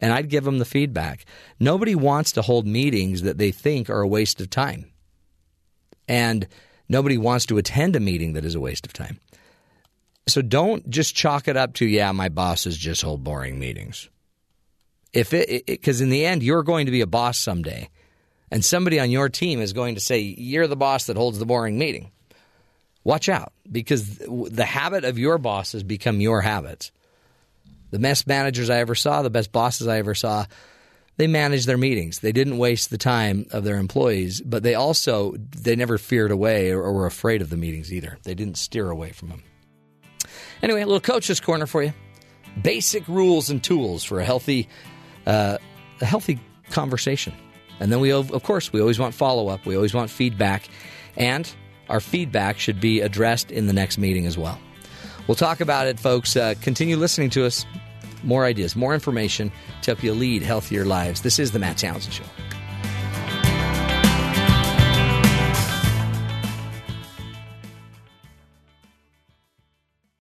[0.00, 1.26] And I'd give them the feedback.
[1.60, 4.90] Nobody wants to hold meetings that they think are a waste of time.
[6.08, 6.48] And
[6.88, 9.20] nobody wants to attend a meeting that is a waste of time.
[10.26, 14.08] So don't just chalk it up to, yeah, my bosses just hold boring meetings.
[15.12, 17.90] If it, because in the end, you're going to be a boss someday.
[18.50, 21.46] And somebody on your team is going to say, you're the boss that holds the
[21.46, 22.10] boring meeting
[23.04, 26.92] watch out because the habit of your bosses become your habits.
[27.90, 30.46] The best managers I ever saw, the best bosses I ever saw,
[31.16, 32.20] they managed their meetings.
[32.20, 36.70] They didn't waste the time of their employees, but they also they never feared away
[36.70, 38.18] or, or were afraid of the meetings either.
[38.22, 39.42] They didn't steer away from them.
[40.62, 41.92] Anyway, a little coach's corner for you.
[42.62, 44.68] Basic rules and tools for a healthy,
[45.26, 45.58] uh,
[46.00, 46.40] a healthy
[46.70, 47.34] conversation.
[47.80, 49.64] And then we, of course, we always want follow up.
[49.64, 50.68] We always want feedback,
[51.16, 51.50] and
[51.90, 54.58] our feedback should be addressed in the next meeting as well.
[55.26, 56.36] We'll talk about it, folks.
[56.36, 57.66] Uh, continue listening to us.
[58.22, 59.50] More ideas, more information
[59.82, 61.22] to help you lead healthier lives.
[61.22, 62.24] This is the Matt Townsend Show.